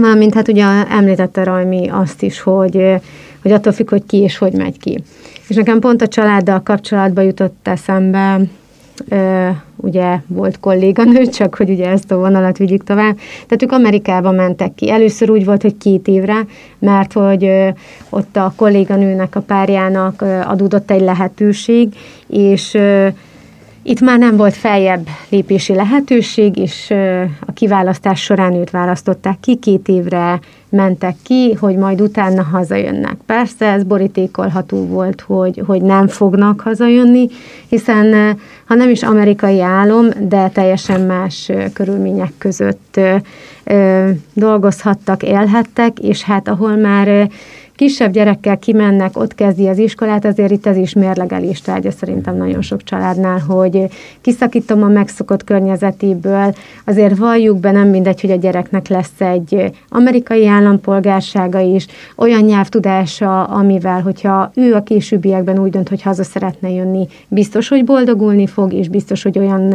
Mármint 0.00 0.34
hát 0.34 0.48
ugye 0.48 0.64
említette 0.90 1.44
Rajmi 1.44 1.88
azt 1.88 2.22
is, 2.22 2.40
hogy, 2.40 2.94
hogy 3.42 3.52
attól 3.52 3.72
függ, 3.72 3.90
hogy 3.90 4.06
ki 4.06 4.16
és 4.16 4.38
hogy 4.38 4.52
megy 4.52 4.78
ki. 4.78 5.02
És 5.48 5.56
nekem 5.56 5.80
pont 5.80 6.02
a 6.02 6.08
családdal 6.08 6.62
kapcsolatban 6.62 7.24
jutott 7.24 7.68
eszembe, 7.68 8.40
ugye 9.76 10.18
volt 10.26 10.60
kolléganő, 10.60 11.26
csak 11.38 11.54
hogy 11.54 11.70
ugye 11.70 11.88
ezt 11.88 12.10
a 12.10 12.16
vonalat 12.16 12.58
vigyük 12.58 12.84
tovább. 12.84 13.16
Tehát 13.16 13.62
ők 13.62 13.72
Amerikába 13.72 14.30
mentek 14.30 14.74
ki. 14.74 14.90
Először 14.90 15.30
úgy 15.30 15.44
volt, 15.44 15.62
hogy 15.62 15.76
két 15.76 16.08
évre, 16.08 16.46
mert 16.78 17.12
hogy 17.12 17.50
ott 18.10 18.36
a 18.36 18.52
kolléganőnek, 18.56 19.36
a 19.36 19.40
párjának 19.40 20.22
adódott 20.44 20.90
egy 20.90 21.00
lehetőség, 21.00 21.94
és 22.26 22.78
itt 23.86 24.00
már 24.00 24.18
nem 24.18 24.36
volt 24.36 24.54
feljebb 24.54 25.06
lépési 25.28 25.74
lehetőség, 25.74 26.56
és 26.56 26.90
a 27.46 27.52
kiválasztás 27.52 28.22
során 28.22 28.54
őt 28.54 28.70
választották 28.70 29.40
ki, 29.40 29.56
két 29.56 29.88
évre 29.88 30.40
mentek 30.68 31.14
ki, 31.22 31.52
hogy 31.52 31.76
majd 31.76 32.00
utána 32.00 32.42
hazajönnek. 32.42 33.16
Persze 33.26 33.66
ez 33.66 33.84
borítékolható 33.84 34.86
volt, 34.86 35.20
hogy, 35.20 35.62
hogy 35.66 35.82
nem 35.82 36.08
fognak 36.08 36.60
hazajönni, 36.60 37.28
hiszen 37.68 38.38
ha 38.66 38.74
nem 38.74 38.90
is 38.90 39.02
amerikai 39.02 39.60
álom, 39.60 40.06
de 40.28 40.48
teljesen 40.48 41.00
más 41.00 41.50
körülmények 41.72 42.32
között 42.38 43.00
dolgozhattak, 44.32 45.22
élhettek, 45.22 45.98
és 45.98 46.22
hát 46.22 46.48
ahol 46.48 46.76
már 46.76 47.28
kisebb 47.76 48.12
gyerekkel 48.12 48.58
kimennek, 48.58 49.18
ott 49.18 49.34
kezdi 49.34 49.68
az 49.68 49.78
iskolát, 49.78 50.24
azért 50.24 50.50
itt 50.50 50.66
ez 50.66 50.76
is 50.76 50.92
mérlegelés 50.92 51.60
tárgya 51.60 51.90
szerintem 51.90 52.36
nagyon 52.36 52.62
sok 52.62 52.82
családnál, 52.82 53.38
hogy 53.38 53.88
kiszakítom 54.20 54.82
a 54.82 54.88
megszokott 54.88 55.44
környezetéből, 55.44 56.54
azért 56.84 57.16
valljuk 57.16 57.58
be, 57.58 57.70
nem 57.70 57.88
mindegy, 57.88 58.20
hogy 58.20 58.30
a 58.30 58.36
gyereknek 58.36 58.88
lesz 58.88 59.20
egy 59.20 59.72
amerikai 59.88 60.46
állampolgársága 60.46 61.60
is, 61.60 61.86
olyan 62.16 62.42
nyelvtudása, 62.42 63.44
amivel, 63.44 64.00
hogyha 64.00 64.50
ő 64.54 64.74
a 64.74 64.82
későbbiekben 64.82 65.58
úgy 65.58 65.70
dönt, 65.70 65.88
hogy 65.88 66.02
haza 66.02 66.24
szeretne 66.24 66.70
jönni, 66.70 67.06
biztos, 67.28 67.68
hogy 67.68 67.84
boldogulni 67.84 68.46
fog, 68.46 68.72
és 68.72 68.88
biztos, 68.88 69.22
hogy 69.22 69.38
olyan 69.38 69.74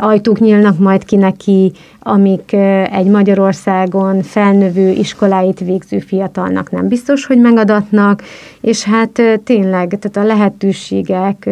ajtók 0.00 0.38
nyílnak 0.38 0.78
majd 0.78 1.04
ki 1.04 1.16
neki, 1.16 1.72
amik 1.98 2.52
egy 2.92 3.06
Magyarországon 3.06 4.22
felnövő 4.22 4.88
iskoláit 4.88 5.60
végző 5.60 5.98
fiatalnak 5.98 6.70
nem 6.70 6.88
biztos, 6.88 7.26
hogy 7.26 7.40
megadatnak, 7.40 8.22
és 8.60 8.84
hát 8.84 9.22
tényleg, 9.44 9.98
tehát 10.00 10.16
a 10.16 10.34
lehetőségek 10.34 11.48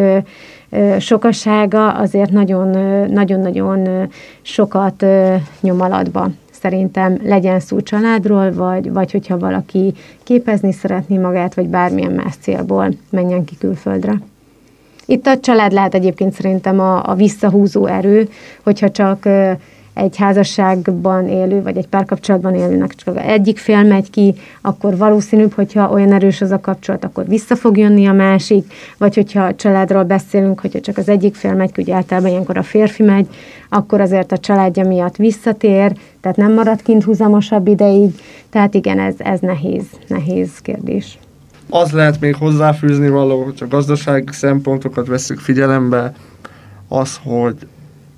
sokasága 0.99 1.93
azért 1.93 2.31
nagyon-nagyon 3.11 4.09
sokat 4.43 5.05
nyom 5.61 5.81
alatba 5.81 6.29
szerintem 6.51 7.19
legyen 7.23 7.61
szó 7.61 7.81
családról, 7.81 8.53
vagy, 8.53 8.93
vagy 8.93 9.13
hogyha 9.13 9.39
valaki 9.39 9.95
képezni 10.23 10.73
szeretné 10.73 11.17
magát, 11.17 11.55
vagy 11.55 11.69
bármilyen 11.69 12.13
más 12.13 12.35
célból 12.41 12.89
menjen 13.11 13.45
ki 13.45 13.57
külföldre. 13.59 14.21
Itt 15.11 15.27
a 15.27 15.41
család 15.41 15.73
lehet 15.73 15.95
egyébként 15.95 16.33
szerintem 16.33 16.81
a, 16.81 17.09
a 17.09 17.15
visszahúzó 17.15 17.87
erő, 17.87 18.29
hogyha 18.63 18.91
csak 18.91 19.29
egy 19.95 20.17
házasságban 20.17 21.29
élő, 21.29 21.63
vagy 21.63 21.77
egy 21.77 21.87
párkapcsolatban 21.87 22.55
élőnek 22.55 22.95
csak 22.95 23.19
egyik 23.19 23.59
fél 23.59 23.83
megy 23.83 24.11
ki, 24.11 24.35
akkor 24.61 24.97
valószínűbb, 24.97 25.53
hogyha 25.53 25.91
olyan 25.91 26.13
erős 26.13 26.41
az 26.41 26.51
a 26.51 26.61
kapcsolat, 26.61 27.05
akkor 27.05 27.27
vissza 27.27 27.57
fog 27.57 27.77
jönni 27.77 28.07
a 28.07 28.13
másik, 28.13 28.73
vagy 28.99 29.15
hogyha 29.15 29.45
a 29.45 29.55
családról 29.55 30.05
beszélünk, 30.05 30.61
hogyha 30.61 30.81
csak 30.81 30.99
az 30.99 31.09
egyik 31.09 31.35
fél 31.35 31.55
megy 31.55 31.71
ugye 31.77 31.95
általában 31.95 32.31
ilyenkor 32.31 32.59
a 32.59 32.63
férfi 32.63 33.03
megy, 33.03 33.27
akkor 33.69 34.01
azért 34.01 34.33
a 34.33 34.39
családja 34.39 34.87
miatt 34.87 35.17
visszatér, 35.17 35.93
tehát 36.21 36.37
nem 36.37 36.53
marad 36.53 36.83
kint 36.83 37.05
húzamosabb 37.05 37.67
ideig, 37.67 38.11
tehát 38.51 38.75
igen, 38.75 38.99
ez, 38.99 39.15
ez 39.19 39.41
nehéz, 39.41 39.85
nehéz 40.09 40.59
kérdés. 40.59 41.19
Az 41.71 41.93
lehet 41.93 42.21
még 42.21 42.35
hozzáfűzni 42.35 43.09
való, 43.09 43.43
hogy 43.43 43.59
a 43.61 43.69
gazdasági 43.69 44.33
szempontokat 44.33 45.07
veszük 45.07 45.39
figyelembe, 45.39 46.15
az, 46.89 47.21
hogy 47.23 47.57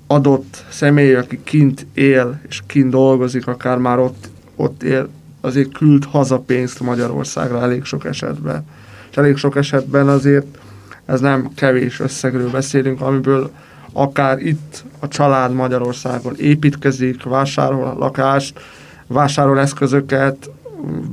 adott 0.07 0.65
személy, 0.69 1.15
aki 1.15 1.41
kint 1.45 1.87
él 1.95 2.41
és 2.49 2.63
kint 2.67 2.91
dolgozik, 2.91 3.47
akár 3.47 3.79
már 3.79 3.99
ott, 3.99 4.29
ott 4.57 4.83
él, 4.83 5.09
azért 5.41 5.73
küld 5.73 6.05
haza 6.05 6.39
pénzt 6.39 6.81
Magyarországra 6.81 7.63
elég 7.63 7.85
sok 7.85 8.05
esetben. 8.05 8.67
És 9.11 9.17
elég 9.17 9.37
sok 9.37 9.57
esetben 9.57 10.09
azért 10.09 10.59
ez 11.05 11.21
nem 11.21 11.51
kevés 11.55 12.01
összegről 12.01 12.51
beszélünk, 12.51 13.01
amiből 13.01 13.51
akár 13.93 14.39
itt 14.39 14.85
a 14.99 15.09
család 15.09 15.53
Magyarországon 15.53 16.35
építkezik, 16.37 17.23
vásárol 17.23 17.97
lakást, 17.99 18.61
vásárol 19.07 19.61
eszközöket, 19.61 20.51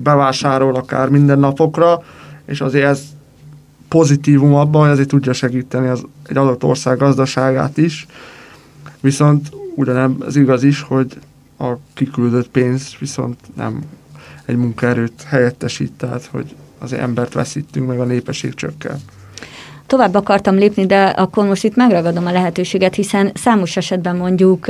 bevásárol 0.04 0.76
akár 0.76 1.10
minden 1.10 1.40
napokra, 1.40 2.04
és 2.50 2.62
azért 2.62 2.86
ez 2.86 3.02
pozitívum 3.88 4.54
abban, 4.54 4.82
hogy 4.82 4.90
azért 4.90 5.08
tudja 5.08 5.34
segíteni 5.34 5.88
az, 5.88 6.04
egy 6.28 6.38
adott 6.38 6.64
ország 6.64 6.98
gazdaságát 6.98 7.78
is, 7.78 8.06
viszont 9.00 9.50
ugyanebb 9.76 10.22
az 10.22 10.36
igaz 10.36 10.64
is, 10.64 10.82
hogy 10.82 11.20
a 11.60 11.74
kiküldött 11.94 12.50
pénz 12.50 12.96
viszont 13.00 13.40
nem 13.56 13.84
egy 14.46 14.56
munkaerőt 14.56 15.22
helyettesít, 15.22 15.92
tehát 15.92 16.26
hogy 16.26 16.56
az 16.78 16.94
embert 16.94 17.34
veszítünk, 17.34 17.88
meg 17.88 18.00
a 18.00 18.06
népesség 18.06 18.54
csökken 18.54 19.00
tovább 19.90 20.16
akartam 20.16 20.56
lépni, 20.56 20.86
de 20.86 21.04
akkor 21.04 21.46
most 21.46 21.64
itt 21.64 21.76
megragadom 21.76 22.26
a 22.26 22.32
lehetőséget, 22.32 22.96
hiszen 22.96 23.32
számos 23.34 23.78
esetben 23.78 24.16
mondjuk 24.16 24.68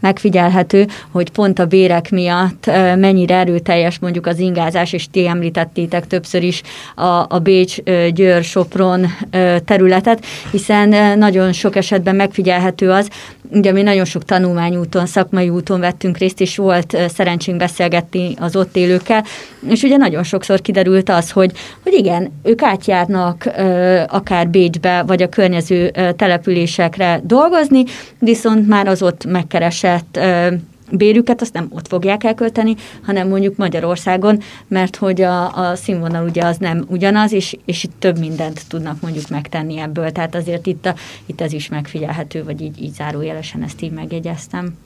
megfigyelhető, 0.00 0.86
hogy 1.10 1.30
pont 1.30 1.58
a 1.58 1.66
bérek 1.66 2.10
miatt 2.10 2.66
mennyire 2.96 3.34
erőteljes 3.34 3.98
mondjuk 3.98 4.26
az 4.26 4.38
ingázás, 4.38 4.92
és 4.92 5.10
ti 5.10 5.26
említettétek 5.26 6.06
többször 6.06 6.42
is 6.42 6.62
a, 6.94 7.26
a 7.28 7.38
Bécs, 7.42 7.82
Győr, 8.14 8.42
Sopron 8.42 9.06
területet, 9.64 10.24
hiszen 10.50 11.18
nagyon 11.18 11.52
sok 11.52 11.76
esetben 11.76 12.16
megfigyelhető 12.16 12.90
az, 12.90 13.08
ugye 13.50 13.72
mi 13.72 13.82
nagyon 13.82 14.04
sok 14.04 14.24
tanulmányúton, 14.24 15.06
szakmai 15.06 15.48
úton 15.48 15.80
vettünk 15.80 16.18
részt, 16.18 16.40
és 16.40 16.56
volt 16.56 16.96
szerencsénk 17.08 17.58
beszélgetni 17.58 18.34
az 18.38 18.56
ott 18.56 18.76
élőkkel, 18.76 19.24
és 19.68 19.82
ugye 19.82 19.96
nagyon 19.96 20.22
sokszor 20.22 20.60
kiderült 20.60 21.08
az, 21.08 21.30
hogy, 21.30 21.52
hogy 21.82 21.92
igen, 21.92 22.32
ők 22.42 22.62
átjárnak 22.62 23.50
akár 24.08 24.48
Bécsbe, 24.58 25.02
vagy 25.02 25.22
a 25.22 25.28
környező 25.28 25.90
településekre 26.16 27.20
dolgozni, 27.24 27.84
viszont 28.18 28.68
már 28.68 28.86
az 28.86 29.02
ott 29.02 29.24
megkeresett 29.24 30.18
bérüket 30.90 31.40
azt 31.40 31.52
nem 31.52 31.68
ott 31.70 31.88
fogják 31.88 32.24
elkölteni, 32.24 32.74
hanem 33.02 33.28
mondjuk 33.28 33.56
Magyarországon, 33.56 34.40
mert 34.68 34.96
hogy 34.96 35.22
a, 35.22 35.56
a 35.56 35.74
színvonal 35.74 36.28
ugye 36.28 36.44
az 36.44 36.56
nem 36.56 36.84
ugyanaz, 36.88 37.32
és, 37.32 37.56
és 37.64 37.84
itt 37.84 37.92
több 37.98 38.18
mindent 38.18 38.62
tudnak 38.68 39.00
mondjuk 39.00 39.28
megtenni 39.28 39.78
ebből. 39.78 40.10
Tehát 40.10 40.34
azért 40.34 40.66
itt, 40.66 40.86
a, 40.86 40.94
itt 41.26 41.40
ez 41.40 41.52
is 41.52 41.68
megfigyelhető, 41.68 42.44
vagy 42.44 42.60
így, 42.60 42.82
így 42.82 42.92
zárójelesen 42.92 43.62
ezt 43.62 43.82
így 43.82 43.92
megjegyeztem. 43.92 44.76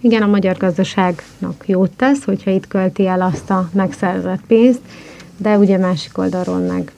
Igen, 0.00 0.22
a 0.22 0.26
magyar 0.26 0.56
gazdaságnak 0.56 1.64
jót 1.66 1.90
tesz, 1.90 2.24
hogyha 2.24 2.50
itt 2.50 2.68
költi 2.68 3.06
el 3.06 3.20
azt 3.20 3.50
a 3.50 3.68
megszerzett 3.72 4.40
pénzt, 4.46 4.80
de 5.36 5.58
ugye 5.58 5.78
másik 5.78 6.18
oldalról 6.18 6.58
meg 6.58 6.92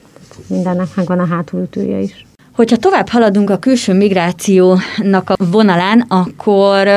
mindennek 0.47 0.87
megvan 0.95 1.19
a 1.19 1.25
hátulütője 1.25 1.99
is. 1.99 2.25
Hogyha 2.55 2.77
tovább 2.77 3.09
haladunk 3.09 3.49
a 3.49 3.57
külső 3.57 3.93
migrációnak 3.93 5.29
a 5.29 5.35
vonalán, 5.51 6.05
akkor 6.07 6.87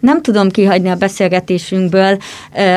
nem 0.00 0.22
tudom 0.22 0.48
kihagyni 0.48 0.88
a 0.88 0.94
beszélgetésünkből 0.94 2.18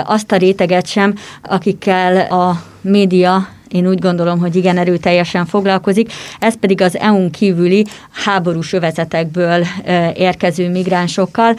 azt 0.03 0.31
a 0.31 0.37
réteget 0.37 0.85
sem, 0.85 1.15
akikkel 1.43 2.31
a 2.31 2.61
média 2.81 3.47
én 3.67 3.87
úgy 3.87 3.99
gondolom, 3.99 4.39
hogy 4.39 4.55
igen 4.55 4.77
erőteljesen 4.77 5.45
foglalkozik, 5.45 6.11
ez 6.39 6.55
pedig 6.59 6.81
az 6.81 6.97
EU-n 6.97 7.31
kívüli 7.31 7.85
háborús 8.11 8.73
övezetekből 8.73 9.65
érkező 10.13 10.69
migránsokkal, 10.69 11.55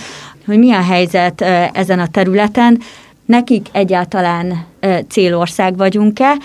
hogy 0.46 0.58
mi 0.58 0.72
a 0.72 0.82
helyzet 0.82 1.40
ezen 1.72 1.98
a 1.98 2.06
területen, 2.06 2.80
nekik 3.24 3.66
egyáltalán 3.72 4.64
célország 5.08 5.76
vagyunk-e, 5.76 6.36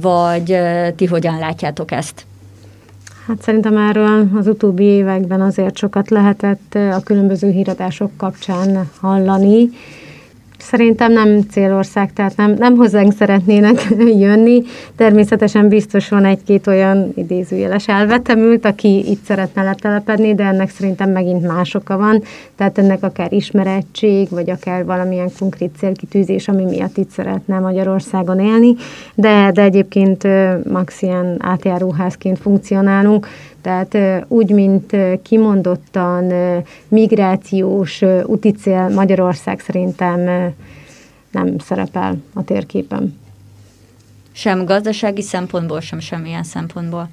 vagy 0.00 0.56
ti 0.96 1.06
hogyan 1.06 1.38
látjátok 1.38 1.90
ezt? 1.90 2.24
Hát 3.26 3.42
szerintem 3.42 3.76
erről 3.76 4.28
az 4.36 4.46
utóbbi 4.46 4.84
években 4.84 5.40
azért 5.40 5.76
sokat 5.76 6.10
lehetett 6.10 6.74
a 6.74 7.00
különböző 7.04 7.50
híradások 7.50 8.10
kapcsán 8.16 8.90
hallani. 9.00 9.68
Szerintem 10.60 11.12
nem 11.12 11.40
célország, 11.50 12.12
tehát 12.12 12.36
nem, 12.36 12.54
nem 12.58 12.76
hozzánk 12.76 13.12
szeretnének 13.12 13.86
jönni. 14.24 14.62
Természetesen 14.96 15.68
biztos 15.68 16.08
van 16.08 16.24
egy-két 16.24 16.66
olyan 16.66 17.12
idézőjeles 17.14 17.88
elvetemült, 17.88 18.64
aki 18.64 19.10
itt 19.10 19.24
szeretne 19.24 19.62
letelepedni, 19.62 20.34
de 20.34 20.44
ennek 20.44 20.70
szerintem 20.70 21.10
megint 21.10 21.46
más 21.46 21.74
oka 21.74 21.96
van. 21.96 22.22
Tehát 22.56 22.78
ennek 22.78 23.02
akár 23.02 23.32
ismerettség, 23.32 24.28
vagy 24.30 24.50
akár 24.50 24.84
valamilyen 24.84 25.30
konkrét 25.38 25.70
célkitűzés, 25.78 26.48
ami 26.48 26.64
miatt 26.64 26.96
itt 26.96 27.10
szeretne 27.10 27.58
Magyarországon 27.58 28.40
élni. 28.40 28.74
De, 29.14 29.50
de 29.54 29.62
egyébként 29.62 30.26
max 30.70 31.02
ilyen 31.02 31.36
átjáróházként 31.38 32.38
funkcionálunk, 32.38 33.26
tehát 33.62 33.98
úgy, 34.28 34.50
mint 34.50 34.96
kimondottan 35.22 36.32
migrációs 36.88 38.02
úticél 38.24 38.88
Magyarország 38.88 39.60
szerintem 39.60 40.20
nem 41.30 41.58
szerepel 41.58 42.16
a 42.34 42.44
térképen. 42.44 43.18
Sem 44.32 44.64
gazdasági 44.64 45.22
szempontból, 45.22 45.80
sem 45.80 45.98
semmilyen 45.98 46.42
szempontból. 46.42 47.08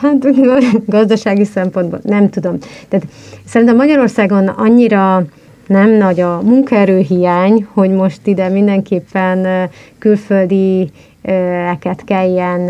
Hát 0.00 0.26
gazdasági 0.96 1.44
szempontból 1.44 2.00
nem 2.02 2.30
tudom. 2.30 2.58
Tehát 2.88 3.06
szerintem 3.44 3.76
Magyarországon 3.76 4.48
annyira 4.48 5.24
nem 5.66 5.90
nagy 5.90 6.20
a 6.20 6.40
munkaerőhiány, 6.40 7.66
hogy 7.72 7.90
most 7.90 8.26
ide 8.26 8.48
mindenképpen 8.48 9.68
külföldi 9.98 10.90
eket 11.70 12.04
kelljen 12.04 12.60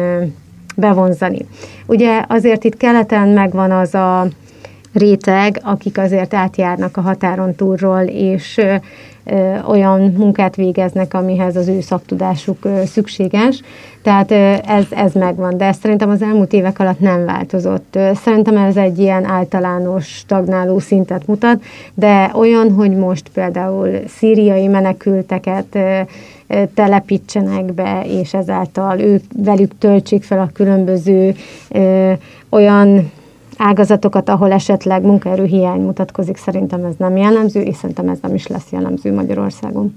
bevonzani. 0.77 1.47
Ugye 1.87 2.25
azért 2.29 2.65
itt 2.65 2.77
keleten 2.77 3.29
megvan 3.29 3.71
az 3.71 3.95
a 3.95 4.27
réteg, 4.93 5.61
akik 5.63 5.99
azért 5.99 6.35
átjárnak 6.35 6.97
a 6.97 7.01
határon 7.01 7.55
túlról, 7.55 8.01
és 8.03 8.61
olyan 9.69 10.01
munkát 10.01 10.57
végeznek, 10.57 11.15
amihez 11.15 11.57
az 11.57 11.69
ő 11.69 11.81
szaktudásuk 11.81 12.69
szükséges. 12.85 13.61
Tehát 14.03 14.31
ez, 14.67 14.85
ez 14.91 15.13
megvan, 15.13 15.57
de 15.57 15.65
ez 15.65 15.77
szerintem 15.83 16.11
az 16.11 16.23
elmúlt 16.23 16.53
évek 16.53 16.79
alatt 16.79 17.01
nem 17.01 17.25
változott. 17.25 17.99
Szerintem 18.15 18.57
ez 18.57 18.77
egy 18.77 18.99
ilyen 18.99 19.25
általános 19.25 20.07
stagnáló 20.07 20.79
szintet 20.79 21.27
mutat, 21.27 21.63
de 21.95 22.31
olyan, 22.35 22.73
hogy 22.73 22.97
most 22.97 23.29
például 23.35 23.91
szíriai 24.09 24.67
menekülteket 24.67 25.79
telepítsenek 26.75 27.75
be, 27.75 28.05
és 28.07 28.35
ezáltal 28.35 29.01
ők 29.01 29.23
velük 29.37 29.79
töltsék 29.79 30.23
fel 30.23 30.39
a 30.39 30.51
különböző 30.53 31.35
ö, 31.71 32.13
olyan 32.49 33.11
ágazatokat, 33.57 34.29
ahol 34.29 34.53
esetleg 34.53 35.03
munkaerőhiány 35.03 35.81
mutatkozik, 35.81 36.37
szerintem 36.37 36.85
ez 36.85 36.95
nem 36.99 37.17
jellemző, 37.17 37.61
és 37.61 37.77
szerintem 37.77 38.09
ez 38.09 38.19
nem 38.23 38.35
is 38.35 38.47
lesz 38.47 38.71
jellemző 38.71 39.13
Magyarországon. 39.13 39.93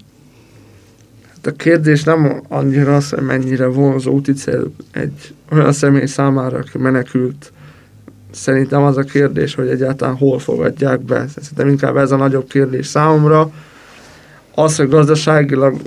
Hát 1.28 1.45
a 1.45 1.52
kérdés 1.52 2.04
nem 2.04 2.41
annyira 2.47 2.95
az, 2.95 3.10
hogy 3.10 3.24
mennyire 3.24 3.68
vonzó 3.68 4.12
úti 4.12 4.34
cél 4.34 4.72
egy 4.91 5.34
olyan 5.52 5.72
személy 5.72 6.06
számára, 6.06 6.58
aki 6.58 6.78
menekült. 6.78 7.52
Szerintem 8.32 8.84
az 8.84 8.97
a 8.97 9.02
kérdés, 9.02 9.56
hogy 9.56 9.68
egyáltalán 9.68 10.16
hol 10.16 10.39
fogadják 10.39 11.02
be. 11.02 11.26
Szerintem 11.28 11.68
inkább 11.68 11.97
ez 11.97 12.12
a 12.12 12.16
nagyobb 12.16 12.47
kérdés 12.47 12.88
számomra. 12.88 13.52
Az, 14.56 14.76
hogy 14.76 14.89
gazdaságilag 14.89 15.82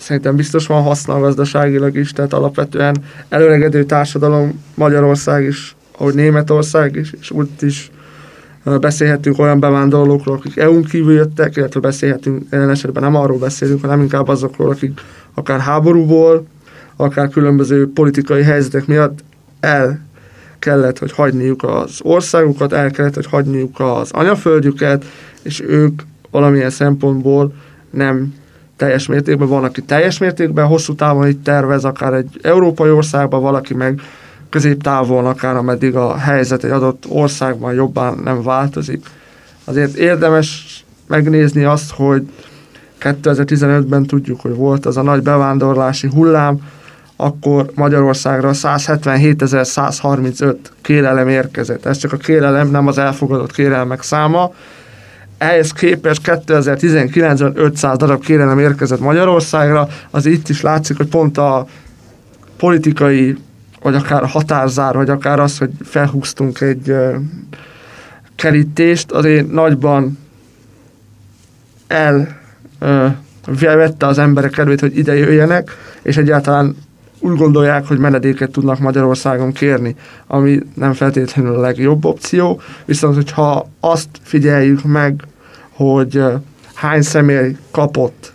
szerintem 0.00 0.36
biztos 0.36 0.66
van 0.66 0.82
haszna 0.82 1.20
gazdaságilag 1.20 1.96
is, 1.96 2.12
tehát 2.12 2.32
alapvetően 2.32 2.96
előregedő 3.28 3.84
társadalom 3.84 4.62
Magyarország 4.74 5.44
is, 5.44 5.76
ahogy 5.98 6.14
Németország 6.14 6.96
is, 6.96 7.12
és 7.20 7.30
úgy 7.30 7.48
is 7.60 7.90
beszélhetünk 8.64 9.38
olyan 9.38 9.60
bevándorlókról, 9.60 10.36
akik 10.36 10.56
EU-n 10.56 10.84
kívül 10.84 11.14
jöttek, 11.14 11.56
illetve 11.56 11.80
beszélhetünk, 11.80 12.42
jelen 12.50 12.70
esetben 12.70 13.02
nem 13.02 13.14
arról 13.14 13.38
beszélünk, 13.38 13.80
hanem 13.80 14.00
inkább 14.00 14.28
azokról, 14.28 14.70
akik 14.70 15.00
akár 15.34 15.60
háborúból, 15.60 16.46
akár 16.96 17.28
különböző 17.28 17.92
politikai 17.92 18.42
helyzetek 18.42 18.86
miatt 18.86 19.24
el 19.60 20.00
kellett, 20.58 20.98
hogy 20.98 21.12
hagyniuk 21.12 21.62
az 21.62 21.98
országukat, 22.02 22.72
el 22.72 22.90
kellett, 22.90 23.14
hogy 23.14 23.26
hagyniuk 23.26 23.80
az 23.80 24.10
anyaföldjüket, 24.10 25.04
és 25.42 25.62
ők 25.66 26.02
valamilyen 26.30 26.70
szempontból 26.70 27.52
nem 27.90 28.34
teljes 28.80 29.06
mértékben, 29.06 29.48
van, 29.48 29.64
aki 29.64 29.82
teljes 29.82 30.18
mértékben, 30.18 30.66
hosszú 30.66 30.94
távon 30.94 31.28
itt 31.28 31.44
tervez, 31.44 31.84
akár 31.84 32.12
egy 32.12 32.38
európai 32.42 32.90
országban, 32.90 33.42
valaki 33.42 33.74
meg 33.74 34.00
középtávon, 34.48 35.26
akár 35.26 35.56
ameddig 35.56 35.96
a 35.96 36.16
helyzet 36.16 36.64
egy 36.64 36.70
adott 36.70 37.04
országban 37.08 37.74
jobban 37.74 38.20
nem 38.24 38.42
változik. 38.42 39.06
Azért 39.64 39.96
érdemes 39.96 40.84
megnézni 41.06 41.64
azt, 41.64 41.90
hogy 41.90 42.28
2015-ben 43.00 44.06
tudjuk, 44.06 44.40
hogy 44.40 44.54
volt 44.54 44.86
az 44.86 44.96
a 44.96 45.02
nagy 45.02 45.22
bevándorlási 45.22 46.08
hullám, 46.08 46.58
akkor 47.16 47.70
Magyarországra 47.74 48.50
177.135 48.52 50.56
kérelem 50.80 51.28
érkezett. 51.28 51.86
Ez 51.86 51.96
csak 51.96 52.12
a 52.12 52.16
kérelem, 52.16 52.70
nem 52.70 52.86
az 52.86 52.98
elfogadott 52.98 53.52
kérelmek 53.52 54.02
száma. 54.02 54.52
Ehhez 55.40 55.72
képest 55.72 56.20
2019-ben 56.24 57.52
500 57.54 57.96
darab 57.96 58.24
kérelem 58.24 58.58
érkezett 58.58 59.00
Magyarországra, 59.00 59.88
az 60.10 60.26
itt 60.26 60.48
is 60.48 60.60
látszik, 60.60 60.96
hogy 60.96 61.06
pont 61.06 61.38
a 61.38 61.66
politikai, 62.56 63.36
vagy 63.82 63.94
akár 63.94 64.22
a 64.22 64.26
határzár, 64.26 64.94
vagy 64.94 65.10
akár 65.10 65.40
az, 65.40 65.58
hogy 65.58 65.70
felhúztunk 65.84 66.60
egy 66.60 66.94
kerítést, 68.36 69.10
azért 69.10 69.50
nagyban 69.52 70.18
el 71.86 72.38
vette 73.56 74.06
az 74.06 74.18
emberek 74.18 74.50
kedvét, 74.50 74.80
hogy 74.80 74.98
ide 74.98 75.16
jöjjenek, 75.16 75.70
és 76.02 76.16
egyáltalán 76.16 76.76
úgy 77.18 77.36
gondolják, 77.36 77.86
hogy 77.86 77.98
menedéket 77.98 78.50
tudnak 78.50 78.78
Magyarországon 78.78 79.52
kérni, 79.52 79.96
ami 80.26 80.60
nem 80.74 80.92
feltétlenül 80.92 81.54
a 81.54 81.60
legjobb 81.60 82.04
opció, 82.04 82.60
viszont 82.84 83.14
hogyha 83.14 83.68
azt 83.80 84.08
figyeljük 84.22 84.84
meg, 84.84 85.24
hogy 85.84 86.22
hány 86.74 87.02
személy 87.02 87.56
kapott 87.70 88.32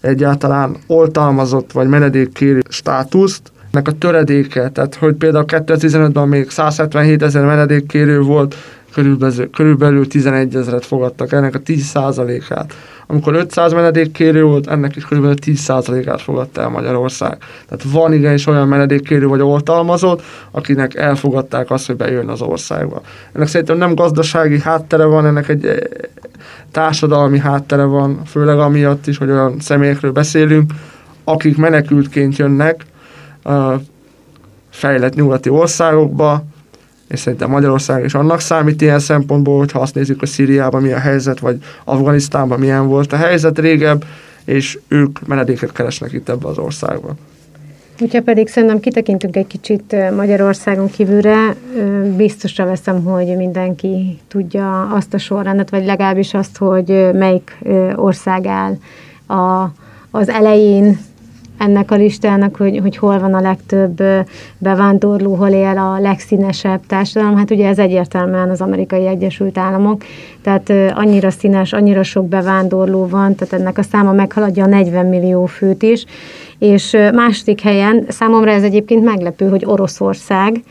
egyáltalán 0.00 0.76
oltalmazott 0.86 1.72
vagy 1.72 1.88
menedékkérő 1.88 2.62
státuszt, 2.68 3.52
ennek 3.70 3.88
a 3.88 3.92
töredéke, 3.92 4.68
tehát 4.68 4.94
hogy 4.94 5.14
például 5.14 5.44
2015-ben 5.48 6.28
még 6.28 6.50
177 6.50 7.22
ezer 7.22 7.44
menedékkérő 7.44 8.20
volt, 8.20 8.54
körülbelül, 8.92 9.50
körülbelül 9.50 10.06
11 10.06 10.56
ezeret 10.56 10.86
fogadtak, 10.86 11.32
ennek 11.32 11.54
a 11.54 11.58
10%-át. 11.58 12.74
Amikor 13.06 13.34
500 13.34 13.72
menedékkérő 13.72 14.44
volt, 14.44 14.66
ennek 14.66 14.96
is 14.96 15.04
körülbelül 15.04 15.36
10%-át 15.46 16.20
fogadta 16.20 16.60
el 16.60 16.68
Magyarország. 16.68 17.38
Tehát 17.68 17.84
van 17.92 18.12
igenis 18.12 18.46
olyan 18.46 18.68
menedékkérő 18.68 19.26
vagy 19.26 19.40
oltalmazott, 19.40 20.22
akinek 20.50 20.94
elfogadták 20.94 21.70
azt, 21.70 21.86
hogy 21.86 21.96
bejön 21.96 22.28
az 22.28 22.40
országba. 22.40 23.02
Ennek 23.32 23.48
szerintem 23.48 23.76
nem 23.76 23.94
gazdasági 23.94 24.60
háttere 24.60 25.04
van, 25.04 25.26
ennek 25.26 25.48
egy 25.48 25.64
eh, 25.64 25.76
társadalmi 26.70 27.38
háttere 27.38 27.84
van, 27.84 28.24
főleg 28.26 28.58
amiatt 28.58 29.06
is, 29.06 29.18
hogy 29.18 29.30
olyan 29.30 29.60
személyekről 29.60 30.12
beszélünk, 30.12 30.72
akik 31.24 31.56
menekültként 31.56 32.36
jönnek, 32.36 32.84
fejlett 34.70 35.14
nyugati 35.14 35.48
országokba, 35.48 36.44
és 37.12 37.20
szerintem 37.20 37.50
Magyarország 37.50 38.04
is 38.04 38.14
annak 38.14 38.40
számít 38.40 38.82
ilyen 38.82 38.98
szempontból, 38.98 39.58
hogyha 39.58 39.80
azt 39.80 39.94
nézzük, 39.94 40.18
hogy 40.18 40.28
Szíriában 40.28 40.82
mi 40.82 40.92
a 40.92 40.98
helyzet, 40.98 41.38
vagy 41.38 41.56
Afganisztánban 41.84 42.58
milyen 42.58 42.88
volt 42.88 43.12
a 43.12 43.16
helyzet 43.16 43.58
régebb, 43.58 44.04
és 44.44 44.78
ők 44.88 45.26
menedéket 45.26 45.72
keresnek 45.72 46.12
itt 46.12 46.28
ebbe 46.28 46.48
az 46.48 46.58
országba. 46.58 47.14
Hogyha 47.98 48.22
pedig 48.22 48.48
szerintem 48.48 48.80
kitekintünk 48.80 49.36
egy 49.36 49.46
kicsit 49.46 49.96
Magyarországon 50.16 50.90
kívülre, 50.90 51.54
biztosra 52.16 52.64
veszem, 52.64 53.04
hogy 53.04 53.36
mindenki 53.36 54.18
tudja 54.28 54.88
azt 54.88 55.14
a 55.14 55.18
sorrendet, 55.18 55.70
vagy 55.70 55.84
legalábbis 55.84 56.34
azt, 56.34 56.56
hogy 56.56 57.08
melyik 57.12 57.58
ország 57.94 58.46
áll 58.46 58.76
a, 59.38 59.72
az 60.10 60.28
elején 60.28 60.98
ennek 61.62 61.90
a 61.90 61.94
listának, 61.94 62.56
hogy, 62.56 62.78
hogy 62.82 62.96
hol 62.96 63.18
van 63.18 63.34
a 63.34 63.40
legtöbb 63.40 64.02
bevándorló, 64.58 65.34
hol 65.34 65.48
él 65.48 65.78
a 65.78 65.98
legszínesebb 66.00 66.80
társadalom. 66.86 67.36
Hát 67.36 67.50
ugye 67.50 67.68
ez 67.68 67.78
egyértelműen 67.78 68.50
az 68.50 68.60
amerikai 68.60 69.06
Egyesült 69.06 69.58
Államok, 69.58 70.04
tehát 70.42 70.72
annyira 70.94 71.30
színes, 71.30 71.72
annyira 71.72 72.02
sok 72.02 72.28
bevándorló 72.28 73.06
van, 73.06 73.34
tehát 73.34 73.54
ennek 73.54 73.78
a 73.78 73.82
száma 73.82 74.12
meghaladja 74.12 74.64
a 74.64 74.68
40 74.68 75.06
millió 75.06 75.46
főt 75.46 75.82
is, 75.82 76.04
és 76.58 76.96
második 77.12 77.60
helyen, 77.60 78.04
számomra 78.08 78.50
ez 78.50 78.62
egyébként 78.62 79.04
meglepő, 79.04 79.48
hogy 79.48 79.64
Oroszország, 79.64 80.62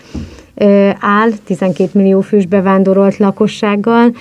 áll, 0.99 1.30
12 1.45 1.89
millió 1.93 2.22
fős 2.22 2.45
bevándorolt 2.45 3.18
lakossággal. 3.18 4.12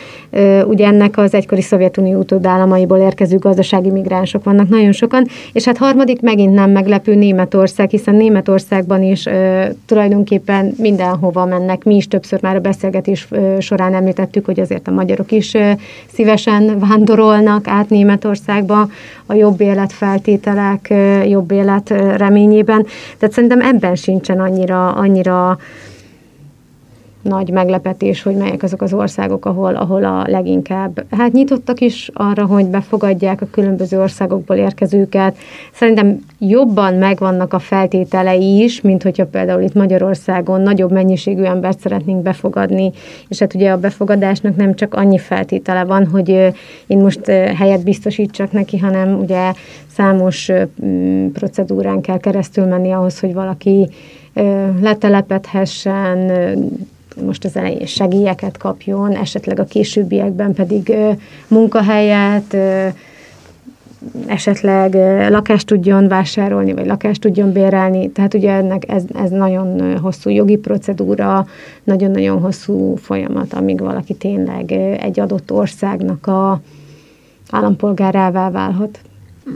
Ugye 0.65 0.87
ennek 0.87 1.19
az 1.19 1.35
egykori 1.35 1.63
Szovjetunió 1.63 2.19
utódállamaiból 2.19 2.99
érkező 2.99 3.37
gazdasági 3.37 3.91
migránsok 3.91 4.45
vannak 4.45 4.69
nagyon 4.69 4.93
sokan, 4.93 5.27
és 5.53 5.65
hát 5.65 5.79
harmadik 5.79 6.21
megint 6.21 6.55
nem 6.55 6.71
meglepő 6.71 7.15
Németország, 7.15 7.91
hiszen 7.91 8.15
Németországban 8.15 9.03
is 9.03 9.27
tulajdonképpen 9.87 10.75
mindenhova 10.79 11.45
mennek. 11.45 11.85
Mi 11.85 11.95
is 11.95 12.09
többször 12.09 12.39
már 12.43 12.57
a 12.57 12.61
beszélgetés 12.61 13.29
során 13.59 13.95
említettük, 13.95 14.45
hogy 14.45 14.61
azért 14.61 14.89
a 14.89 14.91
magyarok 14.91 15.33
is 15.33 15.57
szívesen 16.13 16.79
vándorolnak 16.79 17.69
át 17.69 17.89
Németországba 17.89 18.89
a 19.27 19.35
jobb 19.35 19.61
életfeltételek, 19.61 20.95
jobb 21.29 21.51
élet 21.51 21.89
reményében. 22.17 22.87
Tehát 23.19 23.35
szerintem 23.35 23.61
ebben 23.61 23.95
sincsen 23.95 24.41
annyira, 24.41 24.93
annyira 24.93 25.59
nagy 27.23 27.51
meglepetés, 27.51 28.23
hogy 28.23 28.37
melyek 28.37 28.63
azok 28.63 28.83
az 28.83 28.93
országok, 28.93 29.45
ahol, 29.45 29.75
ahol 29.75 30.05
a 30.05 30.25
leginkább 30.27 31.05
hát 31.11 31.33
nyitottak 31.33 31.81
is 31.81 32.11
arra, 32.15 32.47
hogy 32.47 32.67
befogadják 32.67 33.41
a 33.41 33.47
különböző 33.51 34.01
országokból 34.01 34.57
érkezőket. 34.57 35.37
Szerintem 35.73 36.19
jobban 36.39 36.95
megvannak 36.95 37.53
a 37.53 37.59
feltételei 37.59 38.63
is, 38.63 38.81
mint 38.81 39.03
hogyha 39.03 39.27
például 39.27 39.63
itt 39.63 39.75
Magyarországon 39.75 40.61
nagyobb 40.61 40.93
mennyiségű 40.93 41.43
embert 41.43 41.81
szeretnénk 41.81 42.23
befogadni, 42.23 42.91
és 43.29 43.39
hát 43.39 43.55
ugye 43.55 43.71
a 43.71 43.79
befogadásnak 43.79 44.57
nem 44.57 44.75
csak 44.75 44.95
annyi 44.95 45.19
feltétele 45.19 45.85
van, 45.85 46.07
hogy 46.07 46.29
én 46.87 46.99
most 46.99 47.27
helyet 47.57 47.85
biztosítsak 47.85 48.53
neki, 48.53 48.79
hanem 48.79 49.19
ugye 49.19 49.53
számos 49.87 50.51
procedúrán 51.33 52.01
kell 52.01 52.19
keresztül 52.19 52.65
menni 52.65 52.93
ahhoz, 52.93 53.21
hogy 53.21 53.35
valaki 53.35 53.89
letelepedhessen, 54.81 56.31
most 57.25 57.45
az 57.45 57.57
elején 57.57 57.87
segélyeket 57.87 58.57
kapjon, 58.57 59.17
esetleg 59.17 59.59
a 59.59 59.65
későbbiekben 59.65 60.53
pedig 60.53 60.95
munkahelyet, 61.49 62.57
esetleg 64.27 64.95
lakást 65.31 65.67
tudjon 65.67 66.09
vásárolni, 66.09 66.73
vagy 66.73 66.87
lakást 66.87 67.21
tudjon 67.21 67.53
bérelni. 67.53 68.11
Tehát 68.11 68.35
ugye 68.35 68.51
ennek 68.53 68.89
ez, 68.89 69.03
ez 69.15 69.31
nagyon 69.31 69.99
hosszú 69.99 70.31
jogi 70.31 70.57
procedúra, 70.57 71.47
nagyon-nagyon 71.85 72.41
hosszú 72.41 72.95
folyamat, 72.95 73.53
amíg 73.53 73.81
valaki 73.81 74.15
tényleg 74.15 74.73
egy 75.01 75.21
adott 75.21 75.53
országnak 75.53 76.27
a 76.27 76.61
állampolgárává 77.51 78.51
válhat. 78.51 79.01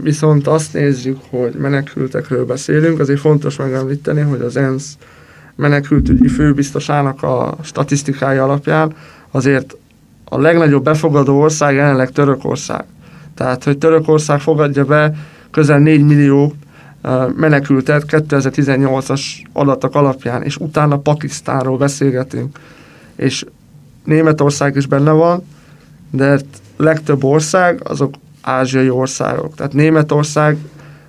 Viszont 0.03 0.47
azt 0.47 0.73
nézzük, 0.73 1.19
hogy 1.31 1.55
menekültekről 1.55 2.47
beszélünk, 2.47 3.01
azért 3.01 3.21
fontos 3.21 3.57
megemlíteni, 3.57 4.21
hogy 4.21 4.41
az 4.41 4.57
ENSZ 4.57 4.99
menekültügyi 5.57 6.29
főbiztosának 6.29 7.23
a 7.23 7.57
statisztikája 7.63 8.45
alapján 8.45 8.93
azért 9.31 9.77
a 10.25 10.39
legnagyobb 10.39 10.85
befogadó 10.85 11.41
ország 11.41 11.75
jelenleg 11.75 12.11
Törökország. 12.11 12.85
Tehát, 13.35 13.65
hogy 13.65 13.79
Törökország 13.79 14.41
fogadja 14.41 14.85
be 14.85 15.15
közel 15.51 15.79
4 15.79 16.05
millió 16.05 16.55
menekültet 17.37 18.05
2018-as 18.09 19.21
adatok 19.53 19.95
alapján, 19.95 20.43
és 20.43 20.57
utána 20.57 20.99
Pakisztánról 20.99 21.77
beszélgetünk. 21.77 22.59
És 23.17 23.45
Németország 24.05 24.77
is 24.77 24.87
benne 24.87 25.11
van, 25.11 25.47
de 26.11 26.39
legtöbb 26.77 27.25
ország 27.25 27.81
azok 27.85 28.15
ázsiai 28.41 28.91
országok. 28.91 29.55
Tehát 29.55 29.73
Németország 29.73 30.57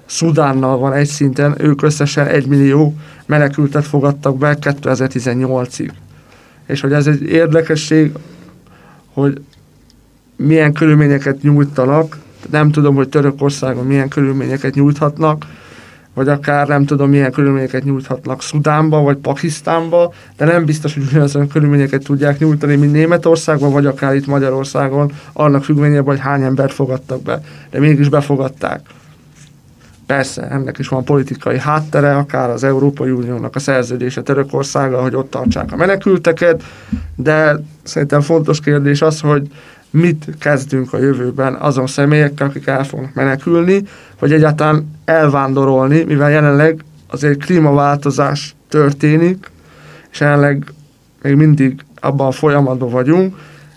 Szudánnal 0.06 0.78
van 0.78 0.93
egy 0.93 1.08
szinten, 1.08 1.56
ők 1.58 1.82
összesen 1.82 2.28
egy 2.28 2.47
millió 2.47 2.95
menekültet 3.26 3.86
fogadtak 3.86 4.38
be 4.38 4.58
2018-ig. 4.62 5.89
És 6.68 6.82
hogy 6.82 6.93
ez 6.93 7.08
egy 7.08 7.22
érdekesség, 7.22 8.12
hogy 9.14 9.41
milyen 10.36 10.74
körülményeket 10.74 11.41
nyújtanak, 11.41 12.18
nem 12.49 12.72
tudom, 12.72 12.95
hogy 12.95 13.10
Törökországon 13.10 13.86
milyen 13.86 14.08
körülményeket 14.08 14.76
nyújthatnak, 14.76 15.45
vagy 16.14 16.28
akár 16.28 16.68
nem 16.68 16.86
tudom, 16.86 17.10
milyen 17.10 17.32
körülményeket 17.32 17.84
nyújthatnak 17.84 18.41
Szudánba, 18.41 19.01
vagy 19.01 19.18
Pakisztánba, 19.18 20.14
de 20.38 20.45
nem 20.45 20.66
biztos, 20.66 20.93
hogy 20.93 21.03
ugyanazon 21.03 21.47
körülményeket 21.47 22.03
tudják 22.03 22.39
nyújtani, 22.39 22.76
mint 22.76 22.91
Németországban, 22.91 23.72
vagy 23.72 23.86
akár 23.86 24.16
itt 24.16 24.26
Magyarországon, 24.26 25.12
annak 25.34 25.64
függvényében, 25.64 26.03
hogy 26.03 26.20
hány 26.20 26.41
embert 26.41 26.74
fogadtak 26.74 27.22
be. 27.22 27.41
De 27.70 27.80
mégis 27.80 28.10
befogadták. 28.10 28.82
Persze, 30.06 30.41
ennek 30.49 30.78
is 30.78 30.88
van 30.88 31.03
politikai 31.03 31.60
háttere, 31.60 32.16
akár 32.16 32.49
az 32.49 32.64
Európai 32.64 33.12
Uniónak 33.12 33.56
a 33.56 33.60
szerződése 33.60 34.22
Törökországgal, 34.22 35.01
hogy 35.01 35.16
ott 35.16 35.30
tartsák 35.30 35.72
a 35.72 35.76
menekülteket, 35.76 36.64
de 37.16 37.56
szerintem 37.84 38.22
fontos 38.22 38.60
kérdés 38.60 39.01
az, 39.01 39.20
hogy 39.20 39.47
mit 39.89 40.26
kezdünk 40.39 40.93
a 40.93 40.97
jövőben 40.97 41.53
azon 41.53 41.88
személyekkel, 41.88 42.47
akik 42.47 42.68
el 42.68 42.84
fognak 42.84 43.14
menekülni, 43.14 43.84
vagy 44.20 44.34
egyáltalán 44.34 44.91
elvándorolni, 45.06 46.03
mivel 46.03 46.30
jelenleg 46.30 46.84
azért 47.08 47.45
klímaváltozás 47.45 48.56
történik, 48.70 49.51
és 50.12 50.20
jelenleg 50.20 50.64
még 51.22 51.36
mindig 51.36 51.86
abban 51.99 52.28
a 52.28 52.32
folyamatban 52.32 52.89
vagyunk, 52.89 53.36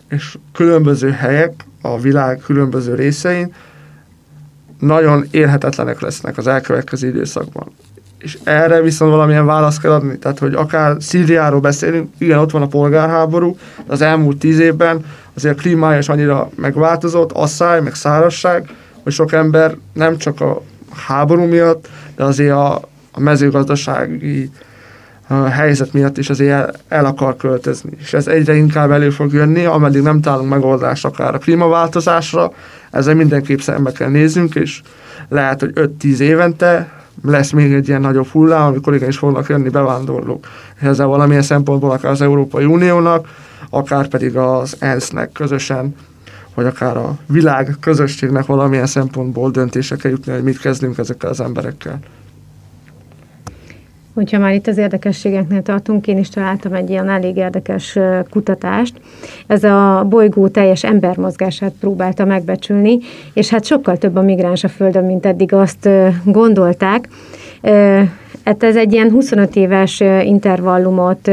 és 0.09 0.39
különböző 0.53 1.11
helyek 1.11 1.53
a 1.83 2.01
világ 2.01 2.39
különböző 2.39 2.95
részein 2.95 3.53
nagyon 4.79 5.27
élhetetlenek 5.31 6.01
lesznek 6.01 6.39
az 6.39 6.47
elkövetkező 6.47 7.09
időszakban. 7.09 7.67
És 8.19 8.39
erre 8.45 8.81
viszont 8.81 9.11
valamilyen 9.11 9.47
választ 9.47 9.81
kell 9.81 9.93
adni. 9.93 10.19
Tehát, 10.19 10.39
hogy 10.39 10.55
akár 10.55 10.97
Szíriáról 11.01 11.61
beszélünk, 11.61 12.11
igen, 12.19 12.39
ott 12.39 12.51
van 12.51 12.63
a 12.63 12.67
polgárháború, 12.67 13.57
de 13.87 13.93
az 13.93 14.01
elmúlt 14.01 14.39
tíz 14.39 14.59
évben 14.59 15.05
azért 15.35 15.59
a 15.59 15.61
klímája 15.61 15.99
is 15.99 16.09
annyira 16.09 16.51
megváltozott, 16.57 17.33
asszály, 17.33 17.81
meg 17.81 17.95
szárazság, 17.95 18.71
hogy 19.03 19.13
sok 19.13 19.33
ember 19.33 19.77
nem 19.93 20.17
csak 20.17 20.41
a 20.41 20.63
háború 21.07 21.45
miatt, 21.45 21.89
de 22.17 22.25
azért 22.25 22.53
a, 22.53 22.75
a 23.13 23.21
mezőgazdasági 23.21 24.51
a 25.29 25.49
helyzet 25.49 25.93
miatt 25.93 26.19
is 26.19 26.31
azért 26.31 26.51
el, 26.51 26.75
el 26.89 27.05
akar 27.05 27.37
költözni. 27.37 27.91
És 27.99 28.13
ez 28.13 28.27
egyre 28.27 28.55
inkább 28.55 28.91
elő 28.91 29.11
fog 29.11 29.33
jönni, 29.33 29.65
ameddig 29.65 30.03
nem 30.03 30.21
találunk 30.21 30.49
megoldást 30.51 31.05
akár 31.05 31.35
a 31.35 31.39
klímaváltozásra, 31.39 32.53
ezzel 32.91 33.15
mindenképp 33.15 33.59
szembe 33.59 33.93
kell 33.93 34.09
néznünk, 34.09 34.55
és 34.55 34.83
lehet, 35.29 35.61
hogy 35.61 35.73
5-10 35.75 36.19
évente 36.19 36.93
lesz 37.25 37.51
még 37.51 37.73
egy 37.73 37.89
ilyen 37.89 38.01
nagyobb 38.01 38.27
hullám, 38.27 38.67
amikor 38.67 38.95
igenis 38.95 39.19
fognak 39.19 39.49
jönni 39.49 39.69
bevándorlók. 39.69 40.47
És 40.81 40.87
ezzel 40.87 41.07
valamilyen 41.07 41.43
szempontból 41.43 41.91
akár 41.91 42.13
az 42.13 42.21
Európai 42.21 42.65
Uniónak, 42.65 43.29
akár 43.71 44.09
pedig 44.09 44.37
az 44.37 44.77
ENSZ-nek 44.79 45.33
közösen, 45.33 45.95
vagy 46.55 46.67
akár 46.67 46.97
a 46.97 47.17
világ 47.27 47.77
közösségnek 47.81 48.47
valamilyen 48.47 48.87
szempontból 48.87 49.51
döntése 49.51 49.97
kell 49.97 50.11
jutni, 50.11 50.33
hogy 50.33 50.43
mit 50.43 50.59
kezdünk 50.59 50.99
ezekkel 50.99 51.31
az 51.31 51.41
emberekkel. 51.41 51.99
Hogyha 54.19 54.39
már 54.39 54.55
itt 54.55 54.67
az 54.67 54.79
érdekességeknél 54.79 55.63
tartunk, 55.63 56.07
én 56.07 56.19
is 56.19 56.29
találtam 56.29 56.73
egy 56.73 56.91
ilyen 56.91 57.09
elég 57.09 57.37
érdekes 57.37 57.99
kutatást. 58.31 59.01
Ez 59.47 59.65
a 59.65 60.07
bolygó 60.09 60.49
teljes 60.49 60.85
embermozgását 60.85 61.73
próbálta 61.81 62.25
megbecsülni, 62.25 62.99
és 63.35 63.49
hát 63.49 63.65
sokkal 63.65 63.97
több 63.97 64.17
a 64.17 64.23
migráns 64.23 64.65
a 64.65 64.69
Földön, 64.69 65.05
mint 65.05 65.27
eddig 65.27 65.53
azt 65.53 65.89
gondolták. 66.25 67.09
Hát 68.45 68.63
ez 68.63 68.77
egy 68.77 68.93
ilyen 68.93 69.11
25 69.11 69.57
éves 69.57 70.01
intervallumot 70.25 71.31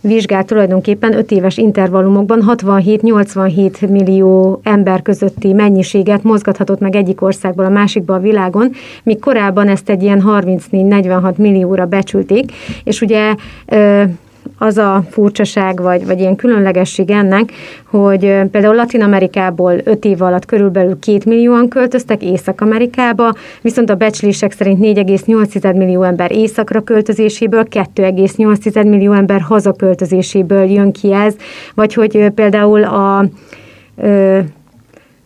vizsgált 0.00 0.46
tulajdonképpen 0.46 1.14
5 1.14 1.30
éves 1.30 1.56
intervallumokban 1.56 2.44
67-87 2.46 3.88
millió 3.90 4.60
ember 4.62 5.02
közötti 5.02 5.52
mennyiséget 5.52 6.22
mozgathatott 6.22 6.80
meg 6.80 6.96
egyik 6.96 7.22
országból 7.22 7.64
a 7.64 7.68
másikba 7.68 8.14
a 8.14 8.18
világon, 8.18 8.70
míg 9.02 9.18
korábban 9.18 9.68
ezt 9.68 9.88
egy 9.88 10.02
ilyen 10.02 10.22
34-46 10.26 11.34
millióra 11.36 11.86
becsülték, 11.86 12.52
és 12.84 13.00
ugye 13.00 13.34
az 14.58 14.78
a 14.78 15.04
furcsaság, 15.10 15.80
vagy, 15.82 16.06
vagy 16.06 16.20
ilyen 16.20 16.36
különlegesség 16.36 17.10
ennek, 17.10 17.52
hogy 17.84 18.20
például 18.50 18.74
Latin 18.74 19.02
Amerikából 19.02 19.80
5 19.84 20.04
év 20.04 20.22
alatt 20.22 20.44
körülbelül 20.44 20.98
2 20.98 21.18
millióan 21.26 21.68
költöztek 21.68 22.22
Észak-Amerikába, 22.22 23.34
viszont 23.60 23.90
a 23.90 23.94
becslések 23.94 24.52
szerint 24.52 24.78
4,8 24.80 25.76
millió 25.76 26.02
ember 26.02 26.32
északra 26.32 26.80
költözéséből, 26.80 27.66
2,8 27.70 28.88
millió 28.88 29.12
ember 29.12 29.40
hazaköltözéséből 29.40 30.64
jön 30.64 30.92
ki 30.92 31.12
ez, 31.12 31.34
vagy 31.74 31.94
hogy 31.94 32.30
például 32.34 32.84
a 32.84 33.24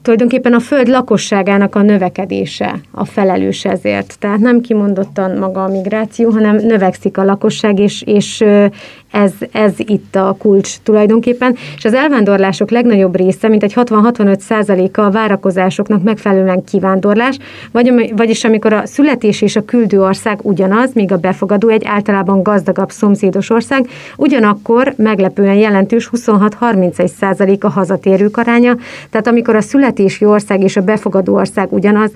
tulajdonképpen 0.03 0.53
a 0.53 0.61
föld 0.61 0.89
lakosságának 0.89 1.75
a 1.75 1.83
növekedése 1.83 2.81
a 2.91 3.05
felelős 3.05 3.65
ezért. 3.65 4.17
Tehát 4.19 4.39
nem 4.39 4.61
kimondottan 4.61 5.39
maga 5.39 5.65
a 5.65 5.69
migráció, 5.69 6.31
hanem 6.31 6.57
növekszik 6.57 7.19
a 7.19 7.25
lakosság, 7.25 7.79
és, 7.79 8.03
és 8.03 8.45
ez, 9.13 9.33
ez 9.53 9.73
itt 9.77 10.17
a 10.17 10.37
kulcs 10.39 10.77
tulajdonképpen. 10.83 11.57
És 11.77 11.85
az 11.85 11.95
elvándorlások 11.95 12.71
legnagyobb 12.71 13.17
része, 13.17 13.49
mint 13.49 13.63
egy 13.63 13.73
60-65 13.77 14.39
százaléka 14.39 15.05
a 15.05 15.11
várakozásoknak 15.11 16.03
megfelelően 16.03 16.65
kivándorlás, 16.65 17.39
vagy, 17.73 18.13
vagyis 18.17 18.45
amikor 18.45 18.73
a 18.73 18.87
születés 18.87 19.43
és 19.43 19.57
a 19.57 19.65
küldő 19.65 20.03
ország 20.03 20.39
ugyanaz, 20.43 20.93
míg 20.95 21.13
a 21.13 21.17
befogadó 21.17 21.69
egy 21.69 21.85
általában 21.85 22.43
gazdagabb 22.43 22.91
szomszédos 22.91 23.51
ország, 23.51 23.89
ugyanakkor 24.17 24.95
meglepően 24.97 25.55
jelentős 25.55 26.11
26-31 26.17 27.07
százalék 27.07 27.65
a 27.65 27.69
hazatérők 27.69 28.37
aránya, 28.37 28.77
tehát 29.11 29.27
amikor 29.27 29.57
a 29.57 29.61
születési 29.61 30.25
ország 30.25 30.63
és 30.63 30.77
a 30.77 30.81
befogadó 30.81 31.35
ország 31.35 31.73
ugyanaz, 31.73 32.11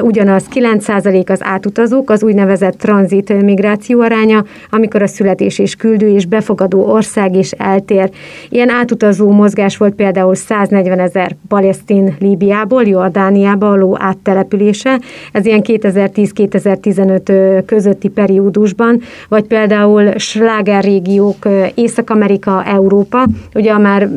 ugyanaz 0.00 0.44
9% 0.54 1.30
az 1.30 1.40
átutazók, 1.42 2.10
az 2.10 2.22
úgynevezett 2.22 2.78
tranzit 2.78 3.42
migráció 3.42 4.00
aránya, 4.00 4.44
amikor 4.70 5.02
a 5.02 5.06
születés 5.06 5.58
és 5.58 5.74
küldő 5.74 6.08
és 6.14 6.26
befogadó 6.26 6.86
ország 6.90 7.36
is 7.36 7.50
eltér. 7.50 8.10
Ilyen 8.48 8.70
átutazó 8.70 9.30
mozgás 9.30 9.76
volt 9.76 9.94
például 9.94 10.34
140 10.34 10.98
ezer 10.98 11.36
palesztin 11.48 12.16
Líbiából, 12.18 12.82
Jordániába 12.82 13.68
való 13.68 13.96
áttelepülése, 14.00 15.00
ez 15.32 15.46
ilyen 15.46 15.60
2010-2015 15.64 17.62
közötti 17.66 18.08
periódusban, 18.08 19.00
vagy 19.28 19.44
például 19.44 20.18
sláger 20.18 20.84
régiók 20.84 21.48
Észak-Amerika, 21.74 22.64
Európa, 22.64 23.26
ugye 23.54 23.78
már, 23.78 24.08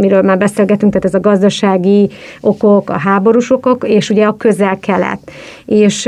miről 0.00 0.22
már 0.22 0.38
beszélgetünk, 0.38 0.92
tehát 0.92 1.04
ez 1.04 1.14
a 1.14 1.20
gazdasági 1.20 2.08
okok, 2.40 2.90
a 2.90 2.98
háborús 2.98 3.50
okok, 3.50 3.88
és 3.88 4.10
ugye 4.10 4.24
a 4.24 4.36
közel-kelet 4.36 5.02
lett. 5.04 5.30
És 5.84 6.04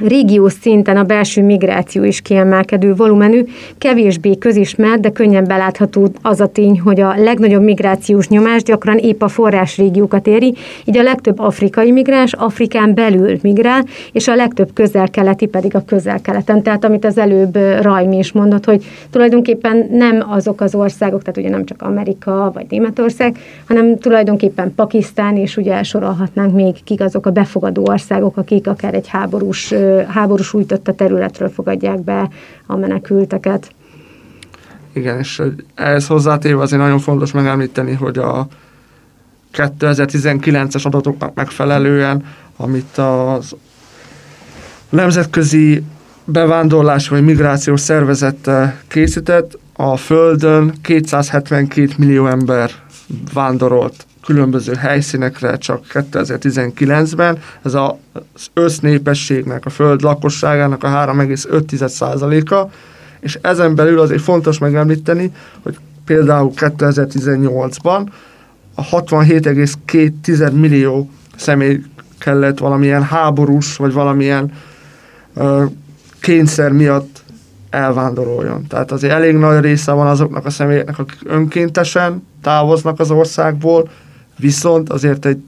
régiós 0.00 0.52
szinten 0.52 0.96
a 0.96 1.02
belső 1.02 1.42
migráció 1.42 2.04
is 2.04 2.20
kiemelkedő 2.20 2.94
volumenű, 2.94 3.44
kevésbé 3.78 4.38
közismert, 4.38 5.00
de 5.00 5.10
könnyen 5.10 5.44
belátható 5.44 6.08
az 6.22 6.40
a 6.40 6.46
tény, 6.46 6.80
hogy 6.80 7.00
a 7.00 7.14
legnagyobb 7.16 7.62
migrációs 7.62 8.28
nyomás 8.28 8.62
gyakran 8.62 8.98
épp 8.98 9.22
a 9.22 9.28
forrásrégiókat 9.28 10.26
éri, 10.26 10.54
így 10.84 10.98
a 10.98 11.02
legtöbb 11.02 11.38
afrikai 11.38 11.90
migráns 11.90 12.32
Afrikán 12.32 12.94
belül 12.94 13.38
migrál, 13.42 13.84
és 14.12 14.28
a 14.28 14.34
legtöbb 14.34 14.70
közel-keleti 14.74 15.46
pedig 15.46 15.74
a 15.74 15.84
közel-keleten. 15.84 16.62
Tehát 16.62 16.84
amit 16.84 17.04
az 17.04 17.18
előbb 17.18 17.58
Rajmi 17.80 18.16
is 18.18 18.32
mondott, 18.32 18.64
hogy 18.64 18.84
tulajdonképpen 19.10 19.86
nem 19.90 20.24
azok 20.28 20.60
az 20.60 20.74
országok, 20.74 21.20
tehát 21.20 21.36
ugye 21.36 21.48
nem 21.48 21.64
csak 21.64 21.82
Amerika 21.82 22.50
vagy 22.54 22.66
Németország, 22.68 23.36
hanem 23.68 23.98
tulajdonképpen 23.98 24.74
Pakisztán, 24.74 25.36
és 25.36 25.56
ugye 25.56 25.82
sorolhatnánk 25.82 26.54
még 26.54 26.74
kik 26.84 27.00
azok 27.00 27.26
a 27.26 27.30
befogadó 27.30 27.84
országok, 27.86 28.36
akik 28.36 28.66
akár 28.66 28.94
egy 28.94 29.08
háborús 29.08 29.74
háborús 30.08 30.54
újtotta 30.54 30.94
területről 30.94 31.48
fogadják 31.48 32.00
be 32.00 32.28
a 32.66 32.76
menekülteket. 32.76 33.70
Igen, 34.92 35.18
és 35.18 35.42
ehhez 35.74 36.06
hozzátéve 36.06 36.60
azért 36.60 36.82
nagyon 36.82 36.98
fontos 36.98 37.32
megemlíteni, 37.32 37.92
hogy 37.92 38.18
a 38.18 38.46
2019-es 39.52 40.86
adatoknak 40.86 41.34
megfelelően, 41.34 42.24
amit 42.56 42.98
az 42.98 43.56
nemzetközi 44.88 45.82
bevándorlás 46.24 47.08
vagy 47.08 47.24
migrációs 47.24 47.80
szervezet 47.80 48.50
készített, 48.88 49.58
a 49.76 49.96
Földön 49.96 50.74
272 50.82 51.88
millió 51.96 52.26
ember 52.26 52.70
vándorolt 53.32 54.06
különböző 54.26 54.74
helyszínekre 54.74 55.56
csak 55.56 55.84
2019-ben. 55.92 57.38
Ez 57.62 57.74
az 57.74 58.48
össznépességnek, 58.52 59.66
a 59.66 59.70
föld 59.70 60.02
lakosságának 60.02 60.84
a 60.84 60.88
3,5%-a, 60.88 62.70
és 63.20 63.38
ezen 63.42 63.74
belül 63.74 64.00
azért 64.00 64.22
fontos 64.22 64.58
megemlíteni, 64.58 65.32
hogy 65.62 65.78
például 66.04 66.52
2018-ban 66.56 68.06
a 68.74 68.82
67,2 68.82 70.52
millió 70.52 71.10
személy 71.36 71.80
kellett 72.18 72.58
valamilyen 72.58 73.02
háborús, 73.02 73.76
vagy 73.76 73.92
valamilyen 73.92 74.52
ö, 75.34 75.64
kényszer 76.20 76.72
miatt 76.72 77.22
elvándoroljon. 77.70 78.66
Tehát 78.66 78.92
azért 78.92 79.12
elég 79.12 79.36
nagy 79.36 79.60
része 79.60 79.92
van 79.92 80.06
azoknak 80.06 80.46
a 80.46 80.50
személyeknek, 80.50 80.98
akik 80.98 81.18
önkéntesen 81.24 82.26
távoznak 82.42 83.00
az 83.00 83.10
országból, 83.10 83.88
Viszont 84.42 84.88
azért 84.88 85.24
egy 85.24 85.42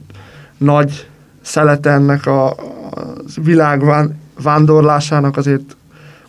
nagy 0.58 1.08
szelete 1.40 1.90
ennek 1.90 2.26
a, 2.26 2.56
világ 3.42 3.82
vándorlásának 4.42 5.36
azért 5.36 5.76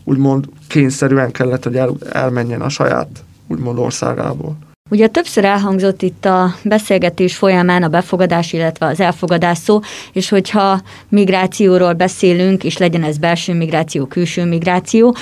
úgymond 0.04 0.46
kényszerűen 0.68 1.32
kellett, 1.32 1.64
hogy 1.64 1.76
el, 1.76 1.96
elmenjen 2.12 2.62
a 2.62 2.70
saját 2.70 3.24
úgymond 3.48 3.78
országából. 3.78 4.58
Ugye 4.90 5.08
többször 5.08 5.46
elhangzott 5.46 6.02
itt 6.02 6.26
a 6.26 6.54
beszélgetés 6.64 7.36
folyamán 7.36 7.84
a 7.84 7.88
befogadás, 7.88 8.54
illetve 8.54 8.86
az 8.86 9.00
elfogadás 9.00 9.58
szó, 9.58 9.80
és 10.14 10.30
hogyha 10.30 10.82
migrációról 11.10 11.94
beszélünk, 11.94 12.64
és 12.64 12.78
legyen 12.78 13.04
ez 13.04 13.18
belső 13.18 13.54
migráció, 13.54 14.06
külső 14.06 14.46
migráció, 14.46 15.16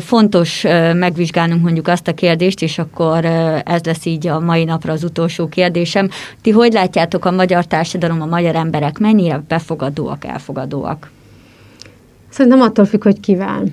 fontos 0.00 0.62
megvizsgálnunk 0.94 1.62
mondjuk 1.62 1.88
azt 1.88 2.08
a 2.08 2.14
kérdést, 2.14 2.62
és 2.62 2.78
akkor 2.78 3.24
ez 3.64 3.80
lesz 3.84 4.04
így 4.04 4.26
a 4.26 4.40
mai 4.40 4.64
napra 4.64 4.92
az 4.92 5.04
utolsó 5.04 5.48
kérdésem. 5.48 6.08
Ti 6.42 6.50
hogy 6.50 6.72
látjátok 6.72 7.24
a 7.24 7.30
magyar 7.30 7.66
társadalom, 7.66 8.22
a 8.22 8.26
magyar 8.26 8.54
emberek 8.54 8.98
mennyire 8.98 9.42
befogadóak, 9.48 10.24
elfogadóak? 10.24 11.10
Szerintem 12.28 12.60
attól 12.60 12.84
függ, 12.84 13.02
hogy 13.02 13.20
kivel. 13.20 13.64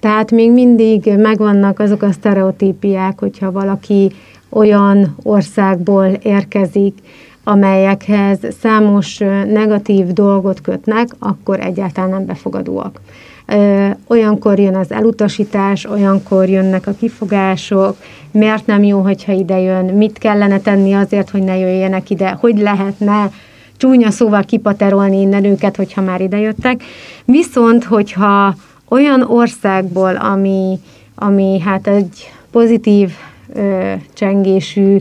Tehát 0.00 0.30
még 0.30 0.52
mindig 0.52 1.12
megvannak 1.16 1.78
azok 1.78 2.02
a 2.02 2.12
sztereotípiák, 2.12 3.18
hogyha 3.18 3.52
valaki 3.52 4.12
olyan 4.48 5.16
országból 5.22 6.06
érkezik, 6.06 6.98
amelyekhez 7.44 8.38
számos 8.60 9.18
negatív 9.52 10.06
dolgot 10.06 10.60
kötnek, 10.60 11.08
akkor 11.18 11.60
egyáltalán 11.60 12.10
nem 12.10 12.26
befogadóak. 12.26 13.00
Olyankor 14.06 14.58
jön 14.58 14.76
az 14.76 14.92
elutasítás, 14.92 15.84
olyankor 15.84 16.48
jönnek 16.48 16.86
a 16.86 16.94
kifogások, 16.98 17.96
miért 18.30 18.66
nem 18.66 18.82
jó, 18.82 19.00
hogyha 19.00 19.32
ide 19.32 19.58
jön, 19.58 19.84
mit 19.84 20.18
kellene 20.18 20.60
tenni 20.60 20.92
azért, 20.92 21.30
hogy 21.30 21.42
ne 21.42 21.56
jöjjenek 21.56 22.10
ide, 22.10 22.30
hogy 22.40 22.58
lehetne 22.58 23.30
csúnya 23.76 24.10
szóval 24.10 24.42
kipaterolni 24.42 25.20
innen 25.20 25.44
őket, 25.44 25.76
hogyha 25.76 26.02
már 26.02 26.20
idejöttek. 26.20 26.82
Viszont, 27.24 27.84
hogyha 27.84 28.54
olyan 28.88 29.22
országból, 29.22 30.16
ami, 30.16 30.78
ami 31.14 31.60
hát 31.60 31.86
egy 31.86 32.32
pozitív 32.50 33.10
csengésű 34.12 34.96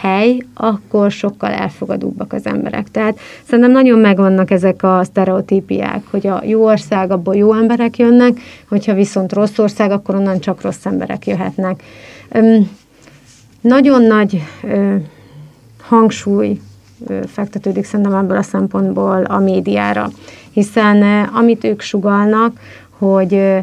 hely, 0.00 0.38
akkor 0.54 1.10
sokkal 1.10 1.50
elfogadóbbak 1.50 2.32
az 2.32 2.46
emberek. 2.46 2.90
Tehát 2.90 3.18
szerintem 3.46 3.72
nagyon 3.72 3.98
megvannak 3.98 4.50
ezek 4.50 4.82
a 4.82 5.00
sztereotípiák, 5.04 6.02
hogy 6.10 6.26
a 6.26 6.42
jó 6.44 6.64
ország, 6.64 7.10
abból 7.10 7.36
jó 7.36 7.54
emberek 7.54 7.98
jönnek, 7.98 8.40
hogyha 8.68 8.94
viszont 8.94 9.32
rossz 9.32 9.58
ország, 9.58 9.90
akkor 9.90 10.14
onnan 10.14 10.40
csak 10.40 10.60
rossz 10.60 10.86
emberek 10.86 11.26
jöhetnek. 11.26 11.82
Nagyon 13.60 14.02
nagy 14.02 14.42
hangsúly 15.80 16.60
fektetődik 17.26 17.84
szerintem 17.84 18.14
ebből 18.14 18.36
a 18.36 18.42
szempontból 18.42 19.24
a 19.24 19.38
médiára. 19.38 20.10
Hiszen 20.50 21.24
amit 21.24 21.64
ők 21.64 21.80
sugalnak, 21.80 22.58
hogy 22.98 23.62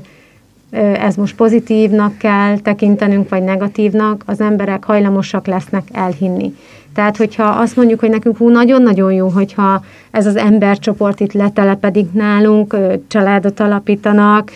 ez 0.71 1.15
most 1.15 1.35
pozitívnak 1.35 2.17
kell 2.17 2.59
tekintenünk, 2.59 3.29
vagy 3.29 3.43
negatívnak, 3.43 4.23
az 4.25 4.41
emberek 4.41 4.83
hajlamosak 4.83 5.47
lesznek 5.47 5.83
elhinni. 5.91 6.53
Tehát, 6.99 7.17
hogyha 7.17 7.43
azt 7.43 7.75
mondjuk, 7.75 7.99
hogy 7.99 8.09
nekünk 8.09 8.37
hú, 8.37 8.49
nagyon-nagyon 8.49 9.13
jó, 9.13 9.27
hogyha 9.27 9.83
ez 10.11 10.25
az 10.25 10.35
embercsoport 10.35 11.19
itt 11.19 11.33
letelepedik 11.33 12.13
nálunk, 12.13 12.75
családot 13.07 13.59
alapítanak, 13.59 14.51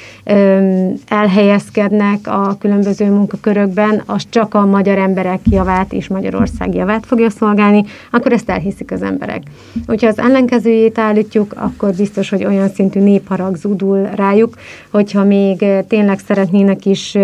elhelyezkednek 1.08 2.20
a 2.24 2.56
különböző 2.60 3.06
munkakörökben, 3.06 4.02
az 4.06 4.24
csak 4.30 4.54
a 4.54 4.66
magyar 4.66 4.98
emberek 4.98 5.40
javát 5.44 5.94
és 5.94 6.08
Magyarország 6.08 6.76
javát 6.76 7.06
fogja 7.06 7.30
szolgálni, 7.30 7.84
akkor 8.12 8.32
ezt 8.32 8.50
elhiszik 8.50 8.92
az 8.92 9.02
emberek. 9.02 9.42
Hogyha 9.88 10.08
az 10.08 10.20
ellenkezőjét 10.20 10.98
állítjuk, 10.98 11.54
akkor 11.56 11.94
biztos, 11.96 12.30
hogy 12.30 12.46
olyan 12.46 12.70
szintű 12.70 13.00
népharag 13.00 13.56
zúdul 13.56 14.10
rájuk, 14.16 14.56
hogyha 14.92 15.24
még 15.24 15.66
tényleg 15.88 16.20
szeretnének 16.20 16.86
is 16.86 17.18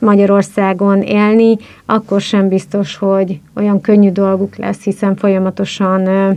Magyarországon 0.00 1.02
élni, 1.02 1.56
akkor 1.86 2.20
sem 2.20 2.48
biztos, 2.48 2.96
hogy 2.96 3.40
olyan 3.54 3.80
könnyű 3.80 4.10
dolguk 4.10 4.56
lesz, 4.56 4.82
hiszen 4.82 5.16
folyamatosan 5.16 6.06
ö, 6.06 6.30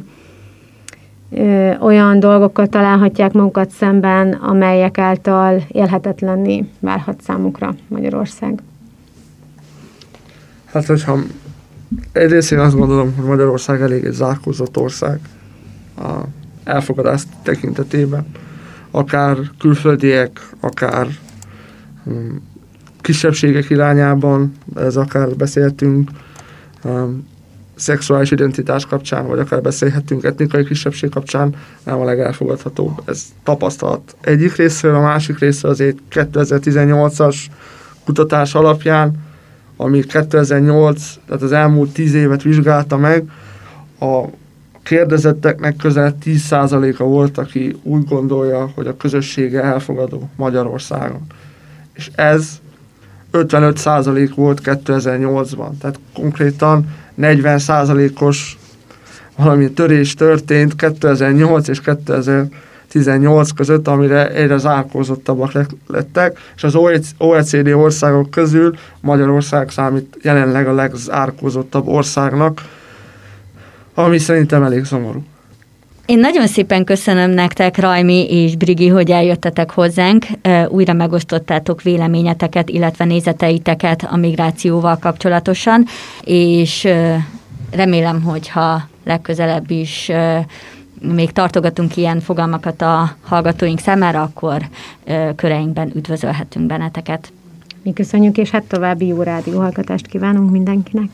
ö, 1.32 1.78
olyan 1.78 2.20
dolgokkal 2.20 2.68
találhatják 2.68 3.32
magukat 3.32 3.70
szemben, 3.70 4.34
amelyek 4.34 4.98
által 4.98 5.64
élhetetlenné 5.68 6.66
válhat 6.80 7.22
számukra 7.22 7.74
Magyarország. 7.88 8.62
Hát, 10.66 10.86
hogyha 10.86 11.18
egyrészt 12.12 12.52
én 12.52 12.60
azt 12.60 12.76
gondolom, 12.76 13.16
hogy 13.16 13.26
Magyarország 13.26 13.82
elég 13.82 14.04
egy 14.04 14.12
zárkózott 14.12 14.78
ország 14.78 15.20
a 15.98 16.12
elfogadás 16.64 17.24
tekintetében. 17.44 18.26
Akár 18.92 19.38
külföldiek, 19.60 20.50
akár 20.60 21.08
um, 22.04 22.50
kisebbségek 23.02 23.70
irányában, 23.70 24.52
ez 24.76 24.96
akár 24.96 25.36
beszéltünk 25.36 26.10
um, 26.84 27.30
szexuális 27.76 28.32
identitás 28.32 28.86
kapcsán, 28.86 29.28
vagy 29.28 29.40
akár 29.40 29.62
beszélhetünk 29.62 30.24
etnikai 30.24 30.66
kisebbség 30.66 31.10
kapcsán, 31.10 31.56
nem 31.84 32.00
a 32.00 32.04
legelfogadhatóbb. 32.04 33.02
Ez 33.06 33.26
tapasztalat 33.44 34.16
egyik 34.22 34.56
részről, 34.56 34.96
a 34.96 35.02
másik 35.02 35.40
részről 35.40 35.72
azért 35.72 35.98
2018-as 36.12 37.36
kutatás 38.06 38.56
alapján, 38.56 39.14
ami 39.78 40.00
2008, 40.00 41.14
tehát 41.26 41.42
az 41.42 41.52
elmúlt 41.52 41.94
10 41.94 42.14
évet 42.14 42.42
vizsgálta 42.42 42.98
meg, 42.98 43.32
a 44.00 44.24
kérdezetteknek 44.84 45.76
közel 45.76 46.16
10%-a 46.26 47.04
volt, 47.04 47.38
aki 47.38 47.76
úgy 47.84 48.06
gondolja, 48.06 48.72
hogy 48.76 48.88
a 48.88 48.98
közössége 48.98 49.62
elfogadó 49.62 50.30
Magyarországon. 50.36 51.22
És 51.94 52.10
ez 52.16 52.60
55% 53.34 54.32
volt 54.36 54.62
2008-ban. 54.64 55.78
Tehát 55.80 56.00
konkrétan 56.14 56.86
40%-os 57.22 58.58
valami 59.36 59.72
törés 59.72 60.14
történt 60.14 60.76
2008 60.76 61.68
és 61.68 61.82
2018 61.82 63.52
között, 63.52 63.88
amire 63.88 64.30
egyre 64.30 64.58
zárkózottabbak 64.58 65.52
lettek, 65.88 66.40
és 66.56 66.64
az 66.64 66.76
OECD 67.18 67.68
országok 67.68 68.30
közül 68.30 68.76
Magyarország 69.02 69.70
számít 69.70 70.18
jelenleg 70.22 70.68
a 70.68 70.74
legzárkózottabb 70.74 71.88
országnak, 71.88 72.62
ami 73.94 74.18
szerintem 74.18 74.64
elég 74.64 74.86
szomorú. 74.86 75.24
Én 76.12 76.20
nagyon 76.20 76.48
szépen 76.48 76.84
köszönöm 76.84 77.30
nektek, 77.30 77.78
Rajmi 77.78 78.30
és 78.30 78.56
Brigi, 78.56 78.88
hogy 78.88 79.12
eljöttetek 79.12 79.72
hozzánk, 79.72 80.26
újra 80.68 80.94
megosztottátok 80.94 81.82
véleményeteket, 81.82 82.70
illetve 82.70 83.06
nézeteiteket 83.06 84.08
a 84.10 84.16
migrációval 84.16 84.98
kapcsolatosan, 84.98 85.86
és 86.24 86.88
remélem, 87.72 88.22
hogyha 88.22 88.88
legközelebb 89.04 89.72
is 89.72 90.12
még 91.02 91.32
tartogatunk 91.32 91.98
ilyen 91.98 92.20
fogalmakat 92.20 92.82
a 92.82 93.16
hallgatóink 93.22 93.80
számára, 93.80 94.22
akkor 94.22 94.62
köreinkben 95.36 95.92
üdvözölhetünk 95.96 96.66
benneteket. 96.66 97.32
Mi 97.84 97.94
köszönjük, 97.94 98.38
és 98.38 98.50
hát 98.50 98.64
további 98.64 99.08
jó 99.08 99.22
rádióhallgatást 99.22 100.08
kívánunk 100.08 100.52
mindenkinek. 100.52 101.10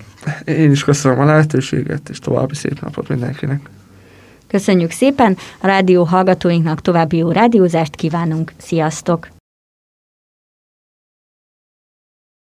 Én 0.45 0.71
is 0.71 0.83
köszönöm 0.83 1.19
a 1.19 1.25
lehetőséget, 1.25 2.09
és 2.09 2.19
további 2.19 2.55
szép 2.55 2.81
napot 2.81 3.07
mindenkinek. 3.07 3.69
Köszönjük 4.47 4.91
szépen, 4.91 5.37
a 5.61 5.67
rádió 5.67 6.03
hallgatóinknak 6.03 6.81
további 6.81 7.17
jó 7.17 7.31
rádiózást 7.31 7.95
kívánunk, 7.95 8.51
sziasztok! 8.57 9.36